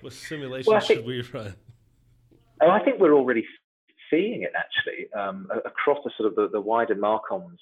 What 0.00 0.12
simulations 0.12 0.68
well, 0.68 0.80
think, 0.80 1.00
should 1.00 1.06
we 1.06 1.22
run? 1.32 1.54
Oh, 2.62 2.70
I 2.70 2.82
think 2.84 2.98
we're 2.98 3.14
already 3.14 3.44
seeing 4.10 4.42
it 4.42 4.52
actually 4.56 5.12
um, 5.12 5.48
across 5.64 5.98
the 6.04 6.10
sort 6.16 6.28
of 6.28 6.34
the, 6.36 6.48
the 6.52 6.60
wider 6.60 6.94
Marcoms 6.94 7.58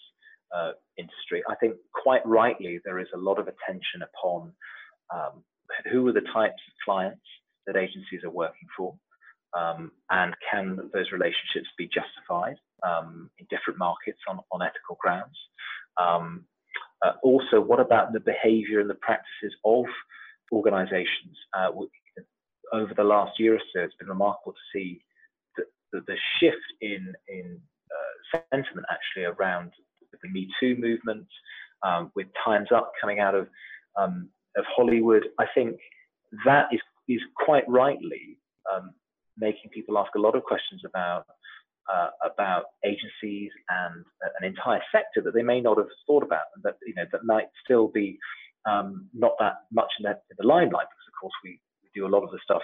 uh, 0.55 0.73
industry. 0.97 1.43
I 1.49 1.55
think 1.57 1.75
quite 1.93 2.25
rightly 2.27 2.81
there 2.85 2.99
is 2.99 3.09
a 3.15 3.19
lot 3.19 3.39
of 3.39 3.49
attention 3.49 4.03
upon 4.03 4.53
um, 5.15 5.45
who 5.91 6.07
are 6.09 6.13
the 6.13 6.23
types 6.33 6.63
of 6.67 6.85
clients 6.85 7.25
that 7.67 7.77
agencies 7.77 8.25
are 8.25 8.31
working 8.31 8.69
for, 8.77 8.95
um, 9.57 9.93
and 10.11 10.35
can 10.51 10.77
those 10.93 11.13
relationships 11.13 11.69
be 11.77 11.87
justified 11.87 12.57
um, 12.83 13.31
in 13.39 13.47
different 13.51 13.79
markets 13.79 14.19
on, 14.29 14.41
on 14.53 14.63
ethical 14.63 14.97
grounds. 15.01 15.37
Um, 16.01 16.45
uh, 17.05 17.13
also, 17.23 17.61
what 17.61 17.81
about 17.81 18.13
the 18.13 18.21
behavior 18.21 18.81
and 18.81 18.91
the 18.91 18.95
practices 18.95 19.55
of 19.65 19.85
organizations? 20.53 21.37
Uh, 21.57 21.71
over 22.73 22.93
the 22.95 23.05
last 23.05 23.39
year 23.39 23.55
or 23.55 23.61
so, 23.73 23.81
it's 23.81 23.95
been 23.97 24.09
remarkable 24.09 24.53
to 24.53 24.79
see 24.79 25.01
the, 25.93 26.01
the, 26.07 26.17
shift 26.39 26.57
in, 26.81 27.13
in 27.29 27.61
uh, 27.91 28.41
sentiment 28.51 28.87
actually 28.91 29.25
around 29.25 29.73
the 30.23 30.29
Me 30.31 30.49
Too 30.61 30.77
movement, 30.79 31.27
um, 31.83 32.11
with 32.15 32.27
Time's 32.45 32.73
Up 32.75 32.93
coming 33.01 33.21
out 33.21 33.35
of, 33.35 33.49
um, 33.97 34.29
of 34.57 34.65
Hollywood. 34.75 35.25
I 35.39 35.47
think 35.55 35.77
that 36.45 36.67
is, 36.73 36.81
is 37.09 37.21
quite 37.37 37.69
rightly 37.69 38.39
um, 38.73 38.91
making 39.37 39.71
people 39.73 39.99
ask 39.99 40.15
a 40.17 40.21
lot 40.21 40.35
of 40.35 40.43
questions 40.45 40.83
about 40.85 41.25
uh, 41.93 42.11
about 42.23 42.65
agencies 42.85 43.51
and 43.71 44.05
an 44.41 44.47
entire 44.47 44.83
sector 44.93 45.23
that 45.25 45.33
they 45.33 45.43
may 45.43 45.59
not 45.59 45.79
have 45.79 45.87
thought 46.07 46.23
about, 46.23 46.45
and 46.55 46.63
that 46.63 46.77
you 46.87 46.95
know 46.95 47.05
that 47.13 47.25
might 47.25 47.47
still 47.65 47.89
be 47.89 48.19
um, 48.69 49.09
not 49.15 49.33
that 49.39 49.65
much 49.73 49.89
in 49.99 50.05
the, 50.05 50.11
in 50.11 50.37
the 50.39 50.47
limelight, 50.47 50.87
because 50.91 51.09
of 51.09 51.21
course 51.21 51.33
we, 51.45 51.61
do 51.95 52.07
a 52.07 52.15
lot 52.15 52.23
of 52.23 52.31
the 52.31 52.39
stuff 52.45 52.63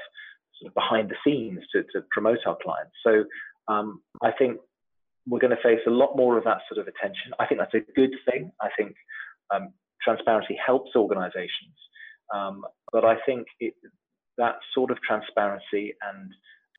sort 0.61 0.70
of 0.70 0.74
behind 0.74 1.11
the 1.11 1.16
scenes 1.24 1.61
to, 1.72 1.82
to 1.92 2.05
promote 2.11 2.38
our 2.46 2.57
clients. 2.62 2.94
So 3.05 3.24
um, 3.68 4.00
I 4.22 4.30
think 4.32 4.59
we're 5.26 5.40
going 5.40 5.57
to 5.57 5.62
face 5.62 5.80
a 5.86 5.90
lot 5.90 6.16
more 6.16 6.36
of 6.36 6.44
that 6.44 6.59
sort 6.68 6.80
of 6.80 6.86
attention. 6.86 7.32
I 7.38 7.46
think 7.46 7.61
that's 7.61 7.74
a 7.74 7.92
good 7.94 8.14
thing. 8.28 8.52
I 8.61 8.68
think 8.76 8.94
um, 9.55 9.72
transparency 10.02 10.59
helps 10.64 10.90
organizations, 10.94 11.76
um, 12.34 12.64
but 12.92 13.05
I 13.05 13.16
think 13.26 13.46
it, 13.61 13.74
that 14.36 14.57
sort 14.74 14.90
of 14.90 14.98
transparency 15.00 15.94
and 16.02 16.30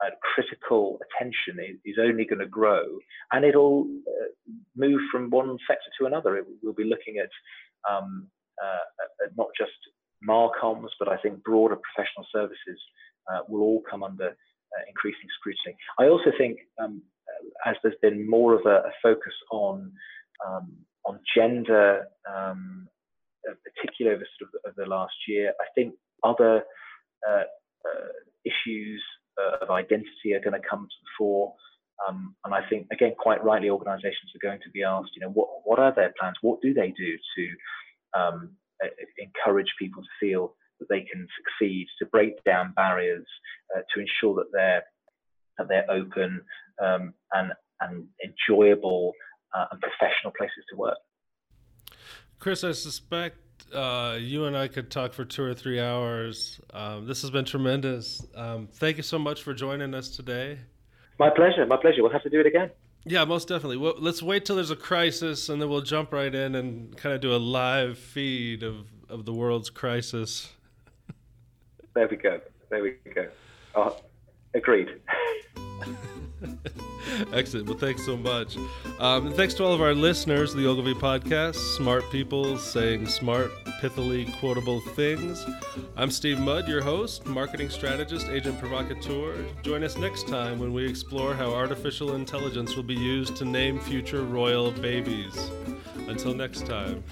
uh, 0.03 0.11
critical 0.21 0.99
attention 1.05 1.57
is, 1.59 1.77
is 1.85 1.97
only 1.99 2.25
going 2.25 2.39
to 2.39 2.47
grow 2.47 2.83
and 3.31 3.45
it'll 3.45 3.87
uh, 4.07 4.51
move 4.75 4.99
from 5.11 5.29
one 5.29 5.57
sector 5.67 5.89
to 5.99 6.05
another. 6.05 6.37
It, 6.37 6.45
we'll 6.61 6.73
be 6.73 6.83
looking 6.83 7.17
at, 7.17 7.29
um, 7.89 8.27
uh, 8.61 9.25
at 9.25 9.37
not 9.37 9.47
just 9.57 9.71
Marcoms, 10.27 10.89
but 10.99 11.07
I 11.07 11.17
think 11.17 11.43
broader 11.43 11.77
professional 11.77 12.25
services 12.31 12.79
uh, 13.31 13.41
will 13.47 13.61
all 13.61 13.81
come 13.89 14.03
under 14.03 14.27
uh, 14.27 14.83
increasing 14.87 15.29
scrutiny. 15.39 15.75
I 15.99 16.07
also 16.07 16.31
think, 16.37 16.59
um, 16.81 17.01
as 17.65 17.75
there's 17.81 17.95
been 18.01 18.29
more 18.29 18.53
of 18.53 18.65
a, 18.65 18.87
a 18.89 18.91
focus 19.01 19.33
on 19.51 19.91
um, 20.45 20.67
on 21.05 21.19
gender, 21.35 22.07
um, 22.27 22.87
particularly 23.63 24.15
over 24.15 24.27
sort 24.39 24.51
of, 24.65 24.75
the 24.75 24.85
last 24.85 25.13
year, 25.27 25.53
I 25.61 25.65
think 25.75 25.93
other 26.23 26.63
uh, 27.27 27.43
issues 28.43 29.03
uh, 29.39 29.57
of 29.63 29.69
identity 29.69 30.33
are 30.33 30.39
going 30.39 30.59
to 30.59 30.67
come 30.67 30.81
to 30.81 30.99
the 31.03 31.09
fore. 31.17 31.53
Um, 32.07 32.35
and 32.43 32.53
I 32.53 32.67
think, 32.69 32.87
again, 32.91 33.13
quite 33.17 33.43
rightly, 33.43 33.69
organisations 33.69 34.31
are 34.35 34.47
going 34.47 34.59
to 34.63 34.69
be 34.71 34.83
asked, 34.83 35.11
you 35.15 35.21
know, 35.21 35.31
what 35.31 35.47
what 35.63 35.79
are 35.79 35.93
their 35.95 36.13
plans? 36.19 36.35
What 36.41 36.59
do 36.61 36.73
they 36.73 36.91
do 36.91 37.17
to 37.35 38.19
um, 38.19 38.49
encourage 39.17 39.71
people 39.79 40.01
to 40.03 40.09
feel 40.19 40.55
that 40.79 40.89
they 40.89 41.01
can 41.01 41.27
succeed, 41.37 41.87
to 41.99 42.05
break 42.05 42.43
down 42.43 42.73
barriers, 42.75 43.25
uh, 43.75 43.81
to 43.93 44.01
ensure 44.01 44.35
that 44.35 44.51
they're 44.51 44.83
that 45.57 45.67
they're 45.69 45.89
open 45.89 46.41
um, 46.83 47.13
and 47.33 47.51
and 47.81 48.07
enjoyable 48.23 49.13
uh, 49.55 49.65
and 49.71 49.81
professional 49.81 50.33
places 50.37 50.63
to 50.69 50.75
work. 50.77 50.97
Chris, 52.39 52.63
I 52.63 52.73
suspect 52.73 53.37
uh, 53.73 54.17
you 54.19 54.45
and 54.45 54.55
I 54.57 54.67
could 54.67 54.91
talk 54.91 55.13
for 55.13 55.25
two 55.25 55.43
or 55.43 55.53
three 55.53 55.79
hours. 55.79 56.59
Um, 56.73 57.07
this 57.07 57.21
has 57.21 57.31
been 57.31 57.45
tremendous. 57.45 58.25
Um, 58.35 58.67
thank 58.71 58.97
you 58.97 59.03
so 59.03 59.17
much 59.17 59.43
for 59.43 59.53
joining 59.53 59.93
us 59.93 60.09
today. 60.09 60.59
My 61.19 61.29
pleasure. 61.29 61.65
My 61.65 61.77
pleasure. 61.77 62.03
We'll 62.03 62.11
have 62.11 62.23
to 62.23 62.29
do 62.29 62.39
it 62.39 62.45
again. 62.45 62.71
Yeah, 63.05 63.23
most 63.25 63.47
definitely. 63.47 63.77
Well, 63.77 63.95
let's 63.97 64.23
wait 64.23 64.45
till 64.45 64.55
there's 64.55 64.71
a 64.71 64.75
crisis, 64.75 65.47
and 65.49 65.61
then 65.61 65.69
we'll 65.69 65.81
jump 65.81 66.11
right 66.11 66.33
in 66.33 66.55
and 66.55 66.95
kind 66.97 67.13
of 67.13 67.21
do 67.21 67.35
a 67.35 67.37
live 67.37 67.99
feed 67.99 68.63
of, 68.63 68.87
of 69.09 69.25
the 69.25 69.33
world's 69.33 69.69
crisis. 69.69 70.51
There 71.95 72.07
we 72.09 72.17
go. 72.17 72.41
There 72.69 72.83
we 72.83 72.91
go. 73.13 73.29
Oh, 73.73 73.97
agreed. 74.53 74.89
Excellent. 77.31 77.67
Well, 77.67 77.77
thanks 77.77 78.05
so 78.05 78.17
much. 78.17 78.57
Um, 78.99 79.33
thanks 79.33 79.53
to 79.55 79.63
all 79.63 79.73
of 79.73 79.81
our 79.81 79.93
listeners, 79.93 80.53
the 80.53 80.67
Ogilvy 80.67 80.95
podcast, 80.95 81.55
smart 81.55 82.09
people 82.11 82.57
saying 82.57 83.07
smart, 83.07 83.51
pithily 83.81 84.37
quotable 84.39 84.81
things. 84.81 85.45
I'm 85.95 86.11
Steve 86.11 86.39
Mudd, 86.39 86.67
your 86.67 86.81
host, 86.81 87.25
marketing 87.25 87.69
strategist, 87.69 88.27
agent 88.27 88.59
provocateur. 88.59 89.45
Join 89.61 89.83
us 89.83 89.97
next 89.97 90.27
time 90.27 90.59
when 90.59 90.73
we 90.73 90.85
explore 90.85 91.33
how 91.33 91.53
artificial 91.53 92.15
intelligence 92.15 92.75
will 92.75 92.83
be 92.83 92.95
used 92.95 93.35
to 93.37 93.45
name 93.45 93.79
future 93.79 94.23
royal 94.23 94.71
babies. 94.71 95.35
Until 96.07 96.33
next 96.33 96.65
time. 96.65 97.03